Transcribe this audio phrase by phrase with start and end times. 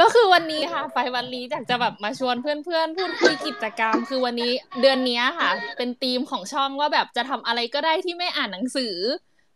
[0.00, 8.96] ก็คือวันนี้ค่ะไฟวันนี้อยากจะแบบมาชวนเพื่อนๆพูดคุยกิจกรรม คือวันนี้เดือนนี้ค่ะ เป็นธีมของช่องว่าแบบจะทำอะไรก็ได้ที่ไม่อ่านหนังสือ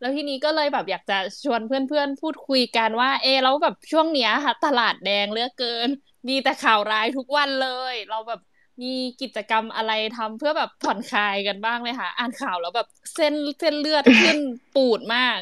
[0.00, 5.88] แล้วทีนี้ก็เลยแบบอยากจะชวนเพื่อนๆพูดคุยกันว่า เอแล้วแบบช่วงเนี้ยค่ะ ตลาดแดงเลือกเกิน
[6.28, 8.40] มีแต่ข่าวร้ายทุกวันเลย เราแบบ
[8.82, 14.38] มีกิจกรรมอะไรทำเพื่อแบบผ่อนคลายกันบ้างไหมคะอ่านข่าวแล้วแบบเส้นเส้นเลือดขึ้น
[14.76, 15.38] ปูดมาก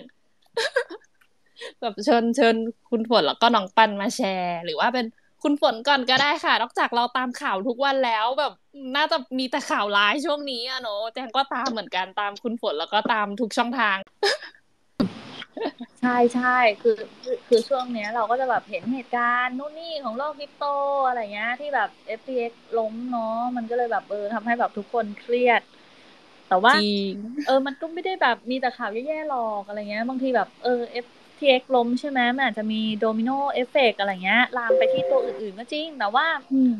[1.80, 2.57] แบบเชิญเชิญ
[2.91, 5.07] คุณฝนแล้วก็น้องปันมาแชร์ หรือว่าเป็น
[5.43, 8.53] คุณฝนก่อนก็ได้ค่ะ นอกจากเราตามข่าวทุกวันแล้วแบบ
[8.96, 13.96] น่าจะมีแต่ข่าวร้ายช่วงนี้อะเนาะแจงก็ตามเหมือนกันตามคุณฝนแล้วก็ตามทุกช่องทาง
[16.00, 16.98] ใช่ใช่คือ
[17.48, 20.64] คือช่วงเนี้ย เราก็จะแบบเห็นเหตุการณ์นู่นนี่ของโลกคริปโต
[21.09, 25.62] อะไรเงี้ย ที่แบบ FTX ล้มเนาะมันก็เลยแบบเออทำให้แบบทุกคนเครียด
[26.48, 26.75] แต่ว่า
[27.46, 30.81] เออ มันก็ไม่ได้แบบมีแต่ข่าวแย่ๆหรอกอะไรเงี้ย บางทีแบบเออ
[31.44, 36.27] FTX ล้มใช่ไหมมันอาจจะมี domino effect อะไรเงี้ย ลามไปที่ตัวอื่นๆก็จริง แต่ว่า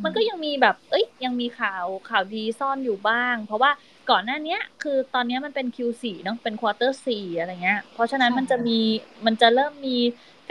[0.05, 3.71] มันก็ยังมีแบบเอ้ยยังมีข่าวข่าวดีซ่อนอยู่บ้าง เพราะว่า
[4.11, 8.79] ก่อนหน้านี้คือตอนนี้มันเป็น Q4 เนาะเป็น quarter สี่อะไรเงี้ย เพราะฉะนั้นมันจะมี
[9.27, 9.99] มันจะเริ่มมี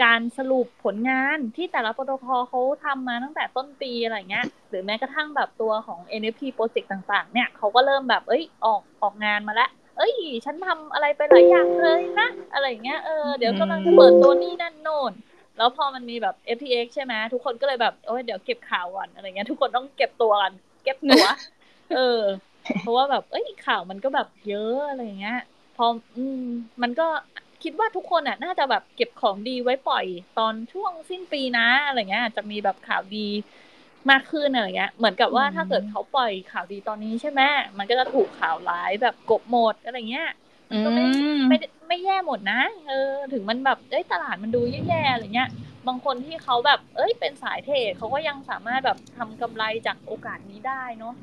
[0.04, 10.14] การสรุปผลงานที่แต่ละโปรโตคอลเขาทำมาตั้งแต่ต้นปีอะไรเงี้ย หรือแม้กระทั่งแบบตัวของ NFT project ต่างๆ เนี่ยเขาก็เริ่มแบบเอ้ยออกออกงานมาแล้ว เอ้ย
[10.44, 15.12] ฉันทำอะไรไปหลายอย่างเลยนะอะไรเงี้ยเออเดี๋ยวกำลังจะเปิดตัวนี่นั่นโน่น
[15.58, 20.52] แล้วพอมันมีแบบ FTX ใช่ไหมทุกคนก็เลยแบบโอ้ยเดี๋ยวเก็บข่าวก่อนอะไรเงี้ย ทุกคนต้องเก็บตัวกัน
[20.84, 21.24] เก็บตัว
[21.92, 22.20] เออ
[22.80, 25.38] เพราะว่าแบบ เอ้ยข่าวมันก็แบบเยอะอะไรเงี้ย
[25.76, 26.44] พออืม
[26.82, 27.06] มันก็
[27.62, 30.06] คิดว่าทุกคนอะ น่าจะแบบเก็บของดีไว้ปล่อย
[30.38, 33.28] ตอนช่วงสิ้นปีนะอะไรเงี้ยจะมีแบบข่าวดี
[34.10, 37.40] มากขึ้นอะไรเงี้ย เหมือนกับว่าถ้าเกิดเขาปล่อยข่าวดีตอนนี้ใช่ไหม
[37.78, 40.28] มันก็จะถูกข่าวร้ายแบบกลบหมดอะไรเงี้ย
[40.70, 41.04] มันก็ไม่
[41.48, 41.56] ไม่
[41.88, 45.48] ไม่แย่หมดนะเออถึงมันแบบเอ้ยตลาดมันดูแย่ๆอะไรเงี้ย
[45.86, 51.14] บางคนที่เขาแบบ เอ้ยเป็นสายเทรดเขาก็ยังสามารถแบบทำกำไรจากโอกาสนี้ได้เนาะ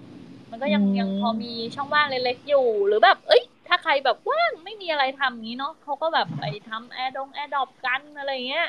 [0.52, 8.68] มันก็ยังยังพอมีช่องว่างเล็กๆอยู่ หรือแบบ เอ้ย ถ้าใครแบบว่างไม่มีอะไรทำงี้เนาะเขาก็แบบไปทำแอร์ดง airdrop กันอะไรเงี้ย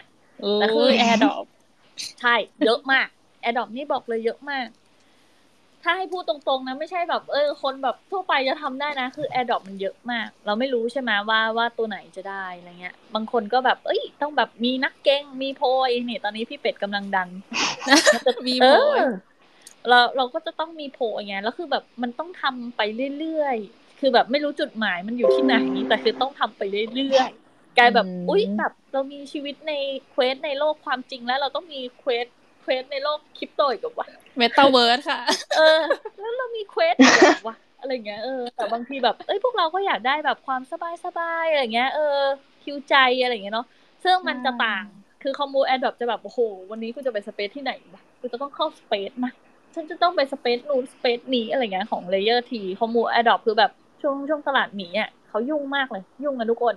[0.55, 2.35] แต่คือ airdropใช่
[2.65, 3.09] เยอะมาก
[3.43, 4.69] airdrop นี่บอกเลยเยอะมาก
[5.83, 17.29] ถ้าให้พูดตรงๆนะไม่ใช่แบบเออ คนแบบทั่วไปจะทำได้นะ คือ airdrop มันเยอะมาก เราไม่รู้ใช่ไหมว่าว่าตัวไหนจะได้อะไรเงี้ย บางคนก็แบบเอ้ย ต้องแบบมีนักเก่งมีโพยนี่ตอนนี้พี่เป็ดกำลังดัง
[18.27, 18.99] จะมีโพย
[19.89, 22.81] เราเราก็จะต้องมีโพยไงแล้วคือแบบมันต้องทำไป
[23.19, 25.57] เรื่อยๆคือแบบไม่รู้จุดหมายมันอยู่ที่ไหน
[25.89, 26.63] แต่คือต้องทำไป
[26.97, 29.73] เรื่อยๆกลายแบบ อุ๊ยแบบเรามีชีวิตใน
[30.11, 32.27] quest ในโลกความจริงแล้วเราต้องมี quest
[32.63, 35.21] quest ในโลกคริปโตอีกว่าเมตาเวิร์สค่ะ
[35.57, 35.81] เออ
[36.21, 37.07] แล้วเรามี quest อี
[37.43, 42.19] กว่าอะไรเงี้ยเออแต่บางทีแบบเอ้ยพวกเราก็อยากได้แบบความสบายสบายอะไรเงี้ยเออ
[42.63, 43.67] ฮีลใจอะไรเงี้ยเนาะ
[44.05, 44.85] ซึ่งมันจะต่าง
[45.23, 46.39] คือ commu airdrop จะแบบโอ้โห
[46.71, 49.33] วันนี้กูจะไป space ที่ไหนวะกูจะต้องเข้า space นะ
[49.75, 53.71] ฉันจะต้องไป space นู้น space นี้อะไรเงี้ยของ layer ที commu airdrop คือแบบ
[54.03, 56.75] ช่วงช่วงตลาดหมีอะเขายุ่งมากเลย ยุ่งกันทุกคน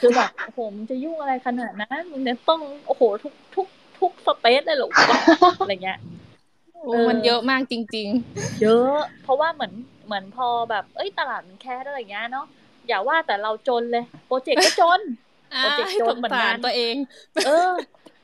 [0.00, 3.66] คือแบบโอ้โหมันจะยุ่งอะไรขนาดนั้นมึงเนี่ยต้องโอ้โหทุกทุก
[4.00, 4.90] ทุก space เลยหรอ
[5.60, 5.98] อะไรเงี้ย
[7.08, 9.72] มันเยอะมากจริง ๆ เยอะ เพราะว่าเหมือน
[10.06, 12.46] เหมือนพอแบบ เอ้ยตลาดมันแย่อะไรเงี้ยเนาะ
[12.88, 15.00] อย่าว่าแต่เราจนเลย project ก็จน
[15.58, 16.94] project จนเหมือนกันตัวเอง
[17.46, 17.70] เออ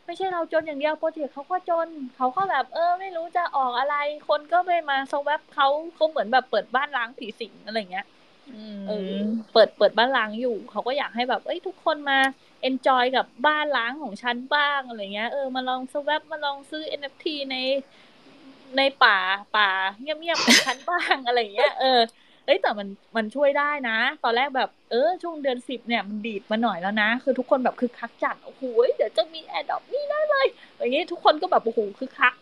[0.06, 3.96] ไม่ใช่เราจนอย่างเดียว project เขาก็จนเขาก็แบบ เออ ไม่รู้จะออกอะไร
[4.28, 8.06] คนก็ไม่มา swap เขาเขาเหมือนแบบเปิดบ้านร้างผีสิงอะไรเงี้ย
[8.88, 9.12] เออ
[9.52, 12.18] เปิดเปิดบ้านร้างอยู่ เขาก็อยากให้แบบ เอ้ยทุกคนมา
[12.66, 17.56] enjoy กับบ้านร้างของฉันบ้างอะไรเงี้ยเออมาลอง swap มาลองซื้อ NFT ใน
[18.76, 19.18] ในป่า
[19.56, 19.68] ป่า
[20.00, 22.00] เงียบๆของฉันบ้างอะไรเงี้ยเออ
[22.46, 28.62] เอ้ยแต่มันมันช่วยได้นะ ตอนแรกแบบเออช่วงเดือนสิบเนี่ยมันดีดมาหน่อยแล้วนะ คือทุกคนแบบคือคึกจัดโอ้โห
[28.96, 30.46] เดี๋ยวจะมี airdrop นี่ได้เลย
[30.76, 32.34] อย่างงี้ทุกคนก็แบบโอ้โหคือคึก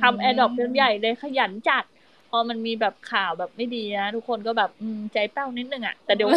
[0.00, 1.84] ทำ airdrop เป็นใหญ่เลยขยันจัด
[2.30, 6.30] พอมันมีแบบข่าวแบบไม่ดีนะทุกคนก็แบบอืมใจเป้านิดนึงอะแต่เดี๋ยว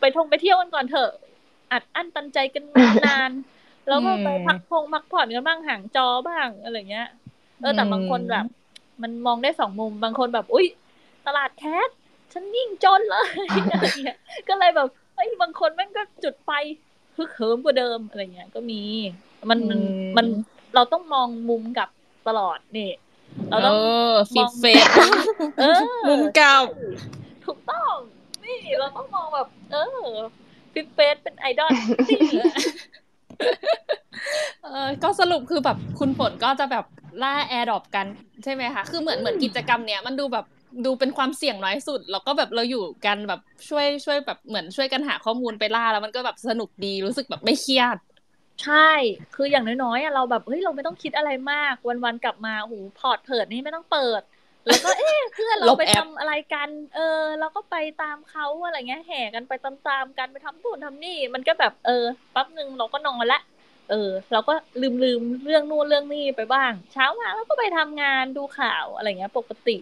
[0.00, 1.10] ไปท่องไปเที่ยวกันก่อนเถอะ
[1.72, 2.64] อัดอั้นตันใจกัน
[3.06, 3.30] นาน
[3.88, 7.08] แล้วก็ไปพักพงพักผ่อนกันบ้างห่างจอบ้างอะไรเงี้ย
[7.60, 8.46] เออแต่บางคนแบบ
[9.02, 10.66] มันมองได้สองมุมบางคนแบบ อุ้ย
[11.26, 11.88] ตลาดแคส
[12.32, 13.28] ฉันยิ่งจนเลย
[13.72, 14.18] อะไรเงี้ย
[14.48, 16.50] ก็เลยแบบไอ้บางคนแม่งก็จุดไฟ
[17.16, 18.80] ฮึกเหิมกว่าเดิมอะไรเงี้ย ก็มี
[19.50, 19.58] มัน
[20.16, 20.26] มัน
[20.74, 21.88] เราต้องมองมุมกลับ
[22.28, 22.90] ตลอดนี่
[23.50, 23.76] เราต้อง
[24.38, 24.86] มองเฟซ
[26.08, 26.64] มุมกลับ
[27.44, 27.94] ถูกต้อง
[28.44, 29.76] นี่เราต้องมองแบบ เอ
[30.06, 30.08] อ
[30.74, 31.72] พี่เฟซเป็นไอดอล
[34.62, 36.84] เออก็สรุปคือแบบคุณฝนก็จะแบบ
[37.22, 38.06] ล่า airdrop กัน
[38.44, 40.46] ใช่ไหมคะ คือเหมือนเหมือนกิจกรรมเนี้ยมันดูแบบ
[40.84, 47.96] ดูเป็นความเสี่ยงน้อยสุด แล้วก็แบบเราอยู่กันแบบช่วยช่วยแบบเหมือนช่วยกันหาข้อมูลไปล่าแล้วมันก็แบบสนุกดีรู้สึกแบบไม่เครียด
[48.64, 48.90] ใช่
[49.34, 51.74] คืออย่างน้อยๆอะเราแบบเฮ้ยเราไม่ต้องคิดอะไรมาก
[52.04, 54.22] วันๆกลับมาโอ้โหพอร์ตเพิดนี่ไม่ต้องเปิด
[54.66, 59.72] แล้วก็เอ๊ะเพื่อนเราไปทำอะไรกัน เออ เราก็ไปตามเขาอะไรเงี้ยแห่กันไปตา
[60.02, 63.40] มๆกันไปทำนู่นทำนี่ มันก็แบบเออแป๊บหนึ่งเราก็นอนละ
[63.90, 69.76] เออ เราก็ลืมลืมเรื่องนู่นเรื่องนี่ไปบ้าง เช้ามาเราก็ไปทำงานดูข่าวอะไรเงี้ย ปกติ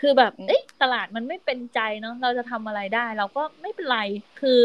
[0.00, 4.00] คือแบบเอ๊ะตลาดมันไม่เป็นใจเนาะเราจะทำอะไรได้ เราก็ไม่เป็นไร
[4.40, 4.58] คือ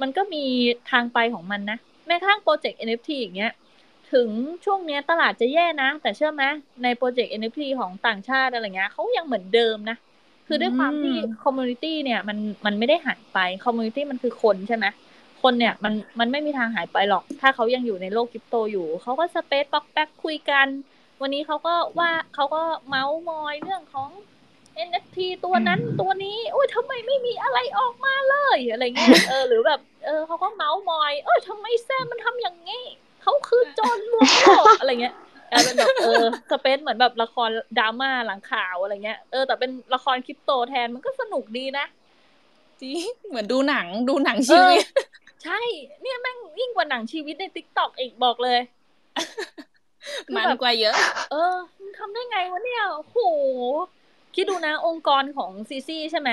[0.00, 0.44] มันก็มี
[0.90, 3.52] ทางไปของมันนะแม้กระทั่งโปรเจกต์ NFT อย่างเงี้ย
[4.14, 4.28] ถึง
[4.64, 6.42] ช่วงเนี้ยตลาดจะแย่นะ แต่เชื่อไหม
[6.82, 9.96] ในโปรเจกต์ NFT ของต่างชาติอะไรเงี้ยเขายังเหมือนเดิมนะ
[10.46, 14.86] คือด้วยความที่ community เนี่ยมันมันไม่ได้หายไป community มันคือคนใช่ไหม
[15.42, 20.66] คนเนี่ยมันมันไม่มีทางหายไปหรอก ถ้าเขายังอยู่ในโลกคริปโตอยู่ เขาก็ space ป๊อกแป๊กคุยกัน
[21.20, 24.10] วันนี้เขาก็ว่าเขาก็เมาส์มอยเรื่องของ
[24.88, 32.84] NFT ตัวนั้นตัวนี้โอ้ยทำไมไม่มีอะไรออกมาเลยอะไรเงี้ยเออหรือแบบ เออเขาก็เมาส์มอย เออทำไมแซมมันทำอย่างงี้
[33.24, 35.14] เขาคือจอนลวงโลกอะไรเงี้ย
[35.52, 37.48] กลายเป็นแบบเออสเปซเหมือนแบบละคร
[37.78, 41.86] ดราม่าหลังข่าวอะไรเงี้ยเออแต่เป็นละครคริปโตแทนมันก็สนุกดีนะ
[42.82, 44.84] จริงเหมือนดูหนังดูหนังชีวิต
[45.44, 45.60] ใช่
[46.02, 48.60] เนี่ยแม่งยิ่งกว่าหนังชีวิตในติ๊กต็อกอีกบอกเลย
[50.36, 50.94] มันกว่าเยอะ
[51.30, 51.54] เออ
[51.98, 53.16] ทำได้ไงวะเนี่ยโห
[54.34, 56.30] คิดดูนะองค์กรของ CZ ใช่ไหม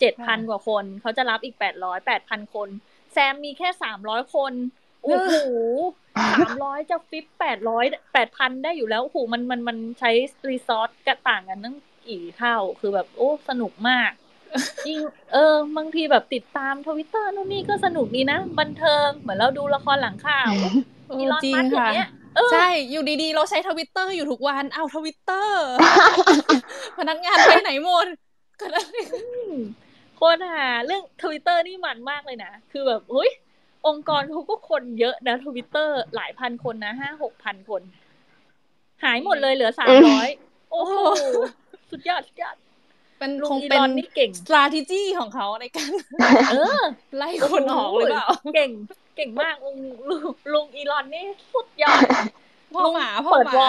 [0.00, 2.68] เจ็ดพันกว่าคน เขาจะรับอีกแปดร้อยแปดพันคน
[3.12, 4.52] แซมมีแค่สามร้อยคน
[5.06, 5.34] โอ้โห
[6.34, 10.10] สามร้อยจะฟิปแปดร้อยแปดพันได้อยู่แล้วโอ้โหมันมันมันใช้
[10.48, 11.76] resource ก็ต่างกันตั้ง
[12.06, 14.10] กี่เท่าคือแบบโอ้สนุกมาก
[14.88, 14.98] ยิ่ง
[15.32, 20.50] เออบางทีแบบติดตามทวิตเตอร์นู่นนี่ก็สนุกดีนะ บันเทิงเหมือนเราดูละครหลังข่าว
[21.18, 22.08] อีลอนมัสก์อย่างเงี้ย
[22.52, 25.66] ใช่ อยู่ดีๆ เราใช้ทวิตเตอร์อยู่ทุกวัน เอาทวิตเตอร์
[26.98, 28.06] พนักงานไปไหนหมด
[28.60, 28.84] ก็ได้
[30.20, 33.30] คนหาเรื่องทวิตเตอร์นี่มันมากเลยนะ คือแบบเฮ้ย
[33.86, 37.82] องค์กรเขาก็คนเยอะนะทวิตเตอร์หลายพันคนนะห้าหกพันคน
[39.04, 40.30] หายหมดเลยเหลือสามร้อย
[40.72, 40.94] โอ้โห
[41.90, 42.56] สุดยอดสุดยอด
[43.18, 45.90] เป็นคงเป็นนี่เก่ง strategy ของเขาในการ
[46.50, 46.82] เออ
[47.16, 48.70] ไล่คนออกหรือเปล่าเก่ง
[49.16, 49.78] เก่งมากลุง
[50.52, 52.02] ลุงอีลอนนี่สุดยอด
[52.74, 53.68] พ่อหมาพ่อหมา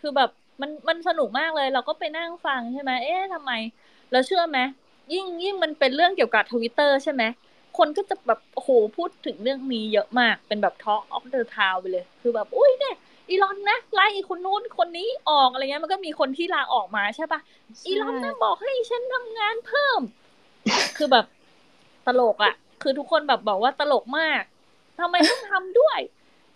[0.00, 3.52] คือแบบมันมันสนุกมากเลย เราก็ไปนั่งฟังใช่ไหมเอ๊ะทำไม
[4.12, 4.58] เราเชื่อไหม
[5.12, 7.22] ยิ่งยิ่งมันเป็นเรื่องเกี่ยวกับทวิตเตอร์ใช่ไหม
[7.76, 12.96] คนก็จะแบบโอ้โหพูดถึงเรื่องนี้เยอะมากเป็นแบบ talk of the town ไปเลย คือแบบอุ้ยเนี่ย
[13.28, 17.40] อีลอนนะไล่คนนู้นคนนี้ออกอะไรเงี้ยมันก็มีคนที่ลาออกมาใช่ปะ
[17.86, 20.00] อีลอนนะบอกให้ฉันทำงานเพิ่ม
[20.96, 21.26] คือแบบ
[22.06, 24.42] ตลกอะ่ะ คือทุกคนแบบบอกว่าตลกมาก
[25.00, 25.98] ทำไมต้องทำด้วย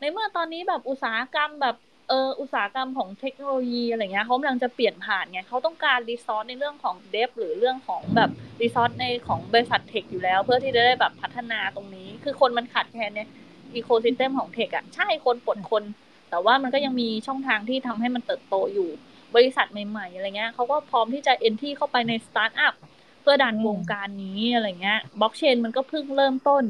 [0.01, 1.77] ในเมื่อตอนนี้แบบอุตสาหกรรมแบบ
[2.11, 8.31] เอออุตสาหกรรมของเทคโนโลยีอะไรเงี้ยเขากำลังจะเปลี่ยนผ่านไงเขาต้องการ resource ในเรื่องของ dev หรือเรื่องของแบบ
[8.63, 13.29] resource ในของบริษัท tech อยู่แล้ว เพื่อที่จะได้แบบพัฒนาตรงนี้ คือคนมันขาดแคลนเนี่ย
[13.75, 15.83] ecosystem ของ tech อะใช่คนปลดคน
[16.31, 18.89] แต่ว่ามันก็ยังมีช่องทางที่ทำให้มันเติบโตอยู่
[19.35, 22.75] บริษัทใหม่ๆอะไรเงี้ยเขาก็พร้อมที่จะ entry เข้าไปในสตาร์ทอัพ
[23.23, 26.65] เพื่อดันวงการนี้อะไรเงี้ยบล็อกเชนมันก็เพิ่งเริ่มต้น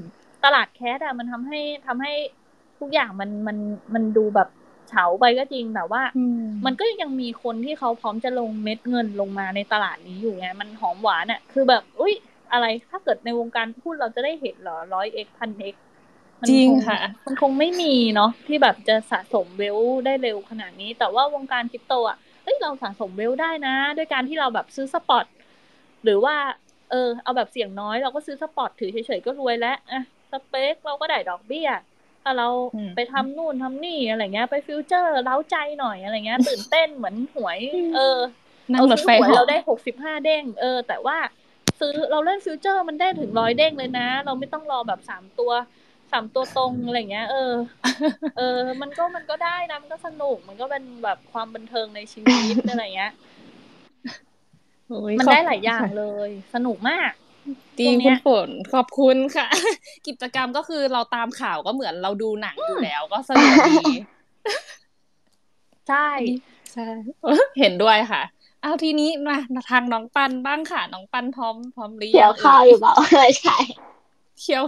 [0.44, 2.12] ตลาด crash อะมันทำให้ทำให้
[2.80, 3.56] ทุกอย่างมันมัน
[3.94, 4.48] มันดูแบบ
[4.90, 6.02] เฉาไปก็จริงแต่ว่า
[6.66, 12.14] มันก็ยังมีคนที่เขาพร้อมจะลงเม็ดเงินลงมาในตลาดนี้อยู่ไงมันหอมหวานอะคือแบบอุ้ย
[12.52, 15.74] อะไรถ้าเกิดในวงการพูดเราจะได้เห็นเหรอร้อยเอ็กพันเอ็ก
[16.48, 25.24] จริงค่ะ มันคงไม่มีเนาะที่แบบจะสะสม wealthได้เร็วขนาดนี้ แต่ว่าวงการคริปโตอะเฮ้ยเราสะสม wealth ได้นะ ด้วยการที่เราแบบซื้อ spot
[26.04, 26.36] หรือว่า
[26.90, 31.68] เออ เอาแบบเสี่ยงน้อยเราก็ซื้อ spot ถือเฉยๆก็รวยแล้วอะ stake เราก็ได้ดอกเบี้ย
[32.22, 32.48] ถ้าเรา
[32.96, 37.58] ไปทำนู่นทำนี่อะไรเงี้ย ไป future เร้าใจหน่อยอะไรเงี้ย ตื่นเต้นเหมือนหวย
[37.96, 38.18] เออ
[38.70, 41.16] เราซื้อหวยเราได้หกสิบห้าเด้ง เออ แต่ว่า
[41.80, 45.52] ซื้อเราเล่น future มันได้ถึงร้อยเด้งเลยนะ เราไม่ต้องรอแบบสามตัว
[46.12, 47.52] สามตัวตรงอะไรเงี้ย เออ
[48.36, 53.12] เออ มันก็มันก็ได้นะมันก็สนุก มันก็เป็นแบบความบันเทิงในชีวิตอะไรเงี้ย
[55.18, 57.12] มันได้หลายอย่างเลย สนุกมาก
[57.78, 59.46] จริงคุณฝนขอบคุณค่ะ
[60.06, 63.84] กิจกรรมก็คือเราตามข่าวก็เหมือนเราดูหนังอยู่แล้วก็สนุกดี
[65.88, 66.08] ใช่
[66.72, 66.88] ใช่
[67.58, 68.22] เห็นด้วยค่ะ
[68.62, 73.56] เอาทีนี้มาทางน้องปันบ้างค่ะ น้องปันพร้อมพร้อมหรือยังเขียวข้าวอยู่เปล่าไม่ใช่
[74.40, 74.62] เขียว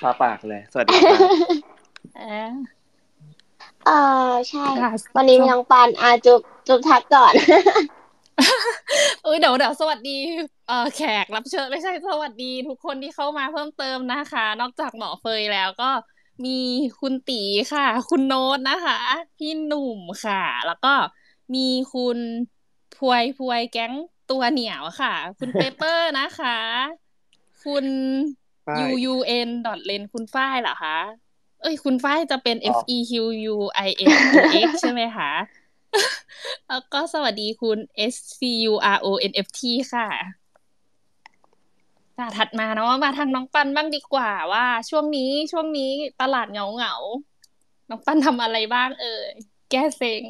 [0.00, 2.52] คาปากเลย สวัสดีครับ
[3.86, 3.90] เอ
[4.30, 4.66] อใช่
[5.16, 7.32] วันนี้มีน้องปานอาจุบจุบทักก่อน
[9.22, 10.16] เอ้ยเดี๋ยวเดี๋ยวสวัสดี
[10.70, 15.90] เออแขกรับเชิญไม่ใช่สวัสดี ทุกคนที่เข้ามาเพิ่มเติมนะคะ นอกจากหมอเฟยแล้วก็
[16.44, 16.58] มี
[17.00, 18.98] คุณตีค่ะ คุณโน้ตนะคะ
[19.36, 20.94] พี่หนุ่มค่ะ แล้วก็
[21.54, 22.18] มีคุณ
[22.96, 23.92] พวยพวยแก๊ง
[24.30, 26.58] ตัวเหนียวค่ะ คุณเปเปอร์นะคะ
[27.64, 27.86] คุณ
[28.84, 29.14] u u
[29.46, 30.98] n ดอทเลนคุณฝ้ายเหรอคะ
[31.62, 33.12] เอ้ย คุณฝ้ายจะเป็น F E Q
[33.54, 33.56] U
[33.88, 34.12] I N
[34.66, 35.30] X ใช่ไหมคะ
[36.68, 37.78] แล้วก็สวัสดีคุณ
[38.12, 39.60] S C U R O N F T
[39.94, 40.39] ค่ะ
[42.20, 46.94] ค่ะถัดมาเนาะมาทางน้องปันบ้างดีกว่าว่า ช่วงนี้ช่วงนี้ตลาดเหงาเหงา
[47.90, 49.30] น้องปันทำอะไรบ้างเอ่ย
[49.70, 50.22] แก้เซ็ง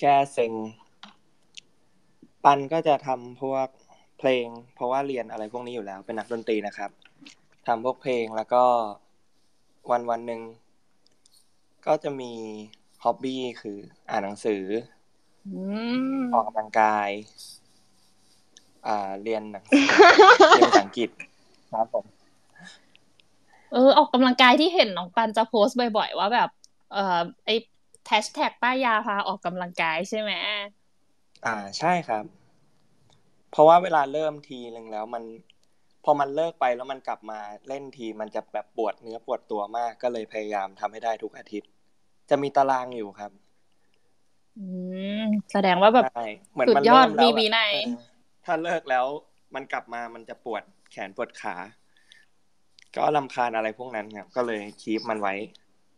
[0.00, 0.52] แก้เซ็ง
[2.44, 3.68] ปันก็จะทำพวก
[4.18, 6.90] เพลง เพราะว่าเรียนอะไรพวกนี้อยู่แล้ว เป็นนักดนตรีนะครับ
[7.66, 8.64] ทำพวกเพลงแล้วก็
[9.90, 10.42] วันวันหนึ่ง
[11.86, 12.32] ก็จะมี
[13.02, 13.78] ฮ็อบบี้คือ
[14.10, 14.62] อ่านหนังสือ
[16.32, 17.55] ออกกำลังกายอ่า
[19.22, 19.84] เรียนหนังสือ
[20.56, 21.10] เรียนภาษาอังกฤษ
[21.72, 22.04] ครับผม
[23.72, 26.48] เออออกกำลังกายที่เห็นน้องปันจะโพสต์บ่อยๆว่าแบบ
[26.92, 27.50] เอ่อไอ
[28.06, 30.32] แฮชแท็กป้ายาพาออกกำลังกายใช่ไหม
[31.46, 32.24] อ่าใช่ครับ
[33.50, 35.24] เพราะว่าเวลาเริ่มทีนึงแล้วมัน
[36.04, 37.38] พอมันเลิกไปแล้วมันกลับมา
[37.68, 41.70] เล่นทีมันจะแบบปวดเนื้อปวดตัวมากก็เลยพยายามทำให้ได้ทุกอาทิตย์
[42.30, 43.32] จะมีตารางอยู่ครับ
[44.58, 44.66] อื
[45.22, 46.04] มแสดงว่าแบบ
[46.52, 47.58] เหมือนมันยอดมีวีใน
[48.46, 49.06] ถ้าเลิกแล้ว
[49.54, 50.62] มันกลับมามันจะปวด
[50.92, 51.54] แขนปวดขา
[52.96, 55.34] ก็ลำคาญอะไรพวกนั้นครับก็เลยคีปมันไว้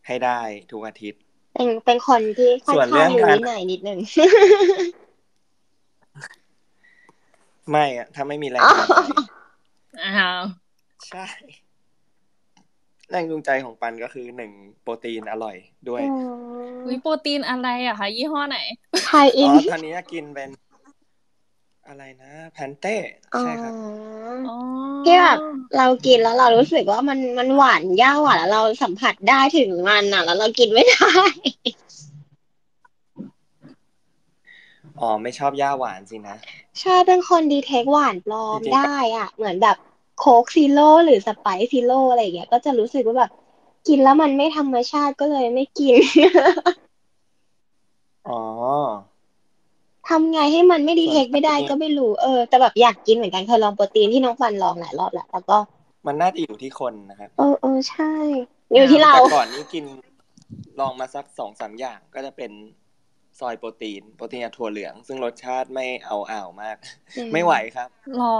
[0.07, 0.39] ให้ได้
[0.71, 1.21] ทุกอาทิตย์
[1.53, 3.99] เป็นเป็นคนที่ค่อนข้างมีวินัยนิดนึง
[7.71, 8.99] ไม่อะถ้าไม่มีแรงจูงใจ
[10.03, 10.41] อ้าว
[11.09, 11.25] ใช่
[13.09, 14.51] แรงจูงใจของปันก็คือหนึ่ง
[14.81, 15.55] โปรตีนอร่อย
[15.89, 16.01] ด้วย
[16.89, 18.59] วิโปรตีนอะไรอะคะยี่ห้อไหน
[19.05, 20.49] tie-in อ๋อตอนนี้กินเป็น
[21.89, 22.95] อะไรนะแพลนเต้
[23.39, 23.73] ใช่ครับ
[25.03, 25.39] ที่แบบ
[25.77, 31.11] เรากินแล้วเรารู้สึกว่ามันมันหวานหญ้าหวานแล้วเราสัมผัสได้ถึงมันอะ แล้วเรากินไม่ได้
[34.99, 36.35] อ๋อไม่ชอบหญ้าหวานสินะ
[36.79, 39.77] ใช่เป็นคน detect หวานปลอมได้อะ เหมือนแบบ
[40.19, 43.31] โค้กซีโร่หรือสไปรท์ซีโร่อะไรอย่างเงี้ยก็จะรู้สึกว่าแบบ
[43.87, 45.95] กินแล้วมันไม่ธรรมชาติก็เลยไม่กิน
[48.25, 48.33] อ๋อ
[50.09, 55.57] ทำไงให้มันไม่ดีเทคไม่ได้ก็ไม่รู้เออแต่แบบอยากกินเหมือนกันเคยลองโปรตีนที่น้องฟันลองหลายรอบแล้วแต่ก็
[56.05, 58.11] มันน่าจะอยู่ที่คนนะครับเออเออใช่
[58.73, 59.85] อยู่ที่เราก่อนนี้กิน
[60.79, 62.51] ลองมาสักสองสามอย่างก็จะเป็น
[63.39, 66.77] ซอยโปรตีนโปรตีนถั่วเหลือง ซึ่งรสชาติไม่เอาอ่าวมาก
[67.33, 67.89] ไม่ไหวครับ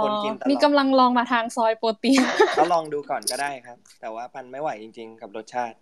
[0.04, 2.20] คนกินตลอดมีกำลังลองมาทางซอยโปรตีน
[2.58, 5.76] ก็ลองดูก่อนก็ได้ครับ แต่ว่าปันไม่ไหวจริง ๆ กับรสชาติ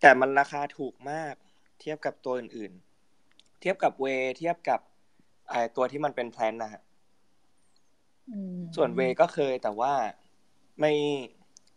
[0.00, 1.34] แต่มันราคาถูกมาก
[1.80, 4.06] เทียบกับตัวอื่นๆเทียบกับเว
[4.38, 4.80] เทียบกับ
[5.50, 6.82] ไอตัวที่มันเป็นแพลนนะฮะ
[8.76, 9.92] ส่วนเวก็เคยแต่ว่า
[10.80, 10.92] ไม่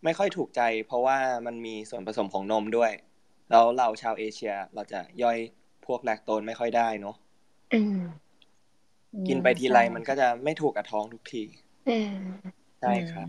[0.03, 2.91] ไม่ค่อยถูกใจ เพราะว่ามันมีส่วนผสมของนมด้วย
[3.49, 5.37] แล้วเราชาวเอเชียเราจะย่อย
[5.85, 7.15] พวกแลคโตนไม่ค่อยได้เนาะ
[9.27, 11.43] กินไปทีไรมันก็จะไม่ถูกกับท้องทุกที
[12.81, 13.27] ใช่ครับ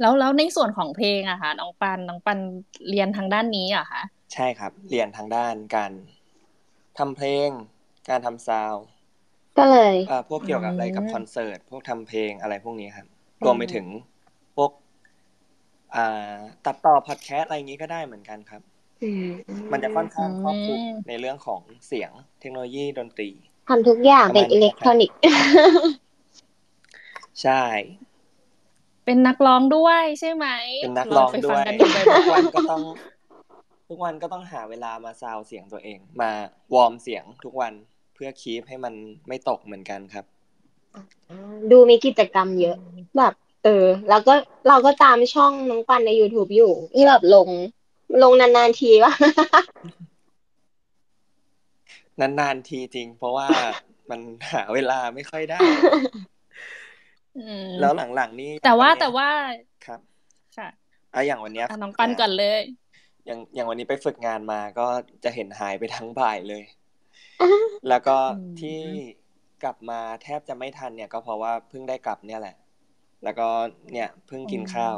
[0.00, 2.38] แล้วแล้วในส่วนของเพลงอะคะน้องปันน้องปัน
[2.88, 5.92] เรียนทางด้านนี้อะคะ ใช่ครับ เรียนทางด้านการ
[6.98, 7.48] ทำเพลง
[8.10, 8.74] การทำซาว
[9.58, 13.06] ก็เลยอ่าพวกเกี่ยวกับอะไรกับคอนเสิร์ต พวกทำเพลงอะไรพวกนี้ครับ
[13.44, 13.86] รวมไปถึง
[14.56, 14.70] พวก
[15.94, 18.62] อ่าตัดต่อพอดแคสต์อะไรอย่างนี้ก็ได้เหมือนกันครับ
[19.72, 23.30] มันจะค่อนข้างครอบคลุมในเรื่องของเสียงเทคโนโลยีดนตรี
[23.68, 25.18] ทำทุกอย่างเป็นอิเล็กทรอนิกส์
[27.42, 27.64] ใช่
[29.04, 30.46] เป็นนักร้องด้วยใช่ไหม
[30.82, 32.82] เป็นนักร้องด้วยทุกวันก็ต้อง
[33.88, 36.30] ทุกวันก็ต้องหาเวลามาซาวเสียงตัวเอง มา
[36.74, 37.72] วอร์มเสียงทุกวัน
[38.14, 38.94] เพื่อคีปให้มัน
[39.28, 40.24] ไม่ตกเหมือนกันครับ
[41.70, 42.76] ดูมีกิจกรรมเยอะ
[43.18, 44.34] แบบ เออ แล้วก็
[44.68, 47.48] เราก็ตามช่องน้องปันใน YouTube อยู่ ที่แบบลง
[48.22, 49.12] ลงนานๆทีวะ
[52.20, 53.48] นานๆทีจริง เพราะว่า
[54.10, 54.20] มัน
[54.52, 55.60] หาเวลาไม่ค่อยได้
[57.80, 59.28] แล้วหลังๆนี่แต่ว่าแต่ว่า
[59.86, 60.00] ครับ
[60.56, 60.68] ค่ะ
[61.14, 62.60] อะอย่างวันนี้น้องปันก่อนเลย
[63.26, 64.86] อย่างอย่างวันนี้ไปฝึกงานมาก็
[65.24, 66.64] จะเห็นหายไปทั้งบ่ายเลย
[67.88, 68.16] แล้วก็
[68.60, 68.80] ที่
[69.62, 72.56] กลับมาแทบจะไม่ทันเนี่ย ก็เพราะว่าเพิ่งได้กลับเนี่ยแหละ
[73.24, 73.48] แล้วก็
[73.92, 74.96] เนี่ยเพิ่งกินข้าว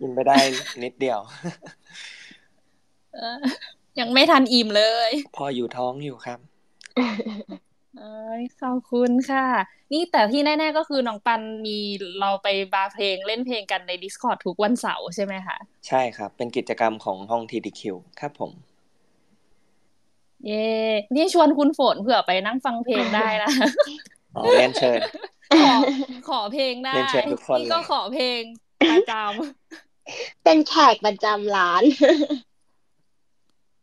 [0.00, 0.38] กินไปได้
[0.84, 1.20] นิดเดียว
[4.00, 6.38] ยังไม่ทันอิ่มเลย พออยู่ท้องอยู่ครับ
[7.98, 9.46] เอ้ยขอบคุณค่ะ
[9.92, 11.78] นี่แต่ที่แน่ๆก็คือน้องปันมี
[12.20, 15.56] เราไปบาร์เพลงเล่นเพลงกันใน Discord ทุกวันเสาร์ใช่ไหมคะ
[15.88, 17.82] ใช่ครับ เป็นกิจกรรมของห้อง TDQ
[18.20, 18.52] ครับผม
[20.46, 20.66] เย่
[21.14, 23.48] นี่ชวนคุณฝนเผื่อไปนั่งฟังเพลงได้นะ
[24.36, 25.00] อ๋อเล่นเชิญ
[25.60, 25.74] ขอ
[26.28, 26.94] ขอเพลงได้
[27.58, 28.40] นี่ก็ขอเพลง
[28.90, 31.82] ประจำเป็นแขกประจำร้าน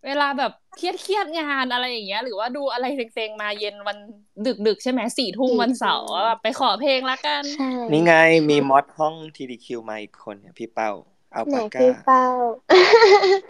[0.05, 3.97] เวลาแบบเครียดเครียดงานอะไรอย่างเงี้ย หรือว่าดูอะไรเซ็งๆมาเย็นวัน
[4.45, 8.13] ดึกดึกๆใช่ไหมสี่ทุ่มวันเสาร์แบบไปขอเพลงละกันใช่นี่ไง
[8.49, 10.91] มีมอดห้อง TDQ มาอีกคนเนี่ยพี่เป้า
[11.33, 12.25] เอาไหนปากกาพี่เป้า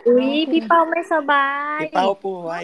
[0.08, 2.64] อุ้ยพี่เป้าไม่สบายพี่เป้าป่วย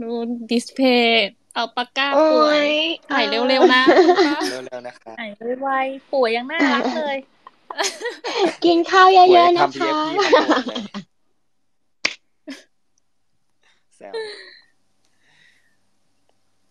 [0.00, 0.12] ดู
[0.50, 2.72] ดิสเพย์เอาปากกาโอ้ป่วยย
[3.10, 5.24] ถ่ายเร็วๆนะคุณป้าเร็วๆนะคะไหน
[5.60, 7.16] ไวๆป่วยยังน่ารักเลย
[8.64, 10.82] กินข้าวเยป่วยอะๆนะทำคะ PFP มาป่วยเลย
[13.96, 14.12] แซว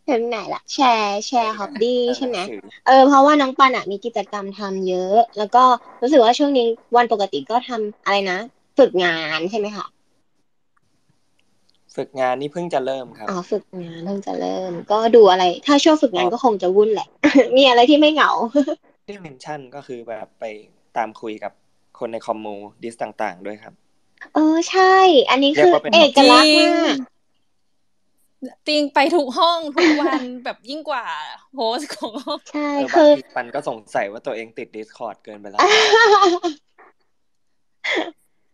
[0.09, 5.63] ถึงไหนละแชร์แชร์ฮอบบี้ใช่ไหมนังสือเออเพราะว่าน้องปันอะมีกิจกรรมทำเยอะ แล้วก็
[6.01, 8.37] รู้สึกว่าช่วงนี้วันปกติก็ทำอะไรนะ
[8.79, 9.85] ฝึกงานใช่ไหมคะ
[11.95, 17.07] ฝึกงานนี่เพิ่งจะเริ่มครับอ๋อฝึกงานเพิ่งจะเริ่ม ก็ดูอะไร ถ้าช่วงฝึกงานก็คงจะวุ่นแหละ
[17.57, 18.31] มีอะไรที่ไม่เหงา
[19.07, 20.43] ที่ mention ก็คือแบบไป
[20.97, 21.53] ตามคุยกับ
[21.99, 23.73] คนใน commu Dis ต่าง ๆ ด้วยครับ
[24.33, 24.95] เออใช่
[25.29, 26.95] อันนี้คือเรียกว่าเป็นเอกลักษณ์มาก
[28.67, 31.05] จริงไปทุกห้องทุกวันแบบยิ่งกว่า
[31.55, 35.59] host ของห้องใช่เออบาคืงทีปันก็สงสัยว่าตัวเองติด Discord เกินไปแล้ว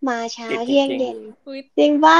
[0.07, 1.17] มาเช้าติดจริงๆเที่ยงเย็น
[1.47, 2.19] อุ๊ยจริงปะ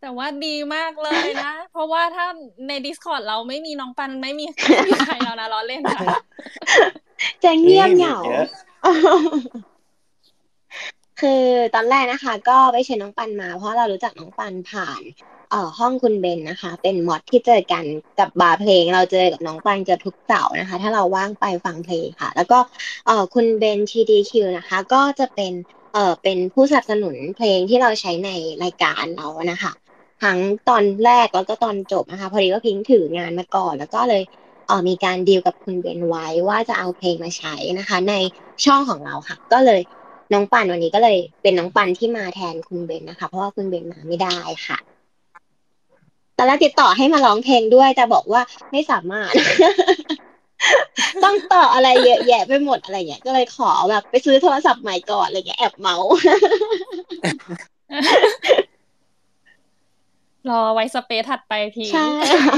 [0.00, 2.26] แต่ว่าดีมากเลยนะ เพราะว่าถ้า
[2.68, 6.04] ใน Discord เราไม่มีน้องปันไม่มีไม่มีใครแล้วนะล้อเล่นค่ะ
[7.44, 8.48] จะเงียบเหงามีเยอะ
[11.20, 11.42] คือ
[11.74, 15.02] ตอนแรกนะคะ ก็ไปเชิญน้องปันมา เพราะเรารู้จักน้องปันผ่าน
[15.50, 17.84] เอ่อห้องคุณเบนนะคะ เป็นมอดที่เจอกัน
[18.18, 22.58] กับบาร์เพลง เราเจอกับน้องปันเกือบทุกเสาร์นะคะ ถ้าเราว่างไปฟังเพลงค่ะ แล้วก็
[23.06, 25.52] เอ่อคุณเบน TDQ นะคะ ก็จะเป็น
[25.92, 28.30] เอ่อเป็นผู้สนับสนุนเพลงที่เราใช้ใน
[28.64, 29.72] รายการเรานะคะ
[30.22, 30.38] ทั้ง
[30.68, 34.22] ตอนแรกแล้วก็ตอนจบนะคะ พอดีว่าพิงค์ถืองานมาก่อน แล้วก็เลย
[34.68, 38.14] ออมีการดีลกับคุณเบนไว้ว่าจะเอาเพลงมาใช้นะคะ ใน
[38.64, 39.80] ช่องของเราค่ะ ก็เลย
[40.32, 44.78] น้องปันวันนี้ก็เลยเป็นน้องปันที่มาแทนคุณเบนนะคะ เพราะว่าคุณเบนมาไม่ได้ค่ะ
[46.36, 48.42] ตอนแรกติดต่อให้มาร้องเพลงด้วยแต่บอกว่า
[48.72, 49.32] ไม่สามารถ
[51.24, 56.10] ต้องต่ออะไรเยอะแยะไปหมดอะไรเงี้ยก็เลยขอแบบไปซื้อโทรศัพท์ใหม่ก่อนอะไรเงี้ยแอบเมาส์
[60.50, 62.06] รอไว้สเปซถัดไปทีใช่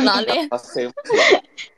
[0.08, 0.86] ล้อเล่นเราซื้อ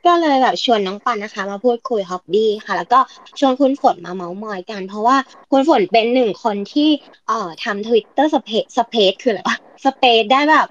[0.05, 2.99] ก็เลยแบบชวนน้องปันนะคะ มาพูดคุยฮอบบี้ค่ะ แล้วก็
[3.39, 5.17] ชวนคุณฝนมาเมาส์มอยกัน เพราะว่า
[5.51, 6.89] คุณฝนเป็นหนึ่งคนที่
[7.27, 10.67] เอ่อทำทวิตเตอร์สเปซสเปซคืออะไรวะspace ได้แบบ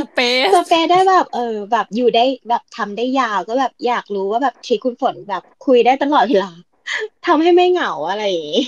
[0.00, 6.50] space space ได้แบบเออแบบอยู่ได้แบบทำได้ยาวก็แบบอยากรู้ว่าแบบชีวิตคุณฝนแบบคุยได้ตลอดเวลา
[7.26, 8.64] ทำให้ไม่เหงาอะไรอย่างงี้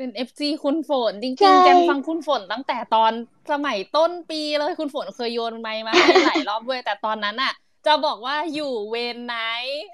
[0.00, 3.12] เป็น FC คุณฝนจริงๆ ใช่แจมฟังคุณฝนตั้งแต่ตอน
[3.52, 7.52] สมัยต้นปีเลยคุณฝนเคยโยนไมค์มาให้หลายรอบด้วยแต่ตอนนั้นอะ
[7.86, 9.36] จะบอกว่าอยู่เวรไหน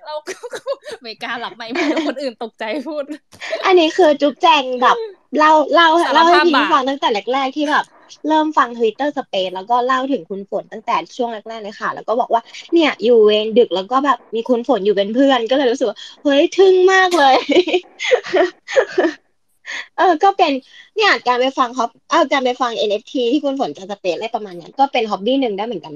[0.07, 0.35] เราก็
[1.03, 3.05] ไม่กล้าหลับไม่พูดแล้วคนอื่นตกใจพูด
[3.64, 4.97] อันนี้คือจุ๊บแจงแบบ
[5.38, 7.85] เล่าเล่าสารเล่าให้ภาพพิงบาปฟังตั้งแต่แรกๆที่แบบ
[8.29, 12.42] เริ่มฟัง Twitter Space แล้วก็เล่าถึงคุณฝนตั้งแต่ช่วงแรกๆเลยค่ะ แล้วก็บอกว่า
[12.73, 17.37] เนี่ยอยู่เวรดึกแล้วก็แบบมีคุณฝนอยู่เป็นเพื่อน ก็เลยรู้สึกว่าเฮ้ยทึ่งมากเลย
[19.97, 20.53] เออ ก็เป็น
[20.97, 25.93] เนี่ยการไปฟังฮอบเออการไปฟัง NFT ที่คุณฝนจะสเปซอะไรประมาณเนี้ยก็เป็นฮ็อบบี้หนึ่งได้เหมือนกัน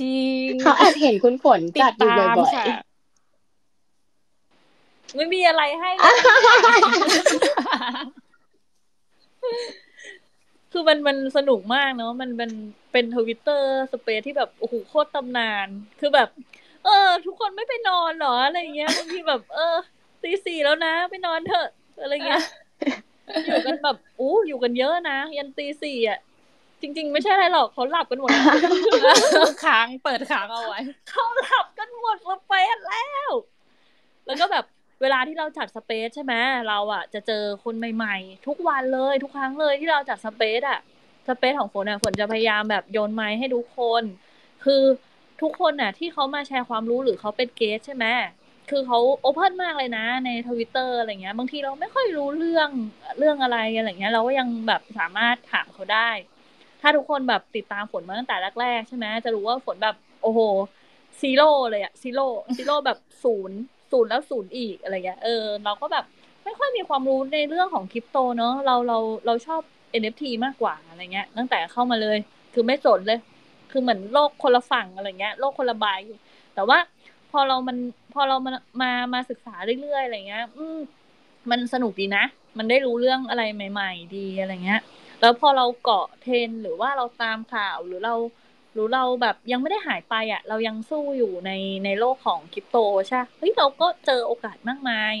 [0.00, 2.80] จริงเขาแอบเห็นคุณฝนติจัดดอยู่ตามบ่อยค่ะ
[5.16, 6.12] ไม่มีอะไรให้เลย
[10.72, 12.50] คือมันมันสนุกมากเนาะมันเป็น
[12.92, 15.68] เป็นทวิตเตอร์สเปซที่แบบโอ้โหโคตรตำนาน
[16.00, 16.28] คือแบบ
[16.84, 19.76] เออ ทุกคนไม่ไปนอนเหรออะไรเงี้ยบางทีแบบ เออ
[20.22, 21.68] ตีสี่แล้วนะไปนอนเถอะ
[22.00, 22.42] อะไรเงี้ย
[23.46, 26.18] อยู่กันแบบอู้อยู่กันเยอะนะยันตีสี่อะ
[26.80, 28.40] จริง ๆ ไม่ใช่อะไรหรอกเขาหลับกันหมดแล้
[29.48, 30.80] วค้างเปิดค้างเอาไว้
[31.10, 33.30] เขาหลับกันหมดสเปซแล้ว
[34.26, 34.64] แล้วก็แบบ
[35.02, 36.34] เวลาที่เราจัดสเปซใช่ไหม
[36.68, 40.80] เราอะจะเจอคนใหม่ ๆ ทุกวันเลยทุกครั้งเลยที่เราจัดสเปซอะ
[41.28, 44.02] สเปซของฝนอะฝนจะพยายามแบบโยนไมค์ให้ทุกคน
[44.64, 44.82] คือ
[45.42, 48.06] ทุกคนน่ะ ที่เขามาแชร์ความรู้หรือเขาเป็นเกสใช่ไหม
[48.70, 52.68] คือเขาโอเพนมากเลยนะ ในทวิตเตอร์อะไรเงี้ย บางทีเราไม่ค่อยรู้เรื่อง
[53.18, 56.10] เรื่องอะไรอะไรเงี้ย เราก็ยังแบบสามารถถามเขาได้
[56.80, 60.40] ถ้าทุกคนแบบติดตามฝนมาตั้งแต่แรกๆใช่ไหมจะรู้ว่าฝนแบบโอ้โห
[61.20, 63.58] zero เลยอะ zero zero แบบศูนย์
[63.92, 66.04] ศูนย์แล้วศูนย์อีกอะไรเงี้ยเออเราก็แบบ
[66.44, 69.60] ไม่ค่อยมีความรู้ในเรื่องของคริปโตเนอะเราเราเราชอบ
[70.00, 72.18] NFT มากกว่าอะไรเงี้ย ตั้งแต่เข้ามาเลย
[72.54, 73.20] คือไม่สนเลย
[73.70, 75.86] คือเหมือนโลกคนละฝั่งอะไรเงี้ย โลกคนละใบ
[76.54, 76.78] แต่ว่า
[77.32, 77.78] พอเรามัน
[78.14, 80.78] พอเรามามามาศึกษาเรื่อยๆอะไรเงี้ย อืม
[81.50, 82.24] มันสนุกดีนะ
[82.58, 84.80] มันได้รู้เรื่องอะไรใหม่ ๆ ดีอะไรเงี้ย
[85.20, 88.14] แล้วพอเราเกาะเทรนหรือว่าเราตามข่าวหรือเรา
[88.72, 91.50] หรือเราแบบยังไม่ได้หายไปอะ เรายังสู้อยู่ใน
[91.84, 92.76] ในโลกของคริปโต
[93.08, 95.14] ใช่เฮ้ยเราก็เจอโอกาสมากมาย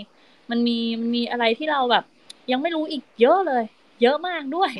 [0.50, 2.04] มันมีมันมีอะไรที่เราแบบ
[2.50, 3.64] ยังไม่รู้อีกเยอะเลย
[4.02, 4.72] เยอะมากด้วย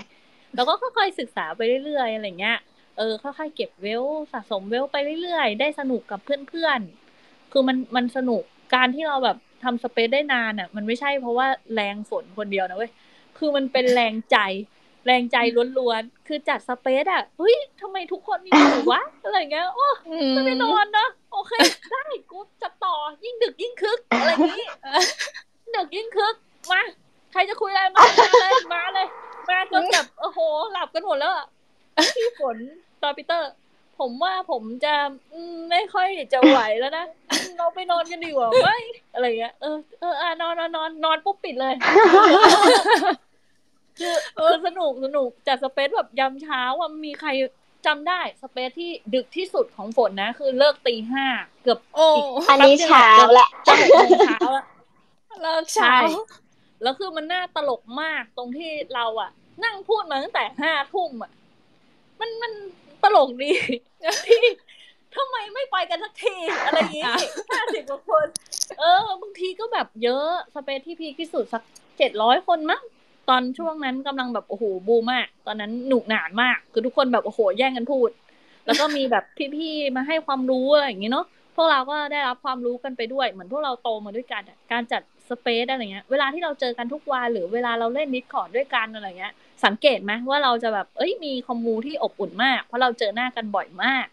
[0.55, 2.59] แล้วก็ค่อยๆศึกษาไปเรื่อยๆอะไรเงี้ย
[2.99, 7.02] เออค่อยๆเก็บเวลสะสมเวลไปเรื่อยๆ ได้สนุกกับเพื่อนๆ
[7.53, 8.43] คือมันมันสนุก
[8.75, 12.91] การที่เราแบบทำสเปซได้นานอะ มันไม่ใช่เพราะว่าแรงฝนคนเดียวนะเว้ย
[13.39, 14.39] คือมันเป็นแรงใจ
[15.07, 15.37] แรงใจ
[15.79, 19.87] ล้วนๆคือจัดสเปซอะเฮ้ยทำไมทุกคนมีอยู่วะอะไรเงี้ยโอ้
[20.31, 21.53] ไม่ไปนอนนะโอเค
[21.91, 24.67] ได้กูจะต่อยิ่งดึกยิ่งคึกอะไรอย่างนี้
[25.77, 26.35] ดึกยิ่งคึก
[26.73, 26.83] มา
[27.33, 28.05] ใครจะคุยอะไรมา
[28.41, 29.07] เลยมาเลย
[29.49, 30.39] มาจนแบบโอ้โห
[30.73, 31.47] หลับกันหมดแล้วอะ
[32.17, 32.57] พี่ฝน
[33.03, 33.51] ตอนปีเตอร์
[34.03, 34.95] ผมว่าผมจะ
[35.71, 37.05] ไม่ค่อยจะไหวแล้วนะ
[37.59, 38.69] เราไปนอนกันดีกว่าไหม
[39.15, 41.75] อะไรเงี้ยเออเอออ่นอนนอนนอนนอนปุ๊บปิดเลย
[43.99, 47.31] คือคือสนุกสนุกจัดสเปซแบบยามเช้าว่ามีใคร
[47.87, 51.27] จำได้สเปซที่ดึกที่สุดของฝนนะ คือเลิกตีห้า
[51.63, 52.09] เกือบโอ้
[52.49, 54.65] อันนี้เช้าละจะหกโมงเช้าแล้ว
[55.43, 55.97] เลิกเช้า
[56.83, 59.31] แล้วคือมันน่าตลกมากตรงที่เราอะ
[59.65, 61.33] นั่งพูดมาตั้งแต่ห้าทุ่มอะ
[62.21, 62.53] มันมัน
[63.03, 63.53] ตลกดี
[64.27, 64.43] ที่
[65.17, 66.35] ทำไมไม่ไปกันสักที
[66.67, 67.05] อะไรอย่างงี้
[67.51, 68.27] ห้าสิบกว่าคน
[68.79, 71.63] เออบางทีก็แบบเยอะสเปซที่พีคที่สุดสัก
[71.99, 72.83] เจ็ดร้อยคนมั้ง
[73.29, 78.11] ตอนช่วงนั้นกำลังแบบโอ้โหบูมาก ตอนนั้นหนุกหนานมาก คือทุกคนแบบโอ้โหแย่งกันพูด
[78.67, 79.25] แล้วก็มีแบบ
[79.57, 89.33] พี่ๆมาให้ความรู้อะไรอย่างงี้เนาะพวกเราก็ได้รับความรู้กันไปด้วย เหมือนพวกเราโตมาด้วยกันอะการจัดspace อะไรเงี้ย เวลาที่เราเจอกันทุกวันหรือเวลาเราเล่น Discord ด้วยกันอะไรเงี้ย
[89.65, 94.07] สังเกตไหมว่าเราจะแบบ เอ้ยมี commu ที่อบอุ่นมาก เพราะเราเจอหน้ากันบ่อยมาก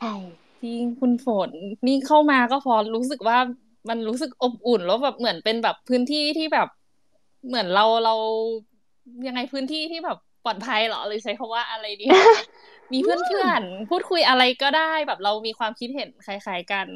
[0.00, 0.14] ใช่
[0.62, 1.50] จริงคุณฝน
[1.86, 3.38] นี่เข้ามาก็พอรู้สึกว่า
[3.88, 6.68] มันรู้สึกอบอุ่นแล้วแบบเหมือนเป็นแบบพื้นที่ที่แบบ
[7.46, 8.14] เหมือนเราเรา
[9.26, 12.06] ยังไงพื้นที่ที่แบบปลอดภัยเหรอหรือใช้คำว่าอะไรดี
[12.92, 16.86] มีเพื่อนๆพูดคุยอะไรก็ได้แบบเรามีความคิดเห็นคล้ายๆกัน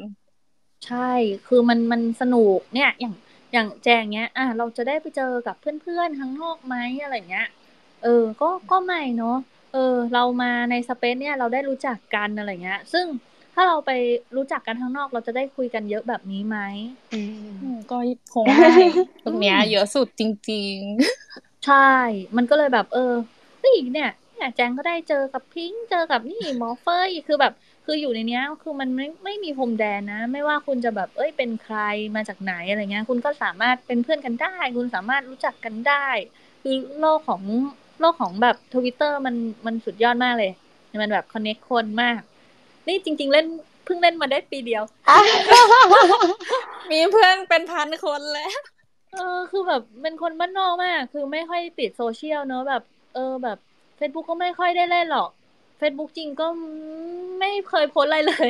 [0.85, 1.11] ใช่
[1.47, 3.15] คือมันมันสนุกเนี่ย อย่าง
[3.55, 7.47] อย่างแจงเงี้ย อะเราจะได้ไปเจอกับเพื่อนๆข้างนอกไหมอะไรเงี้ย
[8.03, 9.37] เออ ก็ก็ไม่เนาะ
[9.73, 13.05] เออ เรามาในสเปซเนี่ยเราได้รู้จักกันอะไรเงี้ย ซึ่ง
[13.53, 13.91] ถ้าเราไป
[14.35, 16.57] รู้จักกันข้างนอกเราจะได้คุยกันเยอะแบบนี้ไหม
[17.13, 17.97] อืมอืมก็
[18.33, 18.75] คงได้
[19.25, 20.79] ตรงเนี้ย เยอะสุดจริง
[21.65, 21.91] ใช่
[22.37, 23.13] มันก็เลยแบบ เออ
[23.59, 27.53] เฮ้ยเนี่ยเนี่ยแจงก็ได้เจอกับพิงค์เจอกับนี่หมอเฟยคือแบบ
[27.85, 31.77] คืออยู่ในเนี้ยคือมันไม่ไม่มีพรมแดนนะ ไม่ว่าคุณจะแบบเอ้ยเป็นใคร
[32.15, 36.05] มาจากไหนอะไรเงี้ย คุณก็สามารถเป็นเพื่อนกันได้ คุณสามารถรู้จักกันได้
[36.63, 37.41] คือโลกของ
[37.99, 40.51] โลกของแบบทวิตเตอร์มันมันสุดยอดมากเลย
[41.01, 42.19] มันแบบ connect คนมาก
[42.87, 43.45] นี่จริง ๆ เล่น
[43.85, 48.51] เพิ่งเล่นมาได้ปีเดียวๆมีเพื่อนเป็นพันคนแล้ว
[49.13, 52.83] เออ คือแบบเป็นคนบ้านนอกมาก คือไม่ค่อยติดโซเชียลเนอะแบบ
[53.15, 53.57] เออแบบ
[53.99, 55.29] Facebook ก็ไม่ค่อยได้เล่นหรอก
[55.85, 56.47] Facebook จริงก็
[57.39, 58.49] ไม่เคยโพสอะไรเลย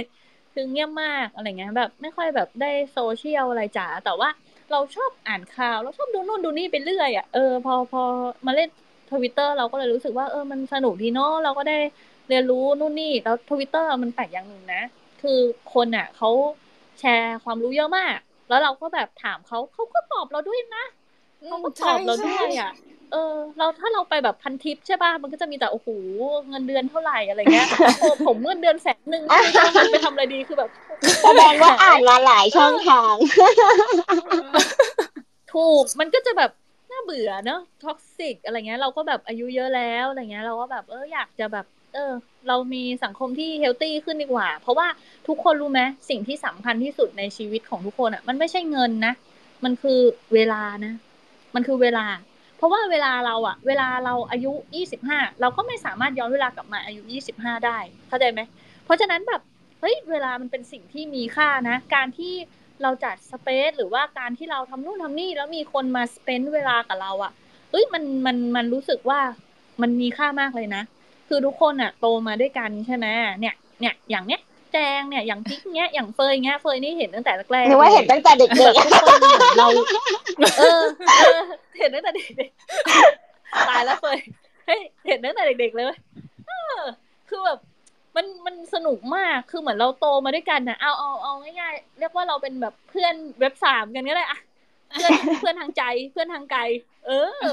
[0.54, 4.30] คือเงียบมากอะไรเงี้ยแบบ ไม่ค่อยแบบได้โซเชียลอะไรจ๋าแต่ว่า
[4.72, 8.04] เราชอบอ่านข่าวเราชอบดูนู่นดูนี่ไปเรื่อยอะเออพอพอ
[8.46, 8.70] มาเล่น
[9.12, 11.78] ทวิตเตอร์เราก็เลยรู้สึกว่าเออมันสนุกดีเนาะเราก็ได้
[12.30, 14.84] เรียนรู้นู่นนี่แล้วทวิตเตอร์มันแปลกอย่างหนึ่งนะ
[15.22, 15.40] คือ
[15.74, 16.30] คนอะเขา
[17.00, 18.18] แชร์ความรู้เยอะมาก
[18.50, 20.86] แล้วเราก็แบบถามเขาเขาก็ตอบเราด้วยนะ
[21.46, 22.72] เขาก็ตอบเราด้วยอะ
[23.12, 25.88] เออ เราถ้าเราไปแบบพันทิปใช่ป่ะมันก็จะมีแต่โอ้โห
[26.50, 27.68] เงินเดือนเท่าไหร่อะไรเงี้ย
[28.00, 30.70] โอ้ผมเงินเดือนแสนหนึ่งคือจะเอาเงินไปทำอะไรดีคือแบบ
[31.24, 33.16] แสดงว่าอ่านมาหลายช่องทาง
[35.54, 36.52] ถูกมันก็จะแบบ
[36.92, 42.12] น่าเบื่อเนอะท็อกซิกอะไรเงี้ยเราก็แบบอายุเยอะแล้วอะไรเงี้ย เราก็แบบเอออยากจะแบบ เออ
[42.48, 44.88] เรามีสังคมที่เฮลตี้ขึ้นดีกว่า เพราะว่า
[45.28, 49.14] ทุกคนรู้ไหมสิ่งที่สำคัญที่สุดในชีวิตของทุกคนอะ มันไม่ใช่เงินนะ
[49.64, 50.00] มันคือ
[50.34, 50.94] เวลานะ
[51.56, 52.06] มันคือเวลา
[52.58, 58.42] เพราะว่าเวลาเราอะเวลาเราอายุยี่สิบห้าเราก็ไม่สามารถย้อนเวลากลับมาอายุยี่สิบห้าได้เข้าใจไหม
[58.86, 59.42] เพราะฉะนั้นแบบ
[59.82, 62.34] เฮ้ยเวลามันเป็นสิ่งที่มีค่านะ การที่
[62.82, 67.32] เราจัดสเปซหรือว่าการที่เราทำนู่นทำนี่แล้วมีคนมาสเปนเวลากับเราอะ
[67.72, 69.20] เฮ้ยมันมันมันรู้สึกว่า
[69.82, 70.84] มันมีค่ามากเลยนะ
[71.28, 73.06] คือทุกคนอะโตมาด้วยกันใช่ไหม
[73.40, 74.42] เนี่ยเนี่ยอย่างเนี้ย
[74.76, 79.68] แจงเนี่ยอย่างจิ๊กเนี้ยอย่างเฟยเนี้ยเฟยนี่เห็นตั้งแต่แรกๆนึกว่าเห็นตั้งแต่เด็กแบบทุกคนเหมือนเรา
[80.60, 80.82] เออ
[81.20, 81.42] เออ
[81.80, 84.18] เห็นตั้งแต่เด็กๆตายแล้วเฟย
[84.66, 86.00] เฮ้ยเห็นตั้งแต่เด็กๆเลยเว้ย
[86.48, 86.80] เออ
[87.30, 87.60] คือแบบ
[88.16, 94.40] มันมันสนุกมาก คือเหมือนเราโตมาด้วยกันนะเอาเอาเอาง่ายๆ เรียกว่าเราเป็นแบบเพื่อนเว็บสามกันก็ได้อะ
[94.94, 95.12] เพื่อน
[95.42, 96.62] เพื่อนทางใจ เพื่อนทางไกล
[97.06, 97.12] เอ
[97.44, 97.50] อ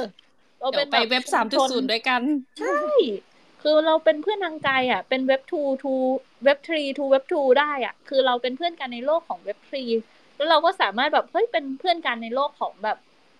[0.60, 2.22] เราเดี๋เป็ยนวไปเว็บสามจุดศูนย์ด้วยกัน
[2.58, 2.78] ใช่
[3.62, 9.84] คือเราเป็นเพื่อนทางไกลอะ เป็น Web2 to Web3 to Web2 ได้อะ คือเราเป็นเพื่อนกันในโลกของเว็บทรี
[10.36, 12.98] แล้วเราก็สามารถแบบเฮ้ยเป็นเพื่อนกันในโลกของแบบ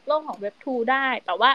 [0.09, 1.51] โลกของ Web2 ได้ แต่ว่า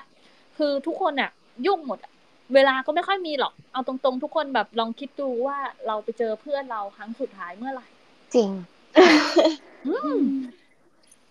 [0.57, 1.31] คือทุกคนอะ
[1.65, 2.11] ยุ่งหมดอะ
[2.53, 8.49] เวลาก็ไม่ค่อยมีหรอก เอาตรงๆ ทุกคนแบบลองคิดดูว่าเราไปเจอเพื่อนเราครั้งสุดท้ายเมื่อไหร่ๆจริง
[9.87, 10.21] อืม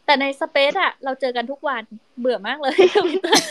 [0.07, 1.83] แต่ใน space อะเราเจอกันทุกวัน
[2.21, 3.45] เบื่อมากเลยทวิตเตอร์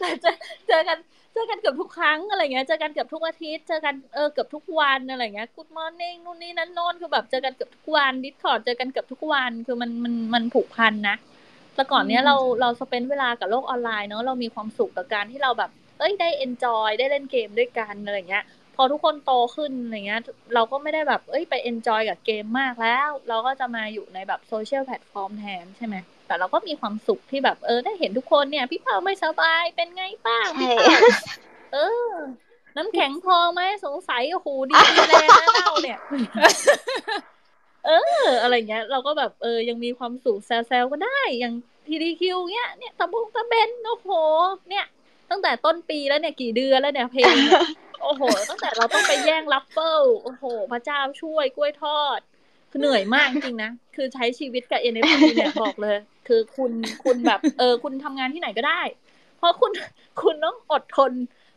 [0.00, 0.30] เราจะ
[0.68, 0.98] เจอกัน
[1.34, 11.16] เจอกันเกือบทุกครั้งอะไรเงี้ย เจอกันเกือบทุกอาทิตย์ เจอกันเออเกือบทุกวันอะไรเงี้ย Good morning นู่นนี่นั่นโน่นคือแบบเจอกันเกือบทุกวัน Discord เจอกันเกือบทุกวันคือมันมันมันผูกพันนะ
[11.74, 18.44] แต่ก่อนเนี้ยเราเรา spend เวลากับโลกออนไลน์เนาะเรามีความสุขกับการที่เราแบบ เอ้ยได้ enjoy ได้เล่นเกมด้วยกันอะไรเงี้ย
[18.76, 20.20] พอทุกคนโตขึ้นอะไรเงี้ย
[20.54, 31.00] เราก็ไม่ได้แบบเอ้ยไป enjoy กับเกมมากแล้ว เราก็จะมาอยู่ในแบบ social platform แทนใช่ไหมแต่เราก็มีความสุขที่แบบเออได้เห็นทุกคนเนี่ย พี่เผาไม่สบายเป็นไงบ้างพี่ใช่เผา
[31.74, 32.10] เออ
[32.76, 34.74] น้ำแข็งพอไหมสงสัยโอ้โหดี
[35.08, 35.98] แรงนะเราเนี่ย
[37.86, 37.90] เอ
[38.24, 41.54] อ อะไรเงี้ย เราก็แบบเออยังมีความสุขแซวๆก็ได้อย่าง
[41.88, 44.08] ทีดีคิวเนี้ยเนี่ยตะบงตะเบนโอ้โห
[44.68, 44.86] เนี่ย
[45.30, 47.62] ตั้งแต่ต้นปีแล้วเนี่ยกี่เดือนแล้วเนี่ยเพลงเนี่ย
[48.02, 52.20] โอ้โห ตั้งแต่เราต้องไปแย่งรับเฟิลโอ้โห พระเจ้าช่วยกล้วยทอด
[52.70, 55.96] คือเหนื่อยมากจริงๆนะ คือใช้ชีวิตกับ NFT เนี่ยบอกเลย
[56.28, 56.72] คือคุณ
[57.04, 58.80] คุณแบบ เออ คุณทำงานที่ไหนก็ได้
[59.38, 59.72] เพราะคุณ
[60.22, 61.12] คุณต้องอดทน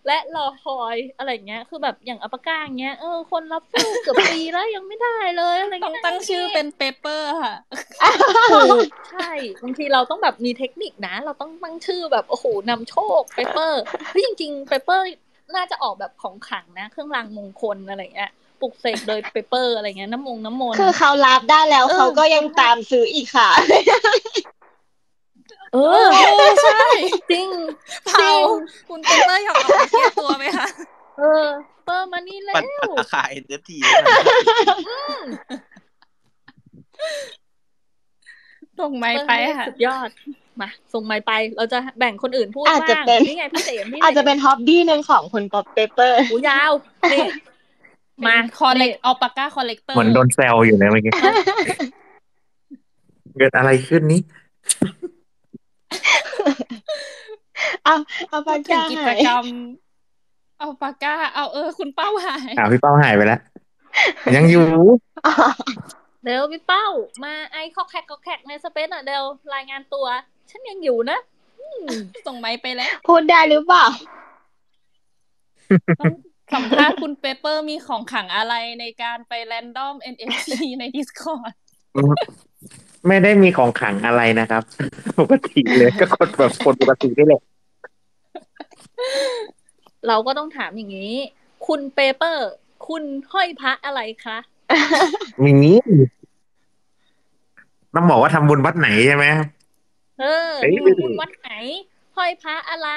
[0.08, 7.56] และรอคอยอะไรเงี้ย คือแบบอย่างอัปปาก้าอย่างเงี้ย เออ คนรับเฟิลเกือบปีแล้วยังไม่ได้เลยอะไรต้องเงี้ยตั้งชื่อเป็นเปเปอร์ค่ะ
[8.52, 9.32] ถูกใช่
[9.64, 15.06] บางทีเราต้องแบบมีเทคนิคนะ เราต้องตั้งชื่อแบบ โอ้โหนำโชคเปเปอร์เฮ้ยจริงๆเปเปอร์
[15.56, 23.50] น่าจะออกแบบของขลังนะ เครื่องรางมงคลอะไรเงี้ย ปลุกเสกโดยเปเปอร์อะไรเงี้ย น้ำมงน้ำมนต์คือเขารับได้แล้วเออเขาก็ยังตามซื้ออีกค่ะ
[25.74, 26.08] เอเออ
[26.42, 26.88] อใช่
[27.32, 27.48] จริง
[28.08, 28.30] เผา
[28.90, 30.68] คุณเปเปอร์อยากออกมาแก้ตัวไหมคะ
[31.20, 31.46] เออ
[31.86, 33.70] เปอร์มานี่แล้ปันวปันราคา NFT
[38.80, 40.10] ส่งไม้ไปค่ะสุดยอด
[40.62, 46.72] มาส่งไม้ไป เราจะแบ่งคนอื่นพูดอาจจะบ้างเป็นนี่ไงพี่เสมพี่อาจจะเป็นฮ็อบบี้หนึ่งของคุณป๊อปเปเปอร์หูยาว
[47.14, 47.26] นี่
[48.26, 51.12] มามาคอลเลกเอาปากกาคอลเลกเตอร์เหมือนโดนแซวอยู่เลยเมื่อกี้
[53.38, 54.22] เกิดอะไรขึ้นนี้
[57.86, 57.96] เอา
[58.30, 59.46] เอาปากถึงกากิจหายกรรม
[60.60, 63.42] เอาปากกาเอาเออ คุณเป้าหายอ่าพี่เป้าหายไปแล้ว
[64.36, 64.66] ยังอยู่
[65.26, 65.34] อ๋อ
[66.24, 66.86] เดี๋ยวพี่เป้า
[67.24, 69.24] มาไอคอกแคกคอกแคกในสเปซหน่อยเดี๋ยว
[69.56, 70.06] รายงานตัว
[70.50, 71.20] ฉันยังอยู่นะ
[72.28, 73.86] ส่งไม้ไปแล้วพูดได้หรือเปล่า
[76.00, 76.14] ต้อง
[76.54, 81.52] สัมภาษณ์คุณ Paper มีของขลังอะไรในการไป random NFT ใน Discord
[83.08, 84.64] ไม่ได้มีของขลังอะไรนะครับ
[85.20, 87.42] ปกติเลยก็คนแบบคนปกตินี่แหละ
[90.08, 91.14] เราก็ต้องถามอย่างนี้
[91.68, 92.50] คุณ Paper
[92.88, 94.38] คุณห้อยพระอะไรคะ
[95.44, 95.78] มีนี้
[97.96, 99.26] ต้องบอกว่าทำบุญวัดไหนใช่ไหม
[100.20, 101.52] เออเฮ้ยคุณวัดไหน
[102.18, 102.90] ห้อยพระอะไร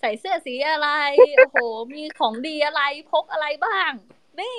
[0.00, 0.88] ใส่เสื้อสีอะไร
[1.36, 1.58] โอ้โห
[1.94, 3.90] มีของดีอะไรพกอะไรบ้าง
[4.40, 4.58] นี่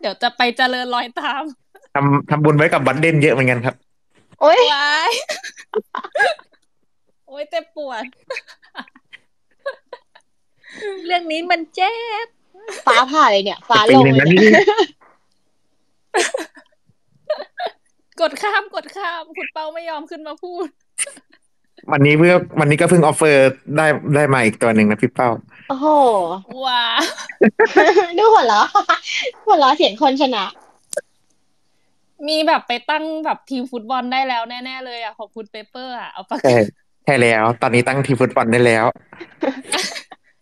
[0.00, 1.42] เดี๋ยวจะไปเจริญรอยตาม
[1.94, 3.74] ทำทำบุญไว้กับบัตเด่นเยอะเหมือนกันครับ
[4.40, 5.10] โอ้ยว้าย
[7.26, 8.04] โอ้ยเจ็บปวด
[11.06, 12.26] เรื่องนี้มันเจ็บ
[12.86, 14.52] ฟ้าผ่าเลยเนี่ย ฟ้าปีลงหนึ่งเลนั้ยนเนี่ยนี่
[18.20, 20.66] กดข้ามกดข้าม คุณเป้าไม่ยอมขึ้นมาพูด
[21.92, 25.30] วันนี้เพื่อวันนี้ก็เพิ่งออฟเฟอร์ได้ได้มาอีกตัวหนึ่งนะพี่เป้า
[25.68, 25.86] โอ้โห
[26.66, 26.84] ว้า
[28.18, 28.66] ดูหัวเราะ
[29.46, 30.44] หัวเราะเสียงคนชนะ
[32.28, 36.58] มีแบบไปตั้งแบบทีมฟุตบอลได้แล้วแน่ ๆ เลยอะของคุณเปเปอร์อะเอาปากใช่
[37.04, 38.84] ใช่แล้ว ตอนนี้ตั้งทีมฟุตบอลได้แล้ว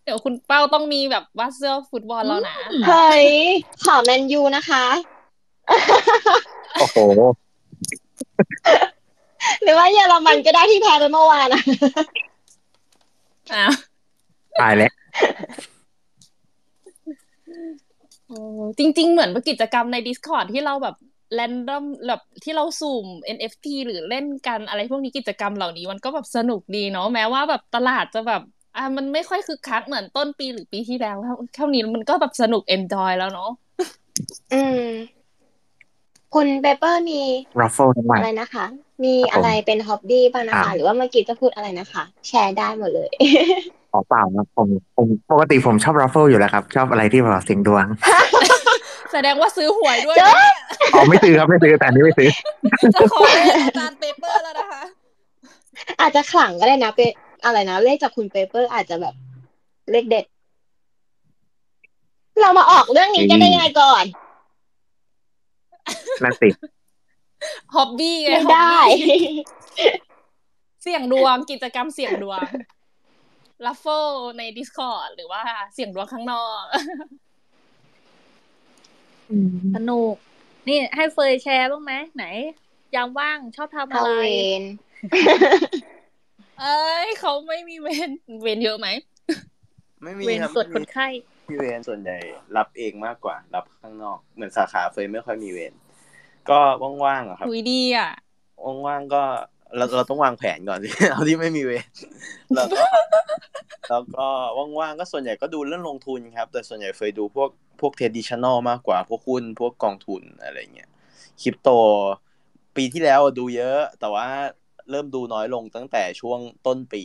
[0.04, 3.26] เดี๋ยวคุณเป้าต้องมีแบบวาดเสื้อฟุตบอลแล้วนะเฮ้ย
[3.84, 4.84] ขอแมนยูนะคะ
[6.80, 6.98] โอ้โห
[9.62, 11.62] หรือว่าเยอรมันก็ได้ที่แพ้ไปเมื่อวานอะ
[13.54, 13.66] อะ
[14.60, 14.92] ตายแล้ว
[18.26, 18.38] โอ้
[18.78, 20.94] จริง ๆ เหมือนกิจกรรมใน Discord ที่เราแบบ
[21.34, 28.42] แรนดอมแบบที่เราสุ่ม NFT หรือเล่นกันอะไรพวกนี้กิจกรรมเหล่านี้มันก็แบบสนุกดีเนาะแม้ว่าแบบตลาดจะแบบ
[28.76, 33.50] อะมันไม่ค่อยคึกคักเหมือนต้นปีหรือปีที่แล้วเท่าเท่านี้มันก็แบบสนุก enjoy แล้วเนาะ
[34.52, 34.84] อืม
[36.34, 37.20] คุณ Paper มี
[37.60, 38.66] raffle ทั้งวันอะไรนะคะ
[39.04, 43.10] มีครับผมอะไรเป็น hobby บ้างนะคะอ่าหรือว่าเมื่อกี้จะพูดอะไรนะคะ แชร์ได้หมดเลย
[43.92, 47.86] อ๋อเปล่าครับผมผมปกติผมชอบ raffle อยู่แล้วครับ ชอบอะไรที่แบบเสี่ยงดวง
[49.12, 50.52] แสดงว่าซื้อหวยด้วยเจ้านะ
[50.94, 52.28] อ๋อไม่ซื้อครับไม่ซื้อแต่อันนี้ไม่ซื้อ
[52.94, 54.82] จะขอเลขอาจารย์ Paper แล้วนะคะ
[56.00, 57.10] อาจจะขลังก็ได้นะเป็น
[57.44, 59.14] อะไรนะเลขจากคุณ Paper อาจจะแบบ
[59.90, 60.24] เลขเด็ด
[62.40, 64.04] เรามาออกเรื่องนี้กันได้ยังไงก่อน
[66.22, 66.48] นั่นสิ
[67.74, 69.22] hobby ไงไม่ได้ hobby
[70.82, 72.40] เสี่ยงดวงกิจกรรมเสี่ยงดวง
[73.64, 74.06] raffle
[74.38, 75.42] ใน Discord หรือว่า
[75.74, 76.62] เสี่ยงดวงข้างนอก
[79.74, 80.14] สนุก
[80.68, 82.24] นี่ให้เฟยแชร์บ้างไหมไหน
[82.94, 84.24] ยามว่างชอบทำอะเข้าไรเว
[84.60, 84.62] ร
[86.60, 88.10] เอ้ยเขาไม่มีเวร
[88.42, 88.88] เวรเยอะไหม
[90.02, 91.06] ไม่มีเวรครับตรวจคนไข้
[91.46, 92.18] ไม่มีเวรส่วนใหญ่
[92.56, 95.72] รับเองมากกว่า รับข้างนอกเหมือนสาขาเฟยไม่ค่อยมีเวร
[96.50, 96.58] ก็
[97.04, 98.10] ว่างๆอะครับหุยดีอะ
[98.86, 99.22] ว่างๆก็
[99.76, 101.84] เราเราต้องวางแผนก่อนสิเอาที่ไม่มีเวร
[102.54, 102.84] แล้วก็
[103.90, 104.26] แล้วก็
[104.78, 107.50] ว่างๆก็ส่วนใหญ่ก็ดูเรื่องลงทุนครับ แต่ส่วนใหญ่เฟยดูพวก
[107.80, 110.90] พวก traditional มากกว่า พวกหุ้นพวกกองทุนอะไรเงี้ย
[111.42, 111.68] คริปโต
[112.76, 114.26] ปีที่แล้วดูเยอะ แต่ว่า
[114.90, 117.04] เริ่มดูน้อยลงตั้งแต่ช่วงต้นปี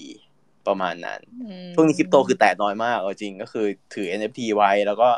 [0.68, 5.10] ประมาณนั้นอืมช่วงนี้คริปโตคือแตะน้อยมากเอาจริงก็คือถือ NFT ไว้ แล้วก็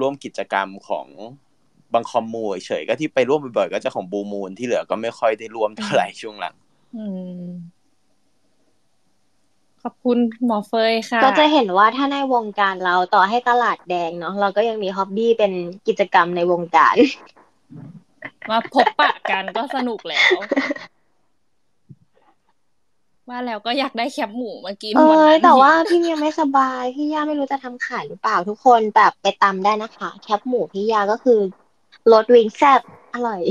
[0.00, 1.06] ร่วมกิจกรรมของ
[1.94, 6.54] บาง commu เฉยๆก็ที่ไปร่วมบ่อยๆก็จะของบูมูลที่เหลือก็ไม่ค่อยได้ร่วมเท่าไหร่ช่วงหลัง
[6.94, 7.04] อื
[7.40, 7.42] ม
[9.82, 15.52] ขอบคุณหมอเฟยค่ะ ก็จะเห็นว่าถ้าในวงการเราต่อให้ตลาดแดงเนาะเราก็ยังมีฮ็อบบี้เป็น
[15.86, 16.96] กิจกรรมในวงการ
[18.50, 20.28] มาพบปะกันก็สนุกแล้ว
[23.28, 31.40] ว่าแล้วก็อยากได้แคบหมูมากินเอวันอนั้นแต่ว่าพี่ยังไม่สบาย พี่ย่าไม่รู้จะทำขายหรือเปล่าทุกคนแบบไปตำได้นะคะ แคปหมูพี่ย่าก็คือ
[32.12, 32.80] รสวิงแซบ
[33.14, 33.42] อร่อย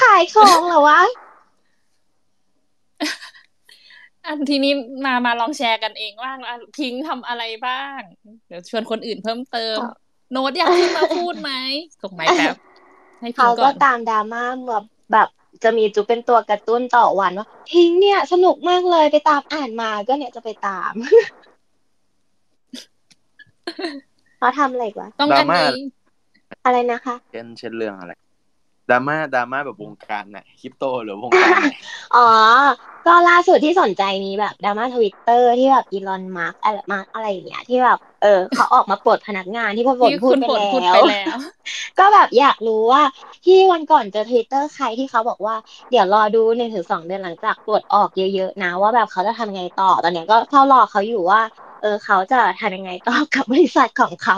[0.00, 1.00] ขายของเหรอวะ
[4.26, 4.72] อันทีนี้
[5.04, 8.00] มามาลองแชร์กันเองว่างอะพิงค์ทำอะไรบ้าง
[8.46, 9.96] เดี๋ยวชวนคนอื่นเพิ่มเติมครับ
[10.32, 11.52] โน้ตอยากขึ้นมาพูดไหม
[12.02, 12.54] ส่งไมค์แป๊บ
[13.20, 15.28] ให้พิงเขาค์ก่ก็อนตามดราม่าแบบแบบ
[15.64, 20.92] จะมีจุเป็นตัวกระตุ้นต่อวันว่าพิงเนี่ย สนุกมากเลยไปตามอ่านมาก็เนี่ยจะไปตาม
[24.38, 25.74] เขาทำอะไรอีกวะต้องดราอันม่านี้
[26.64, 28.12] อะไรนะคะเช่นเช่นเรื่องอะไร
[28.88, 31.68] ดราม่าดราม่าแบบวงการไหนคริปโตหรือวงการไหน
[32.12, 32.18] อ๋อ
[33.04, 41.36] ก็ล่าสุดที่สนใจมีแบบดราม่าทวิตเตอร์ที่แบบอีลอนมาร์กอะไรมาร์กอะไรอย่างเงี้ยที่แบบเออเขาออกมาปลดพนักงานที่พอฝนที่พูคุดณไปฝนพูดแล้ไปวแล้ว
[41.98, 43.02] ก็แบบอยากรู้ว่า
[43.44, 45.54] ที่วันก่อนเจอทวิตเตอร์ใครที่เขาบอกว่า
[45.90, 51.40] เดี๋ยวรอดูหนึ่งถึงสองเดือนหลังจากปลดออกเยอะๆนะว่าแบบเขาจะทำยังไงต่อตอนเนี้ยก็เฝ้ารอเขาอยู่ว่า
[51.80, 54.36] เออเขาจะทำยังไงต่อกับบริษัทของเขา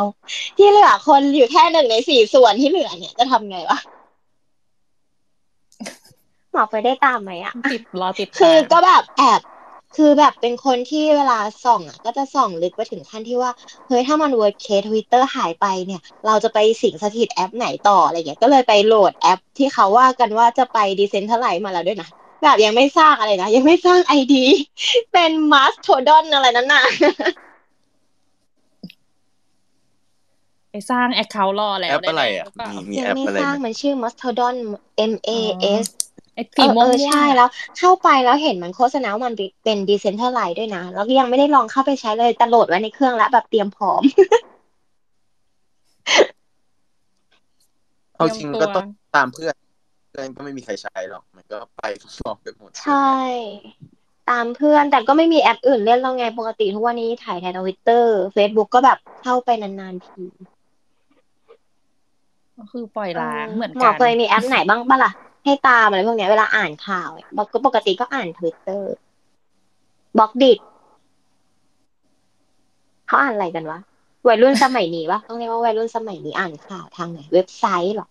[0.56, 3.78] ที่เหลือคนอยู่แค่หนึ่งในสี่ส่วนที่เหลือเนี่ยจะทำไงวะ
[6.56, 9.40] หมอไปได้ตามไหมอะติดรอติดคือตามก็แบบแอบ
[9.96, 13.50] คือแบบเป็นคนที่เวลาส่องอะก็จะส่องลึกไปถึงขั้นที่ว่า
[13.88, 22.08] เฮ้ยถ้ามัน worst case ทวิตเตอร์หายไปเนี่ย เราจะไปสิงสถิตแอปไหนต่ออะไรเงี้ยก็เลยไปโหลดแอปที่เขาว่ากันว่าจะไป decentralize มาแล้วด้วยนะ
[22.42, 24.44] แบบยังไม่สร้างอะไรนะยังไม่สร้าง ID
[25.12, 26.82] เป็นมาสโทดอนอะไรนั่นน่ะ
[30.70, 34.54] ไปสร้างแอคเคาท์รอแล้วแอปอะไรอะด้แล้วมีมียังแอปไม่อะไรสร้างไหมมันชื่อ Mastodon
[35.10, 35.30] M A
[35.84, 35.86] S
[36.36, 44.02] ไอ้เอสีอม่เอวงอใช่แล้ว เข้าไปแล้วเห็นมันโฆษณาว่ามันเป็นดีเซนทัลไลด้วยนะ แล้วก็ยังไม่ได้ลองเข้าไปใช้เลยแต่โหลดไว้ในเครื่องแล้วแบบเตรียมพร้อม
[48.16, 49.54] เอาจริงก็ต้องตามเพื่อน
[50.10, 53.12] เพื่อนก็ไม่มีใครใช้หรอก มันก็ไปข้างนอกไปหมด ใช่
[54.30, 60.22] ตามเพื่อนแต่ก็ไม่มีแอปอื่นเล่นแล้วไงปกติทุกวันนี้ถ่ายในทวิตเตอร์เฟซบุ๊กก็แบบเข้าไปนานๆที
[62.58, 65.12] ก็คือปล่อยล้างเหมือนหมกัอนเคยมีแอปไหนบ้างปะล่ะ
[65.46, 68.92] ให้ตามอะไรพวกเนี้ยเวลาอ่านข่าวเนี่ยบอกก็ปกติก็อ่านทวิตเตอร์
[70.18, 70.52] Blockdit
[73.06, 73.78] เขาอ่านอะไรกันวะ
[74.28, 78.08] วัยรุ่นสมัยนี้ปะต้องเรียกว่าวัยรุ่นสมัยนี้อ่านข่าวทางไหนเว็บไซต์เหรอ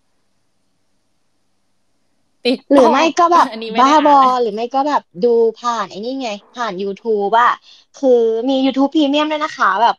[2.45, 7.53] ติดหรือไม่ก็แบบอันนี้ไม่บ้าได้บออ่านเลยหรือไม่ก็แบบดูผ่านไอ้นี่ไง ผ่าน YouTube อะ
[7.99, 9.95] คือมี YouTube พรีเมียมด้วยนะคะ แบบ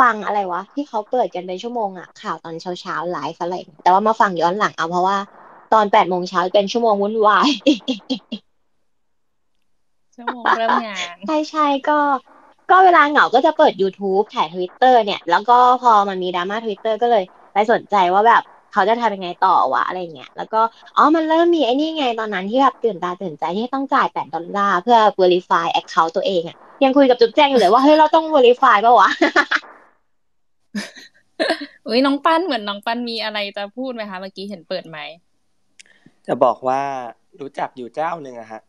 [0.00, 5.16] ฟังอะไรวะ ที่เขาเปิดกันเป็นชั่วโมงอะข่าวตอนเช้าเช้าไลฟ์อะไรอย่างเงี้ยแต่ว่ามาฟังย้อนหลังเอาเพราะว่า
[5.74, 7.48] ตอนแปดโมงเช้าเป็นชั่วโมงวุ่นวาย
[10.16, 11.98] ชั่วโมงเริ่มงาน ใช่ใช่ก็
[12.70, 20.60] ก็เวลาเหงาก็จะเปิด YouTube ถ่าย Twitter เนี่ย แล้วก็พอมันมีดราม่า Twitter ก็เลยไปสนใจว่าแบบเขาจะทำยังไงต่อวะอะไรเงี้ย แล้วก็
[20.96, 29.10] อ๋อ มันเริ่มมีไอ้นี่ไงตอนนั้นที่แบบตื่นตาตื่นใจที่ต้องจ่ายแปดดอลลาร์เพื่อ verify account ตัวเองอะยังคุยกับจุ๊บแจ้งอยู่เลยว่า เฮ้ย เราต้อง verify ป่าวะ
[31.86, 35.14] อุ้ยน้องปั้นเหมือนน้องปั้นมีอะไรจะพูดไหมคะ เมื่อกี้เห็นเปิดไหมค์
[36.26, 36.82] จะบอกว่า
[37.40, 38.62] รู้จักอยู่เจ้าหนึ่งอะฮะ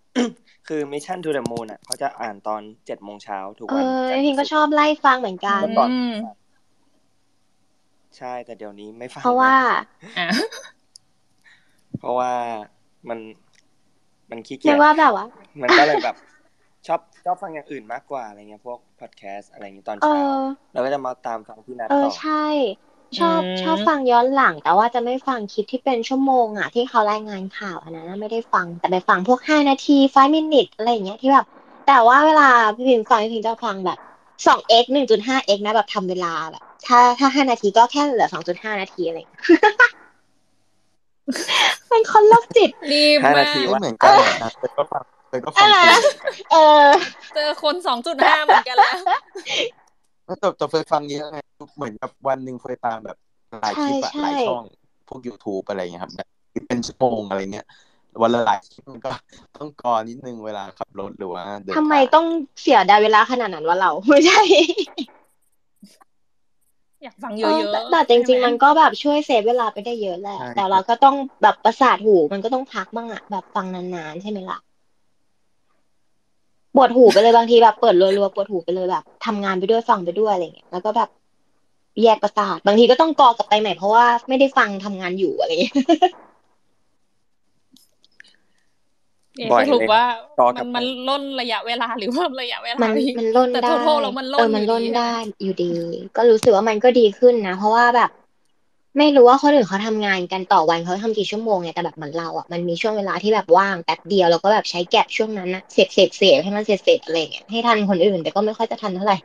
[0.68, 6.16] คือ Mission to the Moon อะเขาจะอ่านตอนเจ็ดโมงเช้าทุกเอวันอจันทร์พิงก็ศุชอบไล่ฟังเหมือนกัน เมื่อก่อนอืม
[8.18, 9.54] ใช่แต่เดี๋ยวนี้ไม่ฟังเพราะว่า
[10.18, 10.28] อะ
[12.00, 12.32] เพราะว่า
[13.10, 13.20] มัน
[14.30, 15.26] มันขี้เกีเรียยจกว่าแบบว่า
[15.62, 16.16] มันก็เลยแบบ
[16.88, 20.40] ชอบชอบฟังอย่างอื่นมากกว่าอะไรเงี้ยพวกพอดแคสต์อะไรเงี้ยตอนเอเช้าอ
[20.72, 22.46] แล้วก็จะมาตามฟังพี่นัทเออต่อใช่
[23.20, 31.46] ชอบชอบฟังย้อนหลัง แต่ว่าจะไม่ฟังคลิปที่เป็นชั่วโมงอะที่เขารายงานข่าวอันนั้นนะไม่ได้ฟังแต่ไปฟังพวกห้านาที5 minute อะไรอย่างเงี้ยที่แบบ
[31.88, 33.98] แต่ว่าเวลาพี่พิมพ์ฟังพี่พิมพ์จะฟังแบบ
[34.48, 39.44] สอง x หนึ่งจุดห้า x นะแบบทำเวลาแบบ ถ้าถ้าห้านาทีก็แค่เหลือสองจุดห้านาทีอะไรอย่างเงี้ย
[41.90, 46.86] เป็นคนโรคจิตรีบห้าากมนาทีไม่ว่าเหมือนกันเหมือนกันเธอก็ฟังเธอก็ฟังอะไรผิดเออ
[47.36, 48.96] เจอคนสองจุดห้าเหมือนกันแล้ว
[50.26, 51.38] แต่แต่เฟยฟังเยอะไง
[51.76, 53.18] เหมือนกับวันหนึ่งเฟยตามแบบ
[53.62, 54.64] หลายคลิปอะใช่หลายช่อง
[55.08, 56.28] พวก YouTube อะไรเงี้ยครับแบบ
[56.68, 57.68] เป็นชั่วโมงอะไรเงี้ย
[58.22, 59.12] วันละหลายคลิปมันก็
[59.58, 62.26] ต้องกอนิดนึงเวลาขับรถหรือว่าเดินทำไมทางต้อง
[62.62, 64.42] เสียดายเวลาขนาดนั้นวะเราไม่ใช่
[67.04, 74.58] อยากฟังเยเออะอแต่ๆแต่จริงใช่ๆไหมันก็แบบช่วยเซฟเวลาไปได้เยอะแหละแต่เราก็ต้องแบบประสาทหูมันก็ต้องพักบ้างอะแบบฟังนานๆใช่ไหมล่ะ
[76.76, 81.10] ปวดหูไปเลยบางทีแบบเปิดรัวๆปวดหูไปเลยแบบทำงานไปด้วยฟังไปด้วยอะไรเงี้ยแล้วก็แบบ
[82.04, 85.76] แยกประสาทบางทีก็ต้องกอกลับไปใหม่เพราะว่าไม่ได้ฟังทำงานอยู่อะไรเงี้ย
[89.38, 90.04] เอ๊ะบ่อยสรุปเลยว่า
[90.40, 95.14] ต่อมักลันบไปมันล่นระยะเวลาหรือว่าระยะเวลา มันพี่มันล่นแต่ได้ total แล้วมันล่นเออมันอยู่ล่นดีได้
[95.44, 95.72] อยู่ดี
[96.16, 98.10] ก็รู้สึกว่ามันก็ดีขึ้นนะ เพราะว่าแบบ
[98.98, 109.18] ไม่รู้ว่าคนอื่นเขาทำงานกันต่อวันเขาทำกี่ชั่วโมงเนี่ยแต่แบบเหมือนเราอะมันมีช่วงเวลาที่แบบว่างแป๊บเดียวแล้วก็แบบใช้แก็บช่วงนั้นนะเสร็จเสร็จเสร็จให้มันเสร็จเสร็จอะไรเงี้ยให้ทันคนอื่นแต่ก็ไม่ค่อยจะทันเท่าไหร่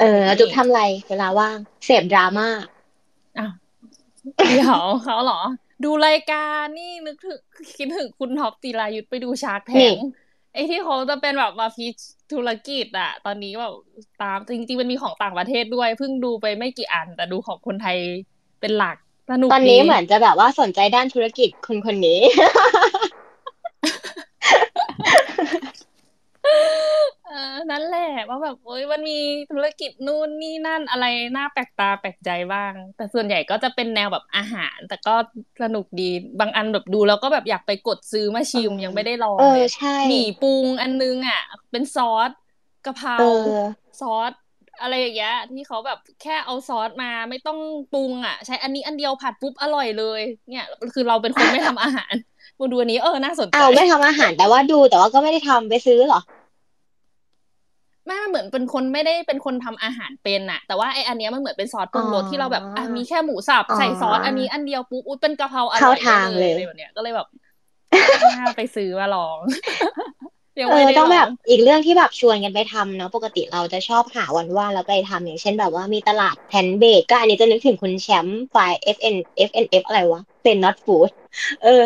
[0.00, 2.48] เออแล้วจุ๊บทำอะไรเวลาว่าง เสพดราม่า
[3.38, 3.52] อ้าว
[4.36, 5.40] เดี๋ยวเขาเหรอ
[5.84, 7.40] ดูรายการนี่นึกถึง
[7.76, 9.96] คิดถึงคุณท็อปตีรายุทธไปดูชาร์กแทนี่ง
[10.52, 11.94] ไอที่เขาจะเป็นแบบมาพิช
[12.32, 13.74] ธุรกิจอะตอนนี้แบบ
[14.22, 17.96] ตามจริงๆมันมีของต่างประเทศด้วยเพิ่งดูไปไม่กี่อัน แต่ดูของคนไทย
[18.60, 18.96] เป็นหลัก
[19.30, 22.20] สนุกตอนนี้เหมือนจะแบบว่าสนใจด้านธุรกิจคนคนนี้
[27.26, 29.18] เออ นั่นแหละว่าแบบโอ้ยมันมี
[29.50, 31.04] ธุรกิจนู่นนี่นั่นอะไร
[31.36, 35.14] น่าแปลกตาแปลกใจบ้าง แต่ส่วนใหญ่ก็จะเป็นแนวแบบอาหาร แต่ก็
[35.62, 36.10] สนุกดี
[36.40, 42.30] บางอันแบบดูแล้วก็แบบอยากไปกดซื้อมาชิมเออยังไม่ได้ลองเออเลยใช่หมี่ปรุงอันนึงอะ เป็นซอส
[42.86, 43.48] กะเพราเออ
[44.00, 44.32] ซอส
[44.82, 47.58] อะไรอย่างเงี้ยที่เขาแบบแค่เอาซอสมาไม่ต้อง
[47.92, 52.14] ปรุงอะ ใช้อันนี้อันเดียวผัดปุ๊บอร่อยเลย เนี่ย คือเราเป็นคนไม่ทำอาหาร
[52.58, 56.20] มาดูอันนี้เออน่าสนใจเอาไม่ทำอาหารแต่ว่าดูแต่ว่าก็ไม่ได้ทำไปซื้อเหรอ
[58.08, 67.26] ไม่มันเหมือนเป็นคนไม่ได้เป็นคนทำอาหารเป็นอะแต่ว่าไออันเนี้ยมันเหมือนเป็นซอสปรุงรสอ๋อที่เราแบบอะมีแค่หมูสับอ๋อใส่ซอสอันนี้อันเดียวปุ๊บอุ๊ยเป็นกะเพราอร่เข้าอยทางได้เลยอะไรแบบเนี้ยก็เลยแบบ
[68.20, 69.38] น่าไปซื้อมาลอง
[70.60, 79.16] ยังเอไม่อได้ต้องลแบอบงอีกเรื่องที่แบบชวนกันไปทำเนาะปกติเราจะชอบหาวันว่างแล้วไปทำอย่างเช่นแบบว่ามีตลาดแพนเบกก็อันนี้จะนึกถึงคุณแชมป์ฝ่าย FN
[79.48, 81.08] FNF อะไรวะเป็น not food
[81.64, 81.82] เออ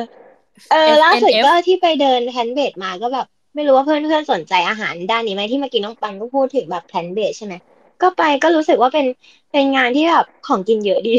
[0.70, 7.55] เออล่าสุด FNF ก็ที่ไปเดินแพนเบกมาก็แบบ ไม่รู้ว่าเพื่อนเพื่อนสนใจอาหารด้านนี้ไหมที่เมื่อกี้น้องปันก็พูดถึงแบบแพนเบกใช่ไหม
[8.01, 9.07] ก็ไปก็รู้สึกว่าเป็น
[9.51, 11.11] เป็นงานที่แบบของกินเยอะดี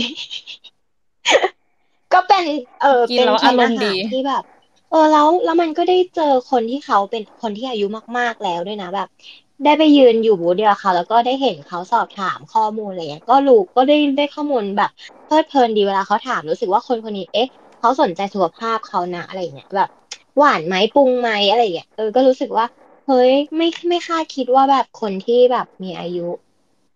[2.13, 2.43] ก็เป็น
[2.79, 4.43] เออกินเป็นแล้วเทรนด์อารอามณ์หาดีรที่แบบ
[4.89, 7.85] เออแล้วแล้วมันก็ได้เจอคนที่เขาเป็นคนที่อายุ
[8.17, 9.07] มาก ๆแล้วด้วยนะแบบ
[9.63, 14.89] ได้ไปยืนอยู่บูธเดียวกับเขาแล้วก็ได้เห็นเขาสอบถามข้อมูลอะไรเงี้ยก็รู้ก็ได้ได้ข้อมูลแบบ
[15.25, 17.47] เพลิดเพลินดีเวลาเขาถามรู้สึกว่าคนคนนี้เอ๊ะ
[17.79, 19.89] เขาสนใจสุขภาพเขานะอะไรเงี้ยแบบ
[20.37, 22.65] หวานไหมปรุงไหมอะไรอย่างเงี้ยเออก็รู้สึกว่า
[23.07, 26.27] เฮ้ยไม่ไม่คาดคิดว่าแบบคนที่แบบมีอายุ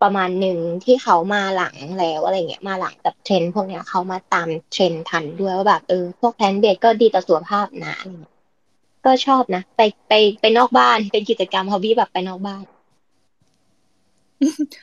[0.02, 7.94] ประมาณหนึ่งที่เขามาหลังแล้วอะไรเงี้ยมาหลังแบบเทรนด์พวกเนี้ยเขามาตามเทรนด์ทันด้วยว่าแบบเออพวก plant-based ก็ดีต่อสุขภาพนะ
[9.04, 12.62] ก็ชอบนะ ไปไปไปนอกบ้านเป็นกิจกรรม hobby แบบไปนอกบ้าน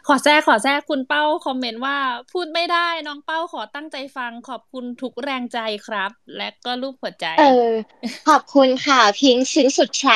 [0.08, 1.98] ขอแทรกขอแทรกคุณเป้าคอมเมนต์ว่า
[2.32, 7.72] พูดไม่ได้น้องเป้าขอตั้งใจฟังขอบคุณทุกแรงใจครับ และก็รูปหัวใจ เออ
[8.30, 10.08] ขอบคุณค่ะ พิงค์ซึ้งสุดใจ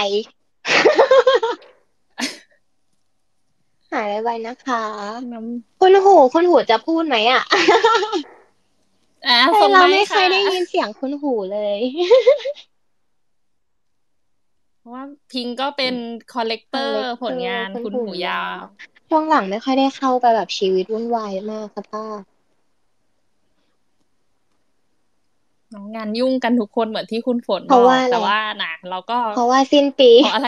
[3.93, 4.83] หายไวๆนะคะ
[5.31, 5.39] น้
[5.81, 11.79] คุณหูคุณหูจะพูดไหมอะำอะแต่ส่งเราไมไม่ค์เคยค่ะได้ยินเสียงคุณหูเลย
[14.77, 15.93] เพราะว่าพิงก็เป็น
[16.33, 18.59] คอลเลกเตอร์ผลงานคุณหูยาว
[19.09, 22.05] ช่วงหลังไม่ค่อยได้เข้าไปแบบชีวิตวุ่นวายมากค่ะป้า
[25.73, 30.45] น้องงานยุ่งกันทุกคนเหมือนที่คุณฝนเพบอราะกว่าอะไรแต่ว่านะเราก็เพราะว่าสิ้นปีเพราะอะไ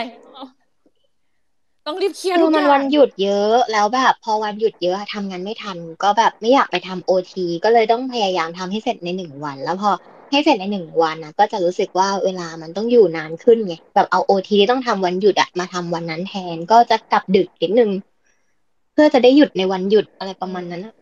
[1.86, 9.90] ต้องรีบเคลียร์คืทุอกอมันย่างวันหยุดเยอะแล้วแบบ พอวันหยุดเยอะทำงานไม่ทัน ก็แบบไม่อยากไปทำโอทีก็เลยต้องพยายามทำให้เสร็จในหนึ่งวัน แล้วพอ
[10.30, 17.90] ให้เสร็จในหนึ่งวันนะก็จะรู้สึกว่าเวลามันต้องอยู่นานขึ้นไงแบบเอาโอทีที่ต้องทำวันหยุดอะมาทำวันนั้นแทนก็จะกลับดึกนิดนึง
[18.92, 20.94] เพื่อจะได้หยุดในวันหยุดอะไรประมาณนั้นอะ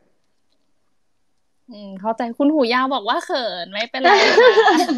[1.71, 4.91] อืมเข้าใจคุณหูยาวบอกว่าเขินไม่เป็นไรค่ะ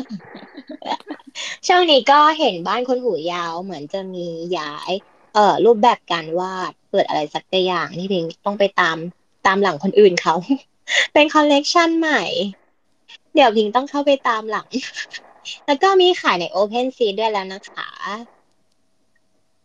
[1.67, 4.27] ช่วงนี้ก็เห็นบ้านคนหูยาวเหมือนจะมี
[4.59, 4.93] ย้าย
[5.35, 8.97] เอ่อ รูปแบบการวาดเปิดอะไรสักอย่างที่พิงต้องไปตาม
[9.47, 10.35] ตามหลังคนอื่นเขา
[11.13, 12.23] เป็นคอลเลกชันใหม่
[13.35, 14.69] เดี๋ยวพิงต้องเข้าไปตามหลัง
[15.67, 17.89] แล้วก็มีขายใน Open s e a ด้วยแล้วนะคะ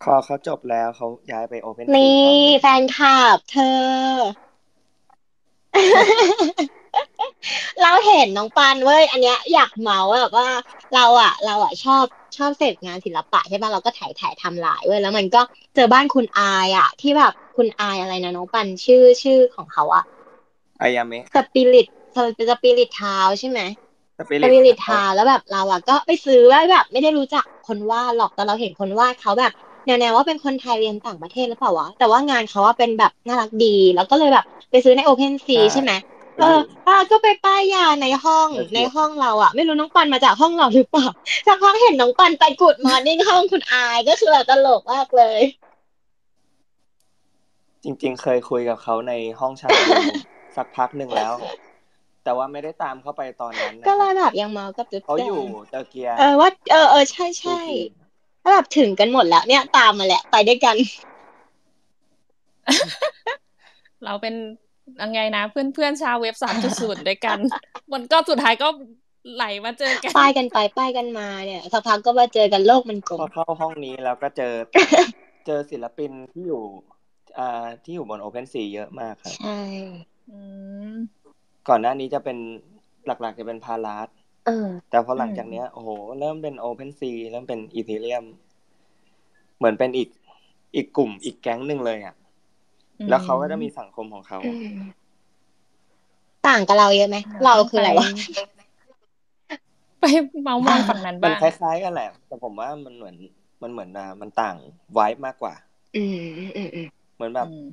[0.04, 2.32] พอเขาจบแล้วเขาย้ายไป Openนี่
[2.62, 3.78] แฟนคลับเธอ
[7.82, 10.48] เราเห็นน้องปันเว้ย อันเนี้ยอยากเมาส์แบบว่า
[10.96, 12.04] เราอะ เราอะชอบ
[12.38, 15.42] ชอบเสพงานศิลปะใช่ป่ะเราก็ถ่ายถ่ายทำลายเว้ยแล้วมันก็
[15.76, 20.04] เจอบ้านคุณอายอะ ที่แบบคุณอายอะไรนะน้องปันชื่อชื่อของเขาอะ
[20.82, 21.88] อายาเมะสปิริต
[22.50, 23.60] สปิริตทาวใช่ไหม
[24.20, 29.54] สปิสปิริริตทาวแล้วแบบเราอะก็ไปซื้อไว้แบบ ไม่ได้รู้จักคนวาดหรอกแต่เราเห็นคนวาดเขาแบบ
[29.88, 35.92] แนวๆว่าเป็นคนไทยเรียนต่างประเทศหรือเปล่าวะแต่ว่างานเขาว่าเป็นแบบน่ารักดี แล้วก็เลยแบบไปซื้อในโอเพนซีใช่ไหม
[36.40, 41.06] เอออะก็ไปป้ายยาในห้องในห้องเราอะ ไม่รู้น้องปันมาจากห้องเราหรือเปล่า
[41.48, 45.40] สักพักเห็นน้องปันไปกุดมอร์นิ่งห้องคุณอายก็คือแบบตลกมากเลย
[47.84, 49.86] จริง ๆ เคยคุยกับเขาในห้องชาบู
[50.56, 51.34] สักพักหนึ่งแล้ว
[52.24, 57.60] แต่ว่าไม่ได้ตามเข้าไปตอนนั้นนะก็เลยแบบยังเมากับจุ๊บเขาแจอยู่งเตอร์เกียเออว่าเออเออใช่ใช่
[58.48, 60.76] ทูทีแล้วแบบถึงกันหมดแล้ว เนี่ยตามมาแหละ ไปด้วยกัน
[64.06, 64.36] เราเป็น
[65.02, 67.38] ยังไงนะ เพื่อนเพื่อนๆชาวเว็บสามจุดศูนย์ด้วยกัน
[67.94, 68.68] มันก็สุดท้ายก็
[69.36, 74.54] ไหลมาเจอกันป้ายกันไปป้ายกันมาเนี่ยสักพักก็มาเจอกันโลกมันกลพมอเข้าห้องนี้แล้วก็เจอ
[75.46, 76.64] เจอศิลปินที่อยู่
[77.38, 79.62] อ่าที่อยู่บน OpenSea เยอะมากครับใช่
[80.32, 80.40] อื
[80.94, 80.96] ม
[81.68, 82.38] ก่อนหน้านี้จะเป็น
[83.06, 84.27] หลักๆจะเป็น Paras เออ
[84.90, 85.90] แต่พอหลังจากเนี้ยโอ้โห
[86.20, 88.24] เริ่มเป็น OpenSea เริ่มเป็น Ethereum
[89.58, 90.10] เหมือนเป็นอีก
[90.76, 92.16] อีกกลุ่มอีกแก๊งหนึ่งเลยอะ
[93.10, 94.80] แล้วเขาก็จะมีสังคมของเขาอืม
[96.48, 98.08] ต่างกับเราเยอะไหม เราคืออะไรวะ
[100.00, 100.06] ไป
[100.44, 103.16] เมามองฝั่งนั้นมันบ้างคล้ายๆกันแหละ แต่ผมว่ามันเหมือน
[103.64, 104.56] มันเหมือนอะมันต่าง
[104.94, 105.54] ไวบ์มากกว่า
[105.98, 107.68] อืมอืมอืมอืมเหมือนแบบอืม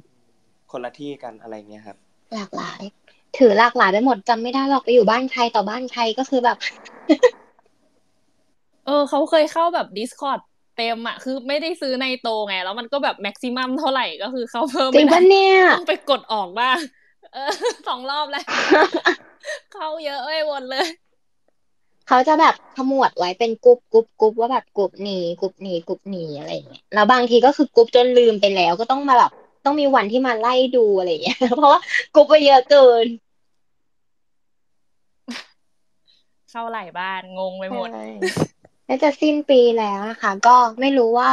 [0.71, 1.97] คนละที่กันอะไรเงี้ยครับ
[2.35, 2.81] หลากหลาย
[3.39, 6.57] ถือหลากหลายไปหมดจำไม่ได้หรอกไปอยู่บ้านใครต่อบ้านใครก็คือแบบ
[8.87, 10.41] เออเขาเคยเข้าแบบ Discord
[10.77, 16.79] เต็มอะคือไม่ได้ซื้อ Nitro ไง แล้วมันก็แบบ maximum เท่าไหร่ก็คือเข้าเพิ่มจริงไม่ได้ปะเนี่ยต้องไปกดออกบ้าง
[17.35, 17.51] เออ
[17.89, 18.45] สองรอบแล้ว
[19.73, 20.87] เข้าเยอะไปหมดเลย
[22.09, 29.33] เขาจะแบบขมวดไว้เป็นกรุ๊ปกรุ๊ปกรุ๊ปว่าแบบกรุ๊ปนี้กรุ๊ปนี้กรุ๊ปนี้อะไรอย่างเงี้ยแล้วบางทีก็คือกรุ๊ปจนลืมไปแล้วก็ต้องมาแบบ
[29.65, 31.81] ต้องมีวันที่มาไล่ดูอะไรอย่างเงี้ยเพราะว่า
[32.15, 33.07] กรุ๊ปไปเยอะเกิน
[36.57, 38.07] เข้าหลายบ้านงงไปหมดใช่
[38.87, 41.31] แล้วจะสิ้นปีแล้วนะคะ ก็ไม่รู้ว่า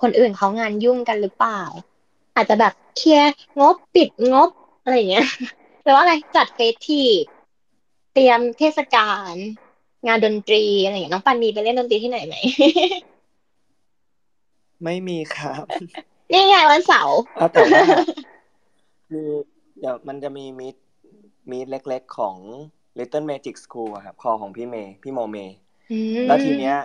[0.00, 1.62] คนอื่นเขางานยุ่งกันหรือเปล่า
[2.36, 4.50] อาจจะแบบเคลียร์งบปิดงบ
[4.82, 5.28] อะไรอย่างเงี้ย
[5.82, 7.22] หรือว่าอะไรจัดเฟสทีฟ
[8.14, 9.34] เตรียมเทศกาล
[10.06, 12.34] งานดนตรีอะไรอย่างเงี้ยน้องปันมีไปเล่นดนตรีที่ไหนไหม
[14.84, 15.64] ไม่มีครับ
[16.32, 17.82] นี่ไงวันเสาร์เอาแต่ว่า
[19.12, 19.22] มี
[19.78, 20.74] เดี๋ยวมันจะมี meet
[21.50, 22.36] meet เล็กๆของ
[22.98, 25.56] Little Magic School อะครับคอของพี่เมย์พี่โมเมย์
[25.90, 26.76] อืมแล้วทีเนี้ย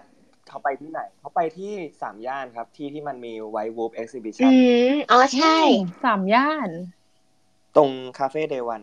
[0.47, 4.53] เขาไปที่ไหน เขาไปที่สามย่านครับ ที่ที่มันมี White Wolf exhibition อืชัน
[4.91, 5.57] มอ๋อใช่
[6.03, 6.69] สามย่าน
[7.75, 8.81] ตรงคาเฟ่ Day One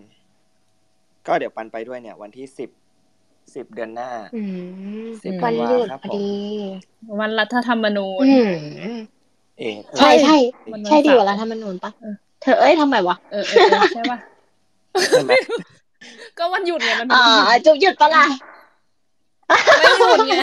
[1.27, 2.71] ก็เดี๋ยวปันไปด้วยเนี่ย วันที่สิบ
[3.55, 4.41] สิบเดือนหน้าอื
[5.05, 6.27] มสิบวันหยุดครับพอผมดี
[7.21, 8.53] วันรัฐธรรมนูญอืม
[9.59, 10.37] เอ๊ะใช่ใช่
[10.73, 14.19] มันใช่ดีกว่าวันรัฐเสาร์ธรรมนูญปะเออเธอเอ้ยทำไมวะ เออเออเออใช่ป่ะ
[15.13, 15.33] ใช่ไหม
[16.39, 18.27] ก็วันหยุดไงมันอ๋เป็นอวันหยุดจุกหยุดปะล่ะ
[19.49, 20.35] ไม่หยุดไง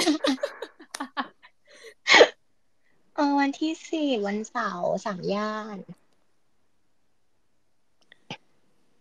[3.15, 5.77] เออวันที่สี่วันเสาร์สามย่าน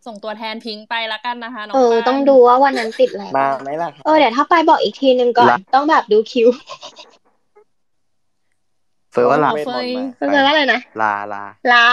[0.06, 6.48] ส่งตัวแทนพิงค์ไปละกันนะคะน้องเออปานต้องดูว่าวันนั้นติดอะไรมาบ้างไหมล่ะครับเออเดี๋ยวถ้าไปบอกอีกทีนึงก่อนละต้องแบบดูคิว
[9.12, 11.42] เฟยว่าลาเวทมนต์มาเป็นไงว่าอะไรนะลาลา
[11.72, 11.84] ลา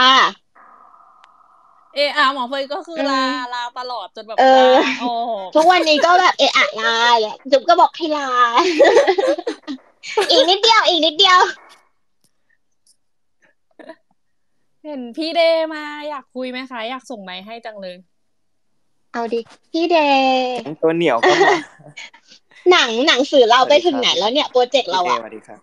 [1.96, 3.24] เออาหมอเฟยก็คือลา
[3.54, 4.76] ลาตลอดจนแบบเออ
[5.56, 8.30] ทุกวันนี้ก็แบบเออะลาเนี่ยจุ๊บก็บอกให้ลา
[10.32, 11.40] อีกนิดเดียว อีกนิดเดียว
[14.84, 15.42] เห็นพี่เด
[15.74, 17.96] มาอยากคุยไหมคะอยากส่งไมค์ให้จังเลย
[19.14, 19.40] เอาดิ
[19.72, 21.56] พี่เดย์ตัวเหนียวก็มา
[22.72, 25.60] หนังหนังสือเราไปถึงไหนแล้วเนี่ยโปรเจกต์เราอะสวัสดีครับ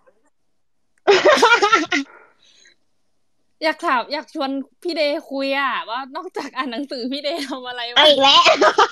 [3.63, 4.49] อยากถามอยากชวน
[4.83, 5.01] พี่เด
[5.31, 8.41] คุยอะว่านอกจากอ่านหนังสือพี่เดทำอะไรเอาบ้างอีกแล้ว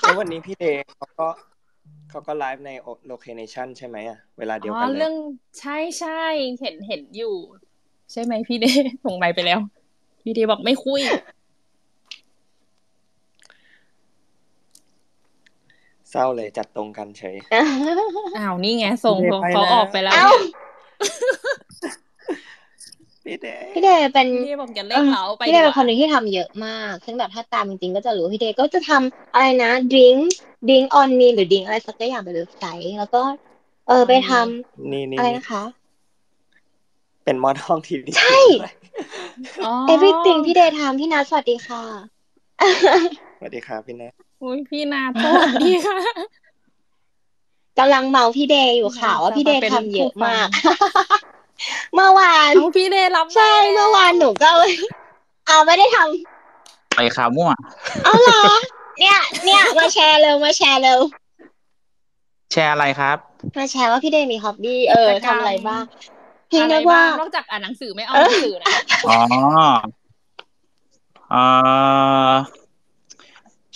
[0.02, 0.64] แล้ววันนี้พี่เด
[0.96, 1.28] เขาก็
[2.10, 2.70] เขาก็ไลฟ์ใน
[3.06, 5.14] location ใช่ไหมอะเวลาเดียวอ๋กัอนเลยเรื่อง
[5.60, 6.22] ใช่ใช่
[6.60, 7.34] เห็นเห็นอยู่
[8.12, 8.66] ใช่ไหมพี่เด
[9.04, 9.60] ส่งไมค์ไปแล้ว
[10.22, 11.00] พี่เดบอกไม่คุย
[16.10, 17.36] เศร้าเลยจัดตรงกันเฉย
[18.38, 20.28] อ้าวนี่ไงส่งพี่เดเขาไปเขาแล้วออกไปแล้วเอ้า
[23.26, 30.20] พี่เดพี่เดย์เป็นพี่เดบอกอย่าเล่นเราไปพี่เดย์เป็นดีกคว่านหนึ่งที่ทำเยอะมาก ซึ่งแบบถ้าตามจริงๆก็จะรู้พี่เดย์ก็จะทำอะไรนะ drink
[30.68, 33.22] drink on me หรือ drink อะไรสักอย่างไปเว็บไซต์แล้วก็
[33.88, 35.62] เออไปทำนี่นี่อะไรนี่นะคะ
[37.24, 38.74] เป็นมอดห้องทีวีใช่ด้วย
[39.66, 41.82] อ๋อ everything พี่เดย์ทำพี่นัทสวัสดีค่ะ
[43.38, 44.12] สวัสดีครับพี่แนท
[44.42, 45.98] อุ้ยพี่นาสวัสดีค่ะ
[47.78, 50.48] กำลังเมาส์พี่เดย์อยู่ค่ะว่าพี่เดย์ทำเยอะมาก
[51.94, 54.50] เมื่อวานเอาพี่เดย์รับใช่เมื่อวานหนูก็
[55.48, 57.50] เอาไม่ได้ทำไปข่าวมั่ว
[58.04, 58.42] เอาเหรอ
[59.00, 61.00] เนี่ย เนี่ยมาแชร์เร็วมาแชร์เร็ว
[62.52, 63.16] แชร์อะไรครับ
[63.56, 65.82] มาแชร์ว่าพี่เดย์มี hobby เออทำอะไรบ้าง
[66.50, 68.68] พี่อะไรนึกว่าบ้างนอกจากอ่านหนังสือไม่เอาหนังสือนะ
[69.08, 69.18] อ๋อ
[71.30, 71.42] เอ่
[72.30, 72.32] อ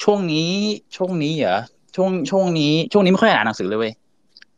[0.02, 0.50] ช่วงนี้
[0.96, 1.58] ช่วงนี้เหรอ
[1.96, 3.92] ช่วงช่วงนี้ ช่วงนี้ไม่ค่อยอ่านหนังสือเลยเว้ย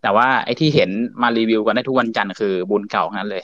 [0.02, 0.90] แต่ว่าไอ้ที่เห็น
[1.22, 3.42] มารีวิวกันได้ทุกวันจันทร์คือบุญเก่าทั้งนั้นเลย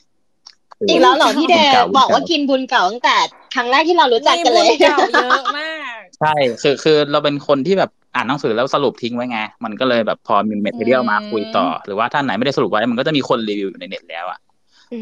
[0.89, 3.17] อีกแล้วเหรอพี่เดย์บุญเก่าบอกว่ากินบุญเก่าตั้งแต่
[3.55, 14.39] ครั้งแรกที่เรารู้จักมีกันบุเลญยเก่าเยอะมาก ใช่คือคือเราเป็นคนที่แบบอ่านหนังสือแล้วสรุปทิ้งไว้ไง มันก็เลยแบบพอมี material มาคุยต่อ หรือว่าถ้าไหนไม่ได้สรุปไว้มันก็จะมีคนรีวิวอยู่ในเน็ตแล้วอะ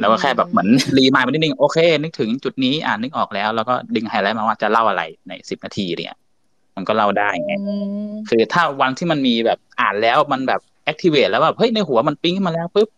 [0.01, 6.15] แล้วก็แค่แบบเหมือนรีมายด์ไปนิดนึงโอเค นึกถึงจุดนี้อ่านนึกออกแล้ว แล้วก็ดึงไฮไลท์มาว่าจะเล่าอะไรในสิบนาทีเนี่ย
[6.77, 7.53] มันก็เล่าได้ไง
[8.29, 12.89] คือถ้าวันที่มันมีแบบอ่านแล้วมันแบบ แอคทีเวตแล้วแบบเฮ้ยในหัวมันปิ้งขึ้นมาแล้วปุ๊บ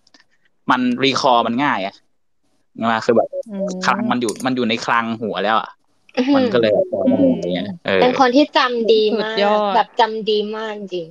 [0.71, 1.95] มันรีคอร์มันง่ายอะ
[2.91, 3.29] มาคือแบบ
[3.87, 5.71] คลังมันอยู่มันอยู่ในคลังหัวแล้วอะ
[6.35, 11.09] มันก็เลยแบบพอมาอะไรเงี้ยเออเป็นคนที่จำดีมากสุดยอดแบบจำดีมากจริง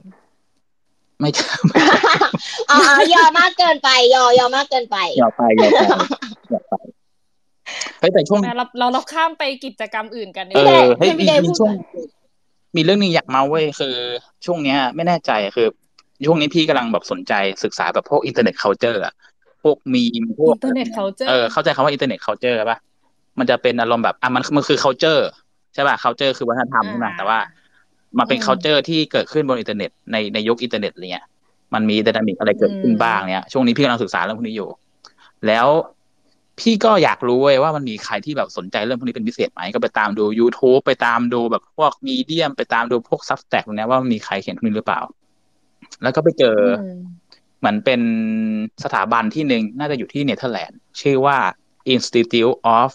[1.20, 1.48] ไม่ใช่
[2.72, 2.80] อ๋อ
[3.14, 5.80] ยอมากเกินไป ยอยอมากเกินไปอย่าไปอย่าไป
[6.52, 6.74] อย่าไป
[8.00, 12.08] เฮ้ยแต่ช่วงเราเราเราข้ามไปกิจกรรมอื่นกันดีเอกว่าอเฮ้ยพี่มีเดย์มีพูดช่วงหน่อย
[12.76, 13.96] มีเรื่องหนึงอยากเมาส์เว้ยคือ
[14.46, 15.68] ช่วงเนี้ย ไม่แน่ใจคือ
[16.26, 19.14] ช่วงนี้พี่กำลังแบบสนใจศึกษาแบบพวก internet culture อะ
[19.64, 22.78] พวกมีมพวกอินเทอร์เน็ตเขาเจอเออเข้าใจคำว่า internet culture ป่ะ
[23.40, 25.28] มันจะเป็นอารมณ์แบบอะมันมันคือ culture
[25.74, 27.40] ใช่ป่ะ culture คือวัฒนธรรมใช่ไหมแต่ว่า
[28.18, 31.26] มันเป็น culture ที่เกิดขึ้นบนอินเทอร์เน็ตในในยุคอินเทอร์เน็ตอะไรเงี้ย
[31.74, 34.70] มันมี dynamic อะไรเกิดขึ้นบ้างเนี่ยช่วงนี้พี่กำลังศึกษาเรื่องพวกนี้อยู่
[35.48, 35.68] แล้ว
[36.60, 45.02] พี่ก็อยากรู้เว้ยว่ามันมีใครที่แบบสนใจเรื่องพวกนี้เป็นพิเศษไหมก็ไปตามดู YouTube ไปตามดูแบบพวก Medium ไปตามดูพวก Substack พวกเนี้ยว่ามันมีใครเขียนพวกนี้หรือเปล่า
[46.04, 46.82] แล้วก็ไปเจอ
[47.60, 48.02] เหมือนเป็น
[48.84, 51.38] สถาบันที่หนึ่งน่าจะอยู่ที่เนเธอร์แลนด์ ชื่อว่า
[51.94, 52.92] Institute of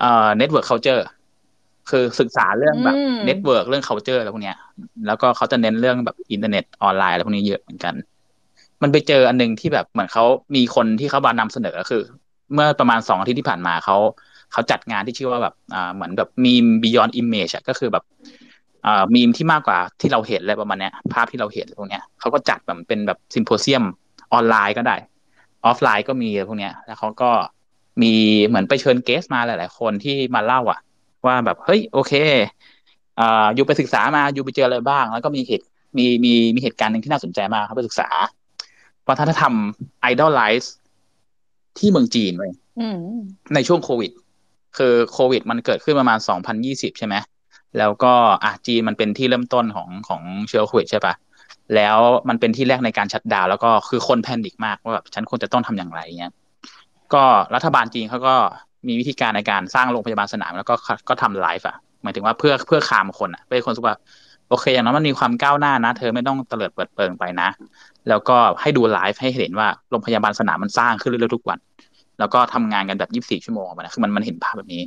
[0.00, 1.02] เอ่อ Network Culture
[1.90, 4.56] คือศึกษาเรื่องแบบอืม Network เรื่อง culture อะไรพวกเนี้ย
[5.06, 7.94] แล้วก็เขาจะเน้นเรื่องแบบอินเทอร์เน็ตออนไลน์อะไรพวกนี้เยอะเหมือนกัน
[8.82, 10.24] มันไปเจออันหนึ่งที่แบบเหมือนเขา
[10.54, 12.02] มีคนที่เขามานำเสนอคือ
[12.54, 13.96] เมื่อประมาณสองอาทิตย์ที่ผ่านมาเขา
[14.52, 18.47] เขาจัดงานที่ชื่อว่าแบบอ่าเหมือนแบบมีม beyond image อะก็คือแบบอ่า
[19.14, 23.84] มีมที่มากกว่าที่เราเห็นอะไรประมาณเนี้ย ภาพที่เราเห็นพวกเนี้ยเขาก็จัดแบบเป็นแบบ symposium
[24.32, 24.96] ออนไลน์ก็ได้
[25.64, 27.30] ออฟไลน์ก็มีอะไรพวกเนี้ย แล้วเขาก็
[28.02, 28.14] มี
[28.46, 30.80] เหมือนไปเชิญเกสมาหลาย ๆ คนที่มาเล่าอะ
[31.26, 32.12] ว่าแบบเฮ้ยโอเค
[33.20, 35.64] อ่าอยู่ไปศึกษามาอยู่ไปเจออะไรบ้าง แล้วก็มีเหตุ
[35.98, 38.08] มีมีมีเหตุการณ์หนึ่งที่น่าสนใจมากครับไปศึกษา
[39.08, 39.52] วัฒนธรรม
[40.00, 40.74] ไอดอลไลซ์
[41.78, 42.98] ที่เมืองจีนเว้ยอืม
[43.54, 44.10] ในช่วงโควิด
[44.78, 46.18] คือโควิด มันเกิดขึ้นประมาณ
[46.58, 47.14] 2020ใช่ไหม
[47.78, 48.12] แล้วก็
[48.44, 51.14] อะจีนมันเป็นที่เริ่มต้นของของเชื้อโควิดใช่ปะ
[51.74, 51.98] แล้ว
[52.28, 56.32] มันเป็นที่แรกในการชัดดาวแล้วก็คือคนแพนิคมากว่าแบบฉันควรจะต้องทำอย่างไรเงี้ย
[57.14, 58.34] ก็รัฐบาลจีนเขาก็
[58.88, 60.74] มีวิธีการในการสร้างโรงพยาบาลสนาม แล้วก็
[61.08, 63.96] ก็ทำไลฟ์อะหมายถึงว่าเพื่อเพื่อคามคนอะเพื่อคนสึกว่า
[64.48, 67.48] โอเค อย่างน้อยมันมีความก้าวหน้านะ เธอไม่ต้องเตลิดเปิดเปิงไปนะ
[68.08, 71.58] แล้วก็ให้ดูไลฟ์ให้เห็นว่าโรงพยาบาลสนามมันสร้างขึ้นเรื่อยๆทุกวัน
[72.18, 74.82] แล้วก็ทำงานกันแบบ 24 ชั่วโมงมานะคือมันมันเห็นภาพแบบนี้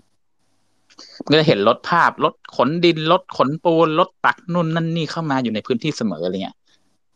[1.29, 6.57] ก็จะเห็นรถภาพรถขนดินรถขนปูนรถตักนู่นนั่นนี่เข้ามาอยู่ในพื้นที่เสมออะไรเงี้ย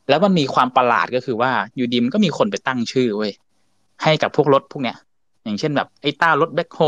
[0.10, 3.32] แล้วมันมีความประหลาดก็คือว่าอยู่ดีมันก็มีคนไปตั้งชื่อเว้ย
[4.04, 4.98] ให้กับพวกรถพวกเนี้ย
[5.44, 6.80] อย่างเช่นแบบไอ้เต้ารถแบ็คโฮ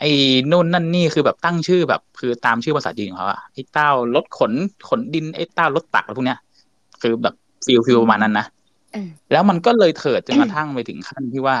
[0.00, 0.10] ไอ้
[0.50, 4.52] นู่นนั่นนี่คือแบบตั้งชื่อแบบ คือตามชื่อภาษาจีนของเขาอะไอ้เต้ารถขน
[4.88, 6.38] ขนดินไอ้เต้ารถตักอะไรพวกเนี้ย
[7.02, 7.34] คือแบบ
[7.66, 8.46] feel feel ประมาณนั้นนะ
[8.94, 11.58] อืมแล้วมันก็เลยเถิดจนกระทั่งไปถึงขั้นที่ว่า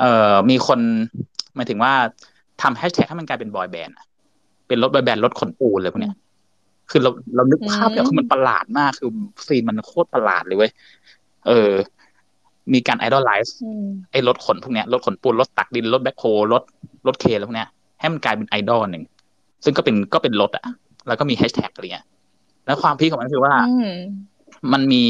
[0.00, 0.80] เอ่อมีคน
[1.54, 1.94] หมายถึงว่า
[2.62, 4.06] ทำแฮชแท็กให้มันกลายเป็นบอยแบนด์อะ
[4.68, 6.16] เป็นรถบอยแบนด์รถขนปูนเลยพวกเนี้ย
[6.90, 9.10] คือเราเรานึกภาพเนี่ยอืมคือมันประหลาดมากคือ
[9.46, 10.70] scene มันโคตรประหลาดเลยเว้ย
[11.46, 11.70] เออ
[12.72, 16.62] มีการ idolize อืมไอ้รถขนพวกเนี้ยรถขนปูนรถตักดินรถแบ็คโฮรถ
[17.06, 17.68] รถเครนแล้วพวกเนี้ย
[18.00, 19.04] ให้มันกลายเป็นไอดอลหนึ่ง
[19.64, 20.64] ซึ่งก็เป็นก็เป็นรถอะ
[21.06, 22.06] แล้วก็มีแฮชแท็กอะไรเงี้ย
[22.66, 23.92] แล้วความ peak ของมันคือว่าอืม
[24.72, 25.04] มันมี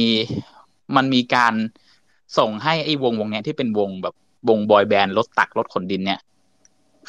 [0.96, 1.54] มันมีการ
[2.38, 4.14] ส่งให้ไอ้วงวงเนี้ยที่เป็นวงแบบ
[4.48, 6.20] วงบอยแบนด์รถตักรถขนดินเนี่ย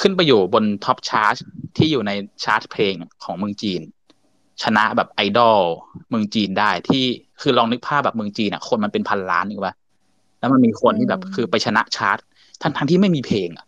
[0.02, 1.36] ขึ้นไปอยู่บน top chart
[1.78, 2.12] ที่อยู่ใน
[2.44, 2.94] ชาร์ตเพลง
[3.24, 3.82] ของเมืองจีน
[4.64, 5.60] ชนะแบบไอดอล
[6.10, 7.04] เมืองจีนได้ที่
[7.42, 9.76] คือลองนึกภาพแบบเมืองจีนอะ คนมันเป็นพันล้านนึกว่า
[10.40, 12.18] แล้วมันมีคนที่แบบอืมคือไปชนะชาร์ต
[12.62, 13.66] ทั้งทั้งที่ไม่มีเพลงอะ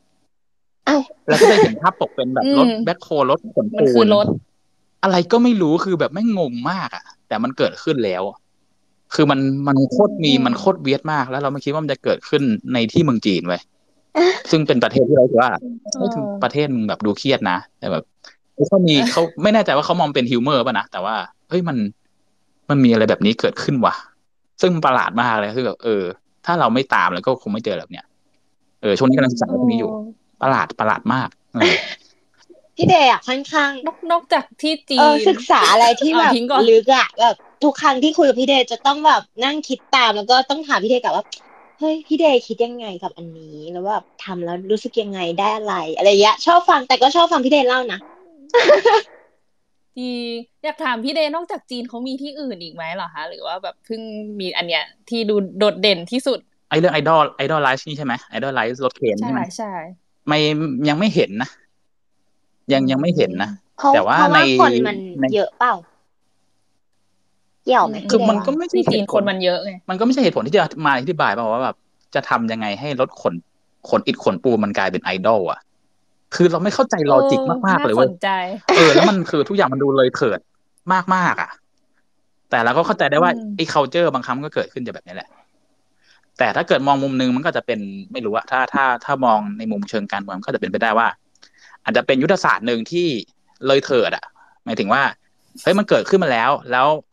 [0.86, 0.98] เอ้า
[1.30, 4.28] แล้วก็ได้เห็นภาพปกเป็นแบบรถอืมแบ็คโฮรถขนปูนคือมันรถ
[5.04, 8.24] อะไรก็ไม่รู้คือแบบไม่งงมากอะ แต่มันเกิดขึ้นแล้ว
[9.14, 13.62] คือมันมันโคตรมีอืมมันโคตร weird มาก แล้วเราไม่คิดว่ามันจะเกิดขึ้นในที่เมืองจีนเว้ย
[14.52, 15.52] ซึ่งเป็นประเทศที่เราถือว่า
[15.98, 16.10] เฮ้ย
[16.44, 18.04] ประเทศมึงแบบดูเครียดนะแต่แบบ
[18.70, 21.16] เขามีเขาไม่แน่ใจว่าเขามองเป็นฮิวเมอร์ป่ะนะแต่ว่า
[21.50, 21.78] เฮ้ยมัน
[22.70, 23.96] มันมีอะไรแบบนี้เกิดขึ้นว่ะ
[24.62, 26.04] ซึ่งประหลาดมากเลยคือแบบเออ
[26.46, 28.06] ถ้าเราไม่ตามแล้วก็คงไม่เจอแบบเนี้ย
[28.82, 29.92] เออช่วงนี้กำลังศึกษาเรื่องนี้อยู่
[30.42, 31.78] ประหลาดประหลาดมากเออ
[32.78, 41.26] พี่เดย์อะค่อนข้างนอกนอกจากที่จีเออนศึกษาอะไรที่แบบเอาทิ้งก่อนลึกอะแบบทุกครั้งที่คุยกับพี่เดย์จะต้องแบบนั่งคิดตามแล้วก็ต้องถามพี่เดย์กลับว่า
[41.80, 48.00] เฮ้ยพี่เดย์คิดยังไงกับอันนี้ แล้วแบบทำแล้วรู้สึกยังไงได้อะไรอะไรอย่างเงี้ยชอบฟังแต่ก็ชอบฟังพี่เดย์เล่านะ
[49.98, 50.10] จี
[50.64, 54.02] อยากถามพี่เดย์นอกจากจีนเขามีที่อื่นอีกไหมเหรอคะหรือว่าแบบเพิ่ง
[54.40, 59.74] มีอันเนี้ยที่ดูโดดเด่นที่สุดไอเรื่องไอดอล idolize นี่ใช่ไหม idolize รถเข็นใช่ใช่ไหมใช่
[60.28, 60.40] ไม่
[60.90, 61.50] ยังไม่เห็นนะ
[62.74, 65.74] ยังยังไม่เห็นนะเพราะแต่ว่าเพราะว่าในคนมันในเยอะเปล่า
[67.66, 71.76] เกี่ยวไหมคือพี่เดย์มันก็ว่าไม่ใช่ที่เหจีนตุผคนลมันเยอะไงมันก็ไม่ใช่เหตุผลที่จะมาอธิบายป่าว่าแบบ
[72.16, 73.34] จะทำยังไงให้รถขน
[73.90, 75.60] ขนอิฐขนปูนมันกลายเป็นไอดอลอะ
[76.36, 78.30] คือเราไม่เข้าใจลอจิกมากๆเลยน่าเว้สยนใจ
[78.76, 80.40] เออแล้วมันคือทุกอย่างมันดูเลยเถิด
[80.94, 81.52] มากมากๆอะ
[82.50, 85.30] แต่เราก็เข้าใจได้ว่าอืมไอ้ culture บางครั้งมันก็เกิดขึ้นจากแบบนี้แหละ
[86.38, 87.80] แต่ถ้าเกิดมองมุมนึงมันก็จะเป็น
[88.12, 91.08] ไม่รู้อะถ้าถ้าถ้ามองในมุมเชิงการเมืองก็จะเป็นไปได้ว่า
[91.84, 93.08] อาจจะเป็นยุทธศาสตร์หนึ่งที่
[93.68, 94.26] เลยเถิดอะ
[94.66, 95.02] หมายถึงว่า
[95.64, 97.13] เฮ้ยมันเกิดขึ้นมาแล้ว แล้วอ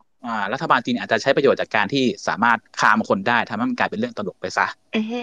[0.53, 5.19] รัฐบาลจีนอาจจะใช้ประโยชน์จากการที่สามารถคามคนได้ทำให้มันกลายเป็นเรื่องตลกไปซะอือฮึ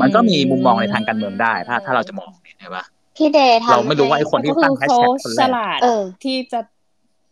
[0.00, 2.84] มันก็มีมุมมองในทางการเมืองได้ ถ้าถ้าเราจะมองเนี่ยใช่ปะ
[3.16, 6.60] พี่เดย์ทำเราไม่รู้ว่าไอ้ให้คนที่ก็คืตั้องแฮชเขาแท็กคนฉแรกลาดเออที่จะ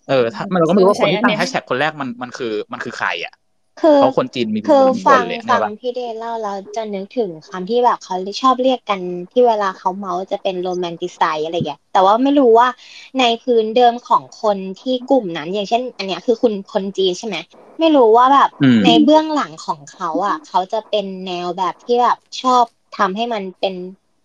[0.09, 3.35] เออถ้าเราก็ไม่รู้ว่าคนที่ตั้งใช้อันเนี้ยแฮชแท็กคนแรกมันมันคือมันคือใครอะ
[3.81, 9.01] คือเพราะคนจีนมีคือมีคฟันงเลยฟัใช่งปะพี่เดย์เล่าแล้วจะนึกถึงคำที่แบบเขาชอบเรียกกัน
[9.31, 12.69] ที่เวลาเขาเม้าท์จะเป็น romanticize อะไรอย่างเงี้ยแต่ว่าไม่รู้ว่า
[13.19, 17.37] ในพื้นเดิมของคนที่กลุ่มนั้น อย่างเช่น อันเนี้ยคือคุณคนจีนใช่ไหม
[17.81, 22.65] ไม่รู้ว่าแบบอืมในเบื้องหลังของเขาอะ เขาจะเป็นแนวแบบที่แบบชอบ
[22.99, 23.75] ทำให้มันเป็น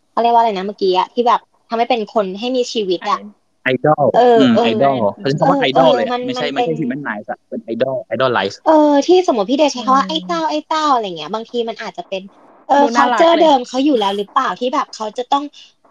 [0.09, 3.19] เขาเรียกว่าอะไรนะเมื่อกี้อะที่แบบทำให้เป็นคนให้มีชีวิตอะ
[3.63, 4.19] ไอดอลเออ
[4.53, 12.21] เออไอดอลเขาใช้คำว่าเออไอดอลเออเลยอะมันไม่ใช่มันไม่ใช่เป็น humanize เป็นไอดอล idolizeเออที่สมมติพี่เดย์ใช้คำว่าอืมไอ้เต้าไอ้เต้าอะไรเงี้ย บางทีมันอาจจะเป็น
[12.67, 15.43] เออดูน่ารัก culture เลยเดิมเขาอยู่แล้วหรือเปล่าที่แบบเขาจะต้อง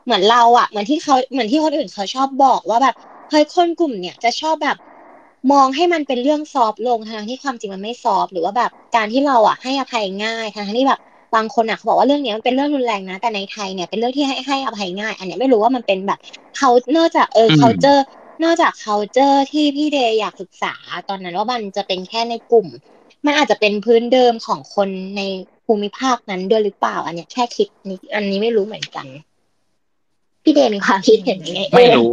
[0.04, 2.94] เหมือนเราอะเหมือนที่เขาเหมือนที่คนอื่นเขาชอบบอกว่าแบบ
[3.30, 4.76] เฮ้ยคนกลุ่มเนี่ยจะชอบแบบ
[5.52, 11.00] มองให้มันเป็นเรื่องซอฟต์ลงทั้งที่ความจริงมันไม่ซอฟต์หรือว่าแบบการที่เราอะให้อภัยง่ายทั้งที่แบบ
[11.34, 16.18] บางคนอะเขาบอกว่าเรื่องเนี้ยมันเป็นเรื่องรุนแรงนะ แต่ในไทยเนี่ยเป็นเรื่องที่ให้ให้อภัยง่าย อันเนี้ยไม่รู้ว่ามันเป็นแบบ
[16.56, 18.00] เขานอกจากเอออืม culture
[18.42, 20.74] นอกจาก culture ที่พี่เดย์อยากศึกษา
[21.08, 22.66] ตอนนั้นว่ามันจะเป็นแค่ในกลุ่ม
[23.26, 25.22] มันอาจจะเป็นพื้นเดิมของคนใน
[25.66, 29.06] ภูมิภาคนั้นด้วยหรือเปล่า อันเนี้ยแค่คิดนิดอันนี้ไม่รู้เหมือนกัน
[30.42, 32.10] พี่เดย์มีความคิดเห็นยังไงเอ่ยไม่รู้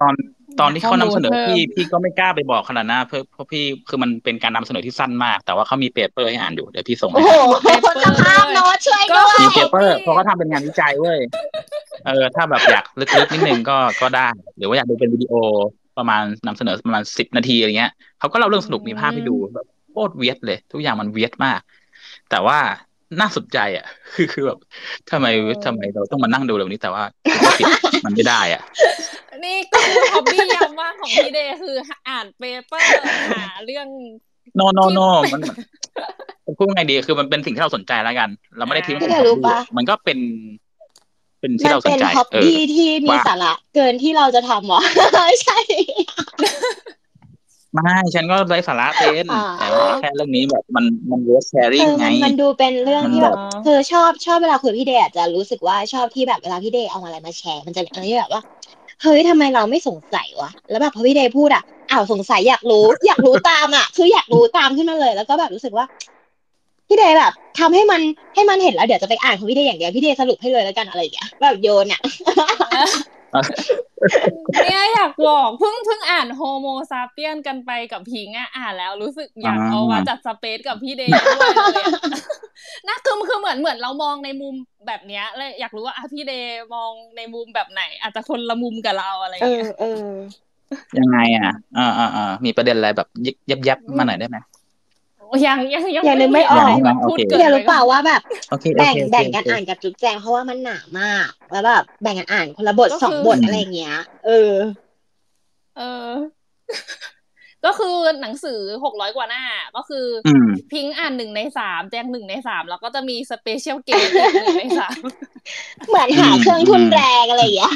[0.00, 0.14] ตอน
[0.60, 11.18] ตอนที่เขานำเสนอข้อมูลพี่เพิ่มพี่ก็ไม่กล้าไปบอกขนาดนั้นเพราะเพราะพี่คือมันเป็นการนำเสนอที่สั้นมาก แต่ว่าเขามี paper ให้อ่านอยู่เดี๋ยวพี่ส่งโอ้ให้โห paperอร์สภาพโน้ตช่วยก็ด้วยมี paper เพราะเขาทำเป็นงานวิจัยเว้ย
[12.06, 15.34] เออถ้าแบบอยากลึกๆนิดนึงก็ก็ได้ หรือว่าอยากดูเป็นวิดีโอ
[15.98, 21.60] ประมาณนำเสนอประมาณสิบนาทีอะไรเงี้ยเขาก็เล่าเรื่องสนุกมีภาพให้ดูแบบโคตรเวียดเลย ทุกอย่างมันเวียดมาก
[22.30, 22.58] แต่ว่า
[23.20, 24.58] น่าสนใจ อะ คือคือแบบ
[25.10, 25.26] ทำไม
[25.64, 27.02] ทำไมเราต้องมานั่งดูแบบนี้แต่ว่า
[27.58, 27.66] ปิด
[28.04, 28.62] มันไม่ได้อะ
[29.44, 31.76] นี่ก็คือฮอบบี้ยามว่างของพี่เดย์คือ
[32.08, 32.84] อ่านเปเปอร์
[33.30, 33.86] หาเรื่อง
[34.58, 35.40] no no no มัน
[36.46, 40.18] มันพูดไงดีคือมันเป็นสิ่งที่เราสนใจแล้วกัน เราไม่ได้ทิ้งมันเป็นไม่ได้รู้ hobby ปะมันก็เป็น
[41.40, 44.80] เป็นที่มันเราสนเป็นใจฮ็อบเออบี้ที่มีว่าสาระเกินที่เราจะทำเหรอ
[45.44, 45.58] ใช่
[47.74, 58.42] ไม่ฉันก็ไร้สาระเต้นอ่าแต่ว่าแค่เรื่องนี้แบบมันมันเวสแชร์เอริ่งอไงมันมันดูเป็นเรื่องมันที่แบบอ๋อคือชอบชอบเวลาคุยกับพี่เดย์อาจจะรู้สึกว่าชอบที่แบบเวลาพี่เดย์เอาอะไรมาแชร์ มันจะเป็นอะไรที่แบบว่า
[59.02, 65.86] เฮ้ยทำไมเราไม่สงสัยวะแล้วแบบพอพี่เดย์พูดอะอ้าวสงสัยอยากรู้ อยากรู้ตามอะ คืออยากรู้ตามขึ้นมาเลย แล้วก็แบบรู้สึกว่า
[66.88, 68.00] พี่เดย์แบบทำให้มัน
[68.34, 72.00] ให้มันเห็นแล้วเดี๋ยวจะไปอ่านของพี่เดย์อย่างเดียวพี่เดย์สรุปให้เลยแล้วกันอะไรอย่างเงี้ยแบบโยนอะ
[74.62, 81.92] เนี่ยอยากบอกเพิ่งเพิ่งอ่านโฮโมซาเปียนกันไปกับพิงค์อะอ่านแล้วรู้สึกอยากอ่าเอามาจัด space กับพี่เดย์ด้วยเลยอะ
[82.88, 84.54] น่าคือคือเหมือนเหมือนเรามองในมุม
[84.86, 89.86] แบบเนี้ยเลยอยากรู้ว่าอะพี่เดย์มองในมุมแบบไหน อาจจะคนละมุมกับเราอะไรอย่างเอเงี้อยเออ
[90.98, 94.36] ยังไงอะอ่าอ่าอ่ามีประเด็นอะไรแบบยิบยับยับมาหน่อยได้ไหม
[95.46, 98.20] ยังยังยังยังนึกไม่ออกะรแบบพูดโอเคเกิพี่นเดย์ไปรู้เปล่าว่าแบบ
[98.50, 104.52] โอเคโอแบ่งเคโอเคแบ่งกันโอเคอ่านกับจุ๊บแจงเพราะว่ามันหนามาก แล้วแบบแบ่งกันอ่านคนละบทก็คือสองบทอะไรอย่างเงี้ย เออ
[105.76, 106.10] เออ
[107.64, 109.44] ก็คือหนังสือหกร้อยกว่าหน้า
[109.76, 115.00] ก็คือออืมพิงค์อ่านหนึ่งในสามแจงหนึ่งในสามแล้วก็จะมีสเปเชียลเกมอีกหนึ่งในสาม
[115.88, 117.74] เหมือนหาอืมเครื่องทุนอืมแรงอะไรอย่างเงี้ย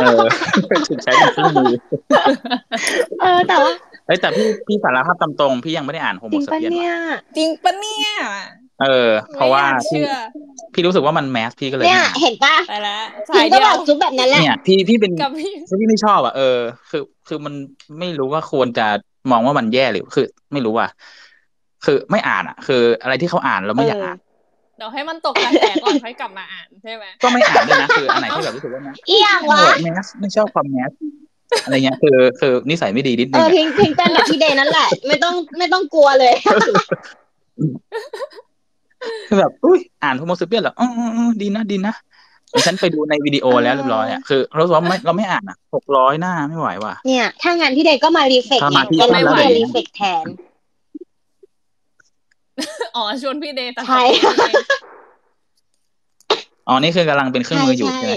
[0.00, 0.20] เออ
[0.88, 1.72] ถูกใช้เป็นเครื่องมือ
[3.22, 6.94] เออแต่ว่าเฮ้ยแต่พี่พี่สารภาพตามตรง พี่ยังไม่ได้อ่านโฮจโมริงสปะเปียนเนี่ย
[7.36, 8.10] จริงปะเนี่ย
[8.82, 10.12] เออ เพราะว่าไม่อยากที่เชื่อ
[10.74, 13.02] พี่รู้สึกว่ามันแมสพี่ก็เลยเนี่ยไม่อ่านเห็นปะไปแล้ว
[13.34, 16.58] พิสายมก็เดียบอวกซุปแบบนั้นแหละเนี่ยพี่พี่เป็นกับพี่พี่ไม่ชอบอะเออ
[16.90, 17.54] คือคือมัน
[17.98, 18.86] ไม่รู้ว่าควรจะ
[19.30, 20.90] มองว่ามันแย่หรือคือ ไม่รู้อะ
[21.84, 24.18] คือไม่อ่านอะ คืออะไรที่เขาอ่านเราไม่อยากอ่าน
[24.78, 30.90] เดี๋ยวให้มันตกกระแสก่อนค่อยกลับมาอ่านใช่ไหมก็ไม่อ่านด้วยนะคืออันไหนที่แบบรู้สึกว่าแมสเอียงวะแมสไม่ชอบความแมส
[31.64, 36.34] อะไรเงี้ยคือคือนิสัยไม่ดีนิดเอนึงออะพิงพิงเป็นแบบพี่เดย์นั่นแหละ ไม่ต้องไม่ต้องกลัวเลย
[39.28, 41.94] คือแบบอุ้ยอ่านโฮโมเซเปียนเหรออ๋ออ๋ออ๋อดีนะดีนะ
[42.54, 50.24] ดิฉันไปดูในวิดีโอแล้วเรียบร้อยอะคือเราสึกว่าไม่เราไม่อ่านอะหกร้อยหน้าไม่ไหวว่ะเนี่ยถ้างั้นพี่เดย์ก็มารีเฟกถ้าเนี่มายที่เป็นนั่นพี่แล้วเดย์เดี๋ยวรีเฟกแทน
[52.96, 54.24] อ๋อชวนพี่เดย์แต่ใช่ข
[56.66, 58.12] อบคุณพี่เดย์อ๋อ นี่คือกำลังเป็นเครื่องมืออยู่ใช่ไหม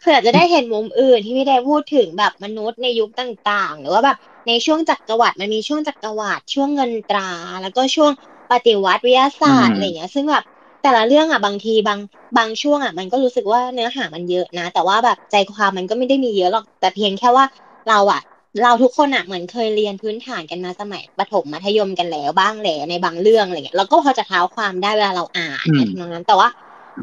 [0.00, 4.16] เผื่อจะได้เห็นมุมอื่นที่พี่เดย์พูดถึงแบบมนุษย์ในยุคต่างๆ หรือว่าแบบ
[4.46, 7.28] ในช่วงจักรวรรดิมันมีช่วงจักรวรรดิช่วงเงินตรา
[7.62, 8.10] แล้วก็ช่วง
[8.50, 10.44] ปฏิวัติวิทยาศาสตร์อะไรอย่างเงี้ย ซึ่งแบบ
[10.82, 11.98] แต่ละเรื่องอะบางทีบาง
[12.36, 17.46] บางช่วงอะมันก็รู้สึกว่าเนื้อหามันเยอะนะ แต่ว่าแบบใจความมันก็ไม่ได้มีเยอะหรอกแต่เพียงแค่ว่า
[17.88, 18.20] เราอะ
[18.60, 26.48] เราทุกคนอะเหมือนเคยเรียนพื้นฐานกันมาสมัยประถมมัธยมกันแล้วบ้างแหละในบางเรื่องอะไรเงี้ยเราก็พอจะเท้าความได้เวลาเราอ่านอืมในทำนองนั้นแต่ว่า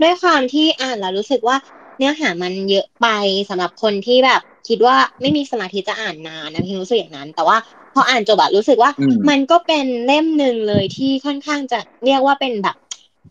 [0.02, 1.58] ด้วยความที่อ่านแล้วรู้สึกว่า
[1.97, 3.08] เนื้อหามันเยอะไป
[3.50, 7.58] สำหรับคนที่แบบคิดว่าไม่มีสมาธิจะอ่านนานนะพี่รู้สึกอย่างนั้น แต่ว่า
[7.93, 12.76] พออ่านจบอะรู้สึกว่าอืมมันก็เป็นเล่มหนึ่งเลยที่ค่อนข้างจะเรียกว่าเป็นแบบ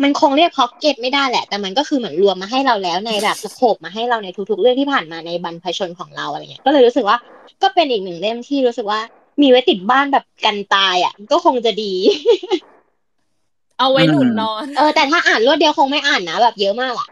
[0.02, 7.16] มันคงเรียกพ็อกเก็ตไม่ได้แหละ แต่มันก็คือเหมือนรวมมาให้เราแล้วในแบบสโคปมาให้เราในทุกๆ เรื่องที่ผ่านมาในบรรพชนของเราอะไรเงี้ย ก็เลยรู้สึกว่า
[7.62, 9.00] ก็เป็นอีกหนึ่งเล่มที่รู้สึกว่า
[9.40, 11.92] มีไว้ติดบ้านแบบกันตายอะ ก็คงจะดี
[13.78, 17.08] เอาไว้หนุนนอน เออ แต่ถ้าอ่านรวดเดียวคงไม่อ่านนะแบบเยอะมากอะ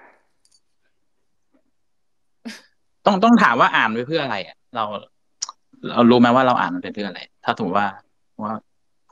[3.07, 4.85] ต้องต้องถามว่าอ่านไปเพื่ออะไรอะเรา
[5.89, 7.87] เรารู้ไหมว่าเราอ่านมันเป็นเพื่ออะไร ถ้าถือว่า
[8.43, 8.55] ว่า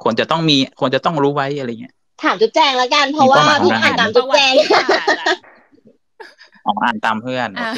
[0.03, 5.31] ควรจะต้องมีควรจะต้องรู้ไว้อะไรเงี้ย ถามจุ๊บแจงแล้วกัน เพราะว่ามีพี่เป้าหมายอ่านตามจุ๊บแจงประวัติศาสตร์อะ
[6.65, 7.77] อ๋ออ่านตามเพื่อนโออะเค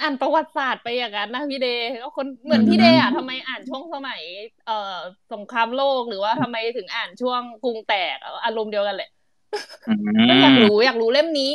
[0.00, 4.22] อ่านประวัติศาสตร์ไปอย่างนั้นนะพี่เดย์ก็คนเหมือนอืมพี่เดย์อะทำไมอ่านช่วงสมัย
[4.64, 4.94] เอ่อ
[5.32, 9.10] สงครามโลกหรือว่าทำไมถึงอ่านช่วงกรุงแตกอารมณ์เดียวกันแหละ
[9.86, 9.92] อื
[10.28, 11.50] ก็อยากมรู้อยากรู้เล่มนี้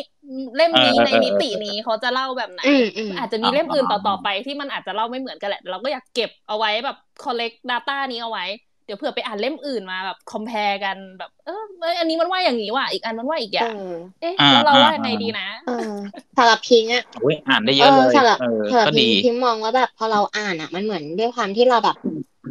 [0.58, 13.82] เล่มนี้เออในเออมิตินี้เขาจะเล่าแบบไหนอืมอืมอาจจะมีเล่มอื่นอ๋ต่ออๆไปที่มันอาจจะเล่าไม่เหมือนกันแหละแต่เราก็อยากเก็บเอาไว้แบบ collect data นี้เอาไว้เดี๋ยวเผื่อไปอ่านเล่มอื่นมาแบบ compare กันแบบเออเอยอันนี้มันว่าอย่างนี้ว่ะอีกอันมันว่าอีกอเอย่างอ
[14.20, 15.72] เอ๊ะอ่าแล้วเราว่าอ่ายังไงดีนะเออ
[16.38, 21.96] สำหรับพิงอะโอ้ยอ่านได้เยเออะอเลยสำหรับเออสำหรับก็พิดีงพิงมองว่าแบบพอเราอ่านอะมันเหมือนด้วยความที่เราแบบ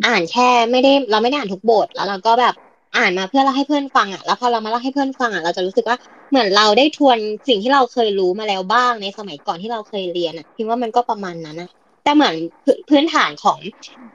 [0.04, 2.54] อ่านแค่ไม่ได้เราไม่ได้อ่านทุกบทแล้วเราก็แบบ
[2.94, 5.96] อ่านมาเพื่อเล่าให้เพื่อนฟังอะ แล้วพอเรามาเล่าให้เพื่อนฟังอะ เราจะรู้สึกว่า
[6.30, 7.18] เหมือนเราได้ทวน
[7.48, 11.68] สิ่งที่เราเคยรู้มาแล้วบ้างในสมัยก่อนที่เราเคยเรียนอะพิงว่ามันก็ประมาณนั้นนะ
[12.02, 12.34] แต่เหมือน
[12.64, 13.58] พื้นพื้นฐานของ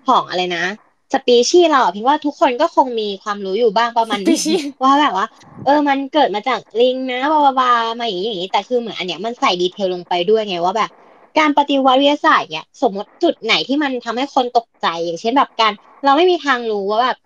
[0.06, 0.60] ของอะไรนะ
[1.14, 5.28] สปีชีส์เราอะพิงว่าทุกคนก็คงมีความรู้อยู่บ้างประมาณนึง species ว่าแบบว่า
[5.66, 10.90] เออมันเกิดมาจากลิงนะบลาบลาบลามาอย่างนี้อย่างนี้แต่คือเหมือนอันเนี้ยมันใส่ detail ลงไปด้วยไงว่าแบบ
[11.40, 15.72] การปฏิวัติวิทยาศาสตร์เนี่ยสมมติจุดไหนที่มันทำให้คนตกใจ อย่างเช่นแบบการ
[16.04, 17.18] เราไม่มีทางรู้ว่าแบบ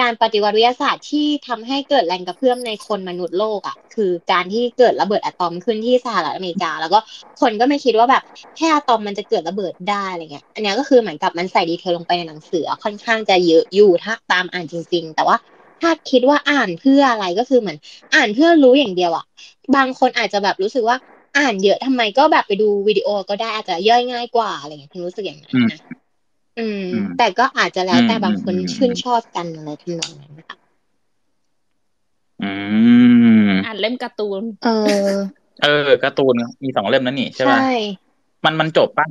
[0.00, 6.98] การปฏิวัติวิทยาศาสตร์ที่ทำให้เกิดแรงกระเพื่อมในคนมนุษย์โลกอะ คือการที่เกิดระเบิดอะตอมขึ้นที่สหรัฐอเมริกา แล้วก็
[7.40, 8.22] คนก็ไม่คิดว่าแบบ
[8.56, 15.36] แค่อะตอมมันจะเกิดระเบิดได้อะไรเงี้ย อันนี้ก็คือเหมือนกับมันใส่ detail ลงไปในหนังสือค่อนข้างจะเยอะอยู่ถ้าตามอ่านจริง ๆ แต่ว่า
[15.80, 17.78] ถ้าคิดว่าอ่านเพื่ออะไรก็คือเหมือน
[18.14, 19.24] อ่านเพื่อรู้อย่างเดียวอะ
[19.76, 20.96] บางคนอาจจะแบบรู้สึกว่า
[21.38, 25.78] อ่านเยอะทำไมก็แบบไปดูวิดีโอก็ได้อาจจะย่อยง่ายกว่าอะไรอย่างเงี้ยพิมรู้สึกอย่างนั้นนะ
[26.58, 30.56] อืมอืม แต่ก็อาจจะแล้วแต่อืมบางคนอืมชื่นชอบกันอะไรทำนองนั้นนะคะ
[32.42, 32.50] อื
[33.48, 34.68] มอ่านเล่มการ์ตูน เอ
[35.08, 35.14] อ
[35.62, 36.34] เออการ์ตูน
[36.64, 37.60] มีสองเล่มนั่นนี่ใช่ใช่ป่ะ
[38.44, 39.06] มันมันจบป่ะ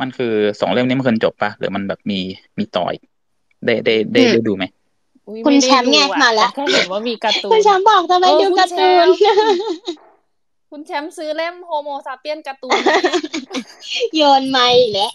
[0.00, 2.20] มันคือสองเล่มนี้มันเคยจบป่ะหรือมันแบบมี
[2.58, 2.94] มีต่อย
[3.64, 4.64] ได้ได้ได้อืมได้ดูไหม
[5.28, 9.60] อุ๊ยคุณไม่ได้แชมป์ไงดูอะมาแล้วต่แค่เห็นว่ามีการ์ตูคุณนแชมป์บอกทำไมเออดูคุณการ์ตูนแชมป์
[10.70, 12.78] คุณแชมป์ซื้อเล่มโฮโมซาเปียนการ์ตูน
[14.16, 15.08] โยนไม่และ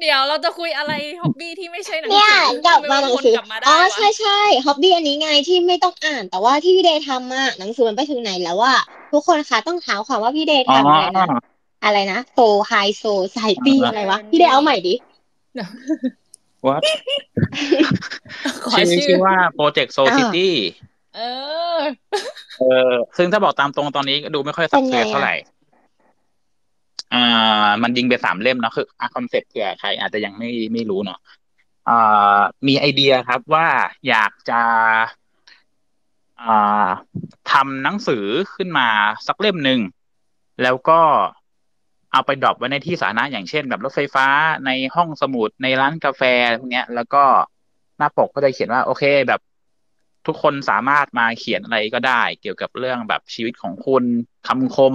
[0.00, 8.74] เดี๋ยวเราจะคุยอะไรฮ็อบบี้ที่ไม่ใช่หนังเนี่ยสือกลับมาหนังสือทำไวนกลับมาได้อ๋อวะใช่ใช่ฮ็อบบี้อันนี้ไงที่ไม่ต้องอ่าน แต่ว่าที่พี่เดย์ทำอะหนังสือมันไปถึงไหนแล้วว่า
[9.12, 11.26] ทุกคนคะต้องถามความว่าพี่เดย์อ๋อทำอะไรนะ
[11.84, 14.94] อะไรนะโซไฮโซไซตี้อ่าอะไรวะพี่เดย์เอาใหม่ดิ
[16.68, 16.80] วัด
[18.64, 20.54] ขอชื่อชื่อชื่อว่าโปรเจกต์โซอ่าซิตี้
[21.16, 21.20] เอ
[21.78, 21.80] อ
[22.60, 25.34] เออ ซึ่งถ้าบอกตามตรงตอนนี้ก็ดูไม่ค่อยสับเป็นเซไงสเท่าไหร่
[27.14, 31.18] อ่ามันยิงไปสามเล่มเนาะคืออะคอนเซ็ปต์เผื่อใคร อาจจะยังไม่ไม่รู้เนาะ
[31.88, 33.66] อ่ามีไอเดียครับว่า
[34.08, 34.60] อยากจะ
[36.42, 36.88] อ่า
[37.52, 38.24] ทำหนังสือ
[38.54, 38.88] ขึ้นมา
[39.26, 39.80] สักเล่มหนึ่ง
[40.62, 41.00] แล้วก็
[42.12, 44.26] เอาไปดรอปไว้ในที่สาธารณะอย่างเช่น แบบรถไฟฟ้า
[44.66, 46.22] ในห้องสมุดในร้านกาแฟ
[46.58, 47.22] พวกเนี้ย แล้วก็
[47.98, 49.40] หน้าปกก็จะเขียนว่าโอเคแบบ
[50.26, 54.04] ทุกคนสามารถมาเขียนอะไรก็ได้ เกี่ยวกับเรื่องแบบชีวิตของคุณ
[54.48, 54.94] คำคม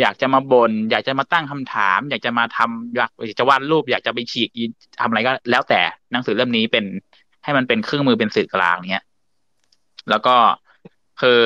[0.00, 4.64] อยากจะมาบน่นอยากจะมาตั้งคำถาม อยากจะมาทำอยากอยากจะวาดรูป อยากจะไปฉีกอี
[5.00, 5.80] ทำอะไรก็ แล้วแต่
[6.12, 6.84] หนังสือเล่มนี้เป็น
[7.44, 9.04] ให้มันเป็นเครื่องมือเป็นสื่อกลางเนี้ย
[10.10, 10.36] แล้วก็
[11.20, 11.42] คือ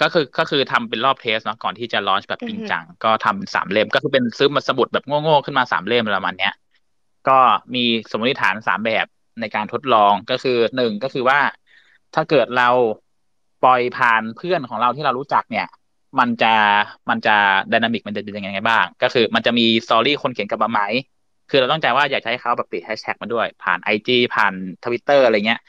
[0.00, 6.54] ก็คือก็คือทำเป็นรอบ test เนาะก่อนที่จะ launch แบบจริงจัง ก็ทำสามเล่มก็คือเป็นซื้อมาสมุดแบบโง่ๆขึ้นมาสามเล่มประมาณเนี้ย
[7.28, 7.38] ก็
[7.74, 9.06] มีสมมติฐานสามแบบ
[9.40, 11.40] ในการทดลองก็คือหนึ่งก็คือว่า
[12.14, 12.68] ถ้าเกิดเรา
[13.64, 15.66] ปล่อยผ่านเพื่อนของเราที่เรารู้จักเนี่ย
[16.18, 16.54] มันจะ
[17.10, 17.36] มันจะ
[17.72, 20.80] dynamic มันจะเป็นยังไงบ้าง ก็คือมันจะมี story คนเขียนกลับมาไหม
[21.50, 24.52] คือเราตั้งใจว่าอยากให้เขาแบบติดแฮชแท็กมาด้วย ผ่าน IG ผ่าน
[24.84, 25.60] ทวิตเตอร์อะไรเงี้ย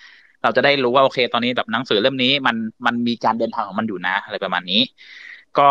[0.43, 4.81] เราจะได้รู้ว่าโอเค ตอนนี้แบบหนังสือเล่มนี้มันมันมีการเดินทางของมันอยู่นะ อะไรประมาณนี้
[5.59, 5.69] ก็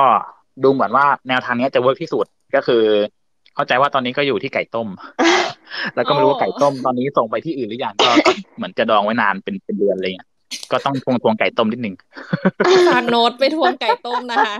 [0.62, 2.82] ดูเหมือนว่าแนวทางนี้จะ work ที่สุดก็คือ
[3.54, 4.88] เข้าใจว่าตอนนี้ก็อยู่ที่ไก่ต้ม
[5.96, 8.10] แล้วก็ไม่รู้ว่าไก่ต้มตอนนี้ส่งไปที่อื่นหรือยังก็
[8.56, 10.28] เหมือนจะดองไว้นานเป็นเป็นเดือนอะไรเงี้ย
[10.72, 11.94] ก็ต้องทวงทวงไก่ต้มนิดนึง
[12.88, 14.54] ฝากโน้ตไปทวงไก่ต้มนะคะ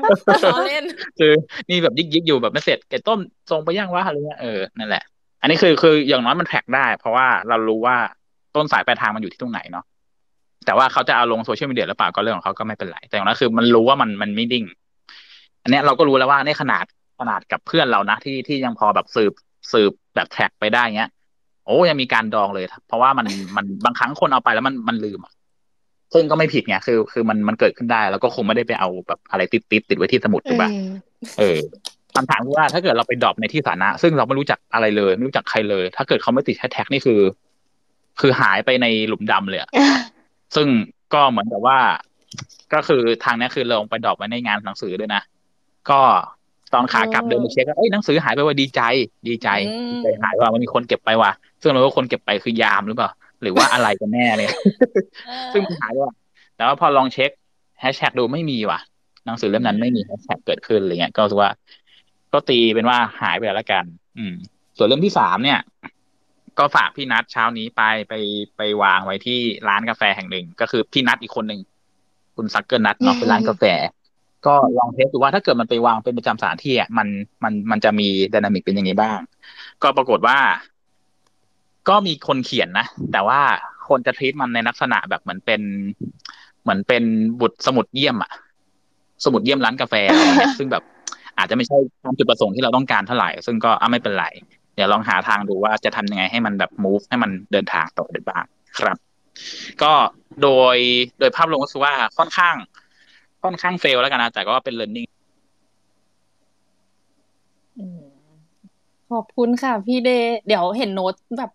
[0.45, 0.85] ล้อเล่น
[1.19, 1.33] คือ
[1.71, 3.19] นี่แบบยิกยิกอยู่แบบไม่เสร็จไก่ต้ม
[3.51, 5.05] ส่งไปยังวะอะไรเงี้ยเออนั่นแหละ
[5.41, 7.97] อันนี้คือคืออย่างน้อยมัน tag ได้ เพราะว่าเรารู้ว่า
[8.57, 9.85] ต้นสายปลายทางมันอยู่ที่ตรงไหนเนาะ
[10.67, 14.65] แต่ว่าเขาจะเอาลงโซเชียลมีเดียหรือเปล่าก็เรื่องของเขาก็ไม่เป็นไร แต่อย่างนั้นคือมันรู้ว่ามันมันไม่ดิ้ง
[15.63, 16.85] อันเนี้ยเราก็รู้แล้วว่าในขนาด
[17.21, 19.33] ขนาดกับเพื่อนเรานะที่ที่ยังพอแบบสืบ
[19.73, 21.11] สืบแบบ tag ไปได้เงี้ย
[21.67, 23.27] โอ้ยังมีการดองเลย เพราะว่ามัน
[23.57, 25.33] มันบางครั้งคนเอาไปแล้วมันมันลืมอะ
[26.15, 30.71] ซึ่งก็ไม่ผิดไงคือ คือมันมันเกิดขึ้นได้ แล้วก็คงไม่ได้ไปเอาแบบอะไรติดติดติดไว้ที่สมุดถูกปะ
[31.39, 31.59] เออ
[32.15, 37.21] คำถามคือว่าถ้าเกิดเราไป drop ในที่สาธารณะซึ่งเราไม่รู้จักอะไรเลยไม่รู้จักใครเลย ถ้าเกิดเขาไม่ติดแฮชแท็กนี่คือ
[38.21, 39.71] คือหายไปในหลุมดำเลยอะ
[40.57, 40.67] ซึ่ง
[41.15, 41.79] ก็เหมือนกับว่า
[42.73, 45.23] ก็คือทางนี้คือลงไป drop ไว้ในงานหนังสือด้วยนะ
[45.91, 46.01] ก็
[46.75, 48.81] ตอนขากลับเดินไปเช็คเอ้ยหนังสือหายไปว่าดีใจ
[49.29, 49.49] ดีใจ
[49.91, 51.33] ดีใจหายว่ามันมีคนเก็บไปว่ะ
[51.63, 53.11] ซึ่งเราก็คนเก็บไปคือยามหรือเปล่า
[53.43, 54.49] หรือว่าอะไรกันแน่เลย
[55.53, 56.15] ซึ่งมันหายไปว่ะ
[56.57, 57.31] แต่ว่าพอลองเช็ค
[57.81, 58.81] แฮชแท็กดูไม่มีว่ะ
[59.27, 61.51] หนังสือเล่มนั้นไม่มีแฮชแท็กเกิดขึ้นอะไรเงี้ย ก็คือว่า
[62.33, 63.85] ก็ตีเป็นว่าหายไปแล้วกัน
[64.19, 64.35] อืม
[64.77, 65.61] ส่วนเล่มที่สามเนี่ย
[66.59, 68.15] ก็ฝากพี่นัทเช้านี้ไปไป
[68.57, 71.61] ไปวางไว้ที่ร้านกาแฟแห่งหนึ่ง ก็คือพี่นัทอีกคนหนึ่ง
[72.37, 73.65] คุณซักเกอร์นัทเนาะเป็นร้านกาแฟ
[74.47, 77.09] ก็ลอง test ดูว่าถ้าเกิดมันไปวางเป็นประจำสถานที่อะมัน
[77.45, 79.19] มันมันจะมี dynamic เป็นยังไงบ้าง
[79.83, 80.39] ก็ปรากฏว่า
[81.89, 83.41] ก็มีคนเขียนนะ แต่ว่า
[83.89, 85.61] คนจะทรีตมันในลักษณะแบบเหมือนเป็น
[86.63, 87.05] เหมือนเป็น
[87.41, 88.33] บุตรสมุดเยี่ยมอะ
[89.25, 89.95] สมุดเยี่ยมร้านกาแฟ
[90.59, 90.85] ซึ่งแบบ
[91.39, 94.27] อาจจะไม่ใช่ตามจุดประสงค์ที่เราต้องการเท่าไหร่ ซึ่งก็ไม่เป็นไร
[94.75, 98.45] เดี๋ยวลองหาทางดูว่าจะทำยังไงให้มันแบบ move ให้มันเดินทางต่อได้บ้าง
[98.79, 98.97] ครับ
[99.83, 99.93] ก็
[100.43, 100.77] โดย
[101.19, 102.57] โดยภาพรวมก็คือว่าค่อนข้าง
[103.43, 105.09] ค่อนข้างเฟลแล้วกันนะแต่ก็เป็น learning
[109.13, 111.51] ขอบคุณค่ะ พี่เดย์เดี๋ยวเห็นโน้ตแบบ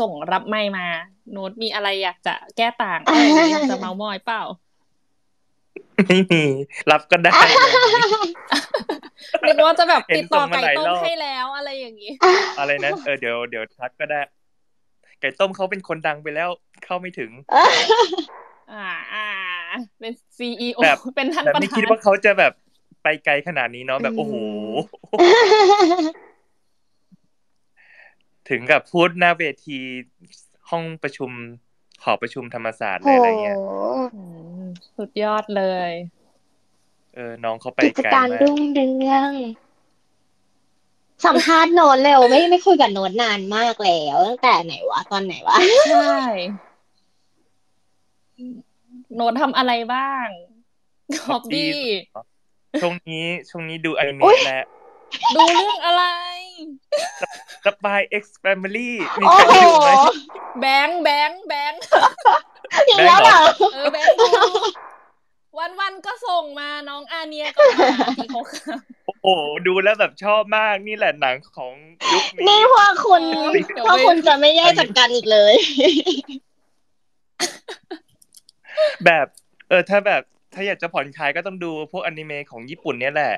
[0.00, 0.86] ส่งรับไม่มา
[1.32, 4.42] โน้ตมีอะไรอยากจะแก้ต่างอะไรอยากจะเมามอยเปล่า
[6.06, 6.42] ไม่มี
[6.90, 7.32] รับก็ได้
[9.56, 12.12] นึกว่าจะแบบติดต่อไก่ต้มให้แล้วอะไรอย่างนี้
[12.58, 14.20] อะไรนะเออเดี๋ยวเดี๋ยวทักก็ได้
[15.20, 16.48] ไก่ต้มเขาเป็นคนดังไปแล้ว
[16.84, 17.30] เข้าไม่ถึง
[18.72, 19.26] อ่าอ่า
[19.98, 22.52] เป็นซีอีโอแบบเป็นท่านแต่ประไม่ธาคิดนว่าเขาจะแบบ
[23.02, 24.34] ไปไกลขนาดนี้เนาะแบบโอ้โห
[28.48, 29.78] ถึงกับพูดหน้าเวที
[30.70, 31.30] ห้องประชุม
[32.04, 33.58] หอประชุมธรรมศาสตร์เลยอะไรเงี้ย
[34.14, 34.22] อื
[34.60, 34.64] ม
[34.96, 35.90] สุดยอดเลย
[37.14, 39.32] เออ น้องเขาไปกิจไกลการมากรุ่งเรือง
[41.24, 45.56] สัมภาษณ์โน้ตเร็วไม่ไม่คุยกับโน้ตนานมากแล้วตั้งแต่ไหนวะตอนไหนวะ
[45.90, 46.16] ใช่
[49.14, 50.26] โน้ตทำอะไรบ้าง
[51.28, 51.78] ฮอบบี้
[52.80, 54.64] ช่วงนี้ช่วงนี้ดูอนิเมอุ๊ยะและ
[55.36, 56.04] ดูเรื่องอะไร
[57.64, 58.90] สปาย X Family
[59.20, 59.90] มีโอ้ใครโหดูไหม
[60.60, 61.80] แบงค์แบงค์แบงค์
[62.86, 63.40] อย่างนี้เหรอ
[63.74, 64.26] เออแบงค์ดู
[65.58, 67.88] วันวันๆก็ส่งมาน้องอาเนียก็มา
[68.18, 68.76] ที่เขาค่ะ
[69.22, 71.72] โอ้โหดูแล้วแบบชอบมากนี่แหละหนังของ
[72.12, 73.22] ยุคนี้นี่พวกคุณ
[73.74, 75.54] เดี๋ยวพวกไปคุณจะไม่แยกจากกันอีกเลย
[79.04, 79.26] แบบ
[79.68, 80.22] เออ ถ้าแบบ
[80.54, 83.34] ถ้าอยากจะผ่อนคลายก็ต้องดูพวกอนิเมะของญี่ปุ่นเนี่ยแหละ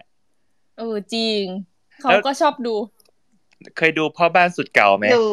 [0.78, 1.42] เออจริง
[2.00, 2.74] เขาแล้วก็ชอบดู
[3.76, 5.26] เคยดูพ่อบ้านสุดเก่าไหมดู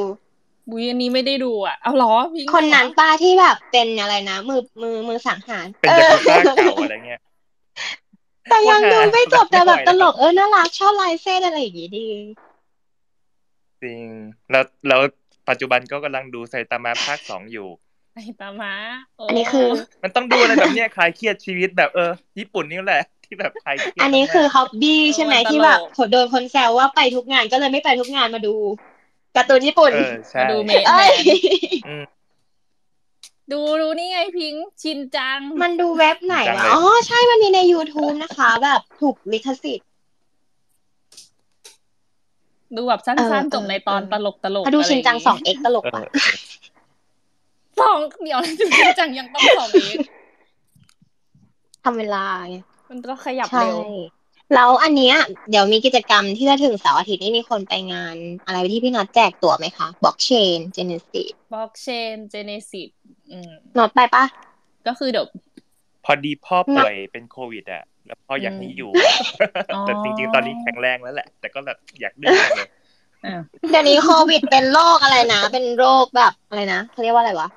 [0.69, 7.21] บุยอันนี้ไม่ได้ดูอะ เอาเหรอพี่คนนั้นป้าที่แบบเป็นอะไรนะ มือมือมือสังหาร เป็นยากุซ่าเก่าอะไรเงี้ย
[8.49, 12.07] แต่ยังดูไม่จบแต่แบบไม่ไหวตแล้วลกเออน่ารักชอบลายเส้นอะไรอย่างงี้ดี
[13.83, 14.03] จริง
[14.51, 15.01] แล้วแล้ว
[15.49, 17.69] ปัจจุบันก็กำลังดูไซตามะภาคสองอยู่
[18.13, 18.73] ไอตามะ
[19.15, 19.67] โอันนี้คือ
[20.03, 23.01] มันต้องดูอะไรแบบเนี้ยคลายเครียดชีวิตแบบเออ ญี่ปุ่นนี่แหละ
[23.35, 25.79] ที่แบบคลายเครียดอันนี้คือฮอบบี้ใช่ไหมเออมันตลกที่แบบ
[26.11, 28.55] โดนคนแซวว่าไปทุกงานก็เลยไม่ไปทุกงานมาดู
[29.35, 31.11] การ์ตูนญี่ปุ่นเออใช่มาดูเมะเอ้ย
[31.87, 32.03] อืม
[33.51, 39.87] ดูดูนี่ไงพิงค์ชินจัง มันดูเว็บไหนจังวะเลยอ๋อ ใช่มันมีใน YouTube นะคะ แบบถูกลิขสิทธิ์
[42.75, 46.17] ดูแบบสั้เออนๆจบในตอนเออตลกตลกถ้าดูชินจังสองเอ็กตลกเอว่ะอ
[47.81, 49.97] สองเดี๋ยวชินจังยังต้องสองเอง
[51.83, 52.57] ทำเวลาไง
[52.89, 53.77] มันต้องขยับใช่เร็ว
[54.53, 55.15] แล้วอันเนี้ย
[55.49, 58.15] เดี๋ยวมีกิจกรรมที่จะถึงเสาร์อาทิตย์นี้มีคนไปงาน
[58.45, 62.89] อะไรที่พี่น็อตแจกตั๋วไหมคะบล็อกเชนเจเนซิสบล็อกเชนเจเนซิส
[63.31, 64.25] อืมน็อตไปปะ
[64.87, 65.25] ก็คือเดี๋ยว
[66.05, 68.91] พอดีพ่อป่วยเป็นโควิดอะ แล้วพ่ออยากให้อยู่
[69.75, 72.69] อ๋อแต่จริงๆ ตอนนี้แข็งแรงแล้วแหละ แต่ก็แบบอยากดื้อจังเลย
[73.25, 73.35] อ่า
[73.69, 77.49] เดี๋ยวนี้โควิดเป็นโรคอะไรนะ เป็นโรคแบบอะไรนะเขาเรียกว่าอะไรวะ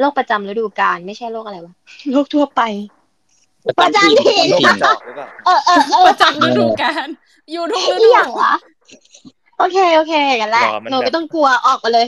[0.00, 1.74] โรคประจำฤดูกาลไม่ใช่โรคอะไรวะ
[2.12, 2.62] โรคทั่วไป
[3.80, 7.08] ประจำถิ่นโรคจริกงระจอกหรือเปล่าเออเออเออประจำฤดูกาล
[7.50, 8.54] อยู่ทุกฤอีดูหยังวะ
[9.58, 12.06] โอเคโอเคกันแหละรอมันหนูแบบไม่ต้องกลัวออกมาเลย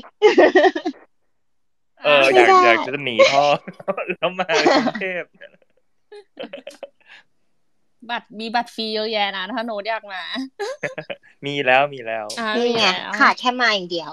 [2.04, 3.44] เอออยากอยากจะหนีพ่อ
[4.10, 4.46] แล้วมา
[4.76, 5.22] กรุงเทพ
[8.10, 10.22] บัตรมีบัตรฟรีเยอะแยะนะถ้าโน้ตอยากมา
[11.46, 14.12] มีแล้วมีแล้ว อ่านี่ไงมีแล้วขาดแค่มาอย่างเดียว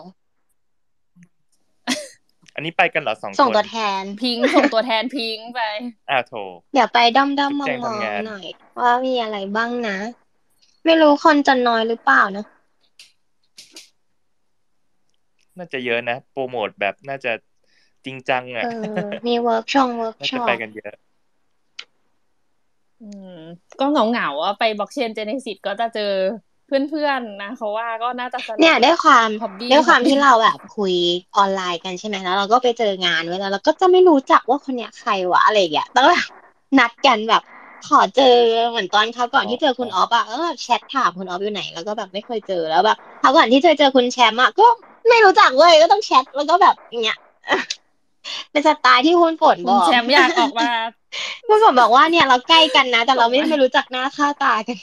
[2.56, 5.62] อันนี้ไปกันเหรอสองคนส่งตัวแทนพิงค์ส่งตัวแทนพิงค์ไป
[6.10, 6.34] อ้าวโถ
[6.74, 8.45] เดี๋ยวไปด้อมด้อมมจุ๊องบแจงมองทำงานหน่อย
[8.80, 9.97] ว่ามีอะไรบ้างนะ
[10.86, 12.45] ไม่รู้คนจะน้อยหรือเปล่านะ
[15.58, 17.32] น่าจะเยอะนะ โปรโมทแบบน่าจะ
[18.06, 18.70] จริงจังอะเอ
[19.04, 20.93] อมี workshop workshop น่าจะไปกันเยอะ
[23.02, 23.39] อืม
[23.80, 26.14] ก็เหงาเหงาๆว่าไป Blockchain Genesis ก็จะเจอ
[26.90, 30.96] เพื่อนๆนะเขาว่าก็น่าจะสนุกเนี่ยด้วยความ Hobby ด้วยความ Hobby ที่เราแบบคุย
[31.38, 36.28] ออนไลน์กันใช่ไหมแล้วเราก็ไปเจองานเวลาเราก็จะไม่รู้จักว่าคนเนี้ยใครวะอะไรอย่างเงี้ยต้องแบบ
[36.80, 37.42] นัดกันแบบ
[37.88, 38.36] ขอเจอ
[38.70, 44.66] เหมือนตอนคราวก่อนที่เจอคุณออฟอะแล้วแบบแชทถามคุณออฟอยู่ไหนแล้วก็แบบไม่เคยเจอแล้วแบบคราวก่อนที่เจอเจอคุณแชมป์อะก็
[45.10, 47.18] ไม่รู้จักเว้ยก็ต้องแชทแล้วก็แบบอย่างเงี้ย
[48.52, 50.70] เป็นสไตล์ที่คุณฝนคุบณอกแชมป์อยากออกมา
[51.48, 54.78] คุณฝนบอกว่าเนี่ยเราใกล้กันนะ แต่เราไม่ไม่รู้จักหน้าค่าตากัน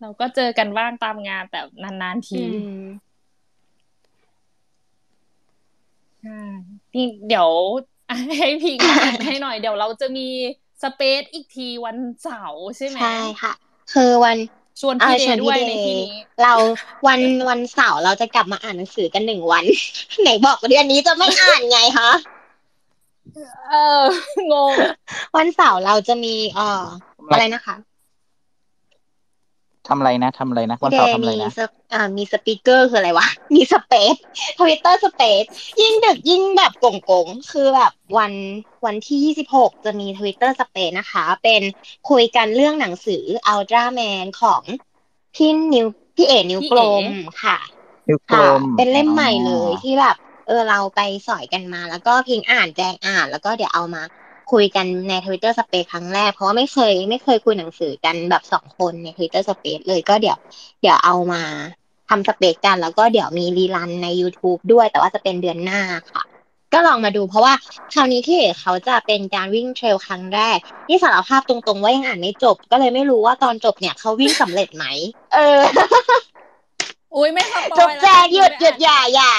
[0.00, 2.82] เราก็เจอกันบ้างตามงานแต่นานๆทีอืม
[6.22, 6.40] ใช่
[6.94, 7.48] นี่เดี๋ยว
[8.38, 10.28] ให้พิงค์อ่านให้หน่อยเดี๋ยวเราจะมี
[10.82, 13.52] สเปซอีกทีวันเสาร์ใช่ไหมใช่ค่ะ
[13.92, 14.36] คือวัน
[14.80, 16.54] ชวนอ่าพี่เดชวนย์พี่ด้วยเดในย์ที่นี้เรา
[17.06, 19.64] วันวันเสาร์เราจะกลับมาอ่านหนังสือกันหนึ่งวัน
[20.22, 22.10] ไหนบอกว่าเดือนนี้จะไม่อ่านไงคะ
[23.70, 24.02] เออ
[24.52, 24.72] งง
[25.36, 26.84] วันเสาร์เราจะมีเอ่อ
[27.30, 27.76] อะไรนะคะ
[29.86, 31.58] ทำอะไรนะทำอะไรนะ วันเดเสาร์ย์ทำอะไรมีนะส
[31.92, 34.14] อ่ามีสปีกเกอร์คืออะไรวะ มีสเปซ
[34.58, 35.44] ทวิตเตอร์สเปซ
[35.80, 38.32] ยิ่งดึกยิ่งแบบโกงๆ คือแบบวัน
[38.84, 41.62] วันที่ยี่สิบหกจะมีทวิตเตอร์สเปซนะคะ เป็น
[42.10, 44.62] คุยกันเรื่องหนังสือ Ultra Man ของ
[45.34, 47.06] พี่นิ้วพี่เอ๋นิ้วกลม
[47.42, 47.58] ค่ะ
[48.06, 50.16] นิ้วกลค่ะเป็นเล่มใหม่เลยอ๋อที่แบบ
[50.46, 54.02] เออเราไปสอยกันมา แล้วก็พิงอ่านแจงอ่านแล้วก็เดี๋ยวเอามา
[54.52, 60.38] คุยกันใน Twitter Space ครั้งแรก เพราะว่าไม่เคย ไม่เคยคุยหนังสือกันแบบสองคนใน Twitter Space เลยก็เดี๋ยว
[60.82, 61.42] เดี๋ยวเอามา
[62.08, 65.80] ทำ space กัน แล้วก็เดี๋ยวมี rerun ใน YouTube ด้วย แต่ว่าจะเป็นเดือนหน้า
[66.12, 66.22] ค่ะ
[66.72, 67.54] ก็ลองมาดูเพราะว่า
[67.92, 74.84] คราวนี้ที่เขาจะเป็นการวิ่งเทรลครั้งแรก นี่สารภาพตรงๆว่ายังอ่านไม่จบ ก็เลยไม่รู้ว่าตอนจบเนี่ยเขาวิ่งสำเร็จไหม
[75.34, 75.60] เออ
[77.14, 79.30] อุ้ยไม่สปจอบยแจกหยุดหยุดอย่าอย่า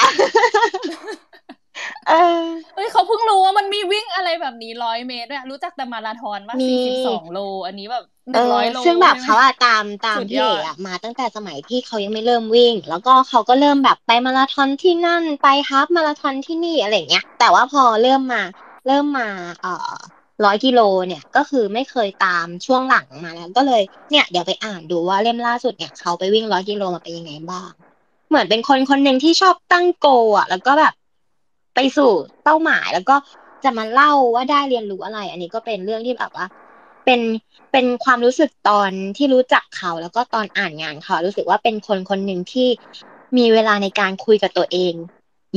[2.05, 2.13] เออ
[2.73, 18.41] เฮ้ยเขาเพิ่งรู้ว่ามันมีวิ่งอะไรแบบนี้ร้อยเมตรด้วยรู้จักแต่มาราธอนว่ามีสี่สิบสองโล อันนี้แบบหเอนึ่งอร้อยโลซึ่งแบบใช่ไหมเขาอะตามตามสุดพี่ยอเอ๋ดอะมาตั้งแต่สมัยที่เขายังไม่เริ่มวิ่ง แล้วก็เขาก็เริ่มแบบไปมาราธอนที่นั่นไปฮาฟมาราธอนที่นี่อะไรอย่างเงี้ย แต่ว่าพอเริ่มมา
[18.85, 19.27] เริ่มมา
[19.61, 19.69] เอ่อ
[20.45, 27.71] ร้อยกิโลเนี่ยก็คือไม่เคยตามช่วงหลังมาแล้วก็เลยเนี่ยเดี๋ยวไปอ่านดูว่าเล่มล่าสุดเนี่ยเขาไปวิ่งร้อยกิโลมาเป็นยังไงบ้าง
[28.27, 30.07] เหมือนเป็นคนคนหนึ่งที่ชอบตั้งโก
[30.37, 30.93] อะ แล้วก็แบบ
[31.75, 32.11] ไปสู่
[32.43, 33.15] เป้าหมายแล้วก็
[33.63, 36.45] จะมาเล่าว่าได้เรียนรู้อะไร อันนี้ก็เป็นเรื่องที่แบบว่า
[37.05, 37.21] เป็น
[37.71, 42.69] เป็นความรู้สึกตอนที่รู้จักเขา แล้วก็ตอนอ่านงานเขารู้สึกว่าเป็นคนคนหนึ่งที่
[43.37, 44.93] มีเวลาในการคุยกับตัวเอง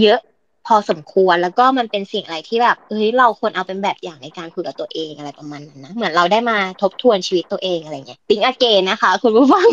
[0.03, 0.21] เยอะ
[0.67, 9.69] พอสมควรแล้วก็มันเป็นสิ่งอะไรที่แบบเฮ้ยเราควรเอาเป็นแบบอย่างในการคุยกับตัวเองอะไรประมาณนั้นนะเหมือนเราได้มาทบทวนชีวิตตัวเองอะไรเงี้ยติ้งอเกนนะคะ คุณผู้ฟัง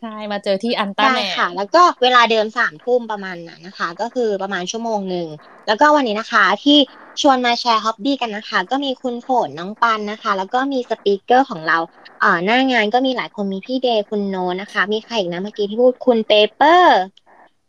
[0.00, 5.28] ใช่มาเจอที่อันต้าได้แมนค่ะ แล้วก็เวลาเดิมสามทุ่มประมาณนั้นนะคะ ก็คือประมาณชั่วโมงหนึ่ง
[5.66, 6.78] แล้วก็วันนี้นะคะที่
[7.20, 11.78] ชวนมาแชร์ฮ็อบบี้กันนะคะ ก็มีคุณฝนน้องปันนะคะ แล้วก็มีสปีกเกอร์ของเรา
[12.20, 17.00] เอ่อหน้างานก็มีหลายคนมีพี่เดย์คุณโนตนะคะ มีใครอีกนะเมื่อกี้ที่พูดคุณเปเปอร์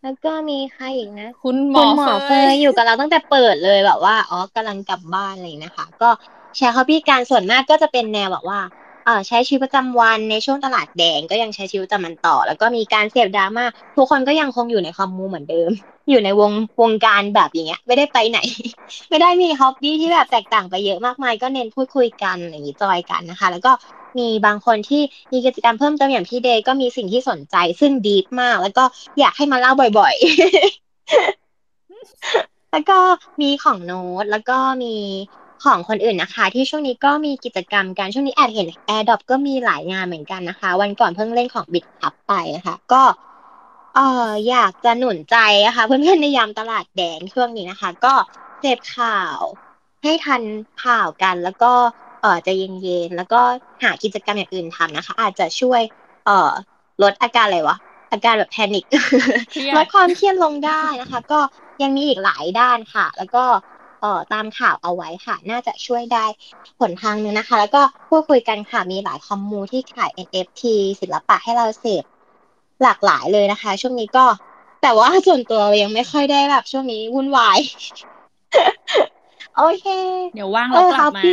[0.03, 6.09] แล้วก็มีใครอีกนะ คุณหมคุอณหมอเฟเฟยยอยู่กับเราตั้งแต่เปิดเลยแบบว่าอ๋อกำลังกลับบ้านอะไรอย่างเลยนะคะ ก็
[6.55, 8.59] แชร์ hobby กันส่วนมากก็จะเป็นแนวแบบว่า
[9.05, 13.65] เอ่อใช้ชีวิตประจำวันในช่วงตลาดแดงก็ยังใช้ชีวิตประจำวันต่อ แล้วก็มีการเสพดราม่า
[13.95, 15.71] ทุกคนก็ยังคงอยู่ใน commu เหมือนเดิม
[16.09, 16.51] อยู่ในวง
[16.81, 18.39] วงการแบบอย่างเงี้ย ไม่ได้ไปไหน
[19.09, 23.71] ไม่ได้มี hobby ที่แบบแตกต่างไปเยอะมากมาย ก็เน้นพูดคุยกันอย่างนี้จอยกันนะคะ แล้วก็
[24.19, 25.01] มีบางคนที่
[25.31, 28.83] มีกิจกรรมเพิ่มเติมอย่างพี่เดย์ก็มีสิ่งที่สนใจซึ่งดีฟมาก แล้วก็
[29.19, 30.15] อยากให้มาเล่าบ่อย
[32.47, 32.99] ๆแล้วก็
[33.41, 34.87] มีของโน้ตแล้วก็มี
[35.63, 43.01] ของคนอื่นนะคะ ที่ช่วงนี้ก็มีกิจกรรมกันช่วงนี้แอดเห็น Air d r o p ก็มีหลายงานเหมือนกันนะคะ วันก่อนเพิ่งเล่นของบิดคับไปนะคะก็
[43.95, 45.35] เอออยากจะหนุนใจ
[45.67, 48.13] นะคะเพื่อนๆในยามตลาดแดงช่วงนี้นะคะ ก็
[48.59, 49.39] เสพข่าว
[50.03, 50.43] ให้ทัน
[50.83, 51.71] ข่าวกัน แล้วก็
[52.21, 53.41] เออจะเย็นๆแล้วก็
[53.83, 55.81] หากิจกรรมอย่างอื่นทำนะคะ อาจจะช่วย
[56.25, 56.51] เอ่อ
[57.03, 57.77] ลดอาการอะไรวะ
[58.11, 58.85] อาการแบบแพนิค
[59.51, 61.39] เครียดลดความเครียดลงได้นะคะ ก็
[61.81, 63.43] ยังมีอีกหลายด้านค่ะ แล้วก็
[63.99, 66.25] เอ่อตามข่าวเอาไว้ค่ะ น่าจะช่วยได้
[66.79, 72.03] ผลทางหนึงนะคะ แล้วก็พูดคุยกันค่ะมีหลายคอมมูที่ขาย NFT ศิลปะให้เราเสพ
[72.83, 74.25] หลากหลายเลยนะคะ ช่วงนี้ก็
[74.81, 77.59] แต่ว่าส่วนตัวยังไม่ค่อยได้แบบ ช่วงนี้วุ่นวาย
[79.55, 79.85] โอเค
[80.33, 81.31] เดี๋ยวว่างเอเราอกลัคบรับมาพี่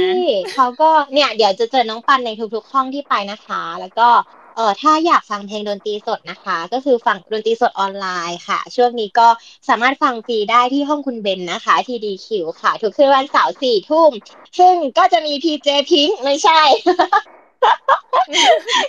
[0.52, 4.08] เขาก็เนี่ย เดี๋ยวจะเจอน้องปันในทุกๆห้องที่ไปนะคะ แล้วก็
[4.56, 9.28] เออถ้าอยากฟังเพลงดนตรีสดนะคะ ก็คือฟังดนตรีสดออนไลน์ค่ะ ช่วงนี้ก็
[9.68, 14.12] สามารถฟังฟรีได้ที่ห้องคุณเบนนะคะ ทีดีคิวค่ะ ทุกคืนวันเสาร์สี่ทุ่ม
[14.58, 16.60] ซึ่งก็จะมีพีเจพิงไม่ใช่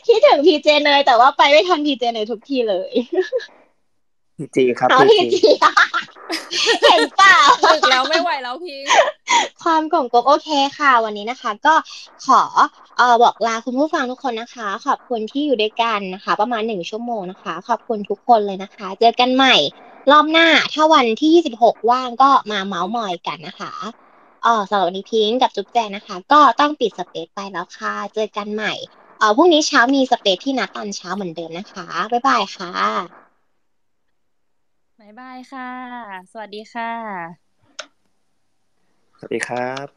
[0.07, 2.91] คิดถึงพีเจเนยแต่ว่าไปไม่ทันพีเจเนยทุกทีเลย
[4.37, 5.51] พีจีครับเอาพีพีจีจี
[6.83, 8.83] เห็นเปล่าดึกแล้วไม่ไหวแล้วพิง
[9.63, 11.73] ความกลมกลมโอเคค่ะ วันนี้นะคะ ก็
[12.25, 12.41] ขอ
[12.97, 19.55] เอ่อบอกลาคุณผู้ฟังทุกคนนะคะ ขอบคุณที่อยู่ด้วยกันนะคะ ประมาณหนึ่งชั่วโมงนะคะ ขอบคุณทุกคนเลยนะคะ เจอกันใหม่
[20.11, 23.73] รอบหน้าถ้าวันที่ 26 ว่างก็มาเมาส์มอยกันนะคะ
[24.43, 28.73] เออสำหรับวันนี้พิงค์กับจุ๊บแจงนะคะ ก็ต้องปิด space ไปแล้วค่ะ เจอกันใหม่
[29.19, 32.71] เออพรุ่งนี้เช้ามี space ที่นัดตอนเช้าเหมือนเดิมนะคะบ๊ายบายค่ะ
[33.25, 35.63] บ๊ายบายค่ะ
[36.31, 37.47] สวัสดีค่ะ
[39.17, 39.96] สวัสดีครับ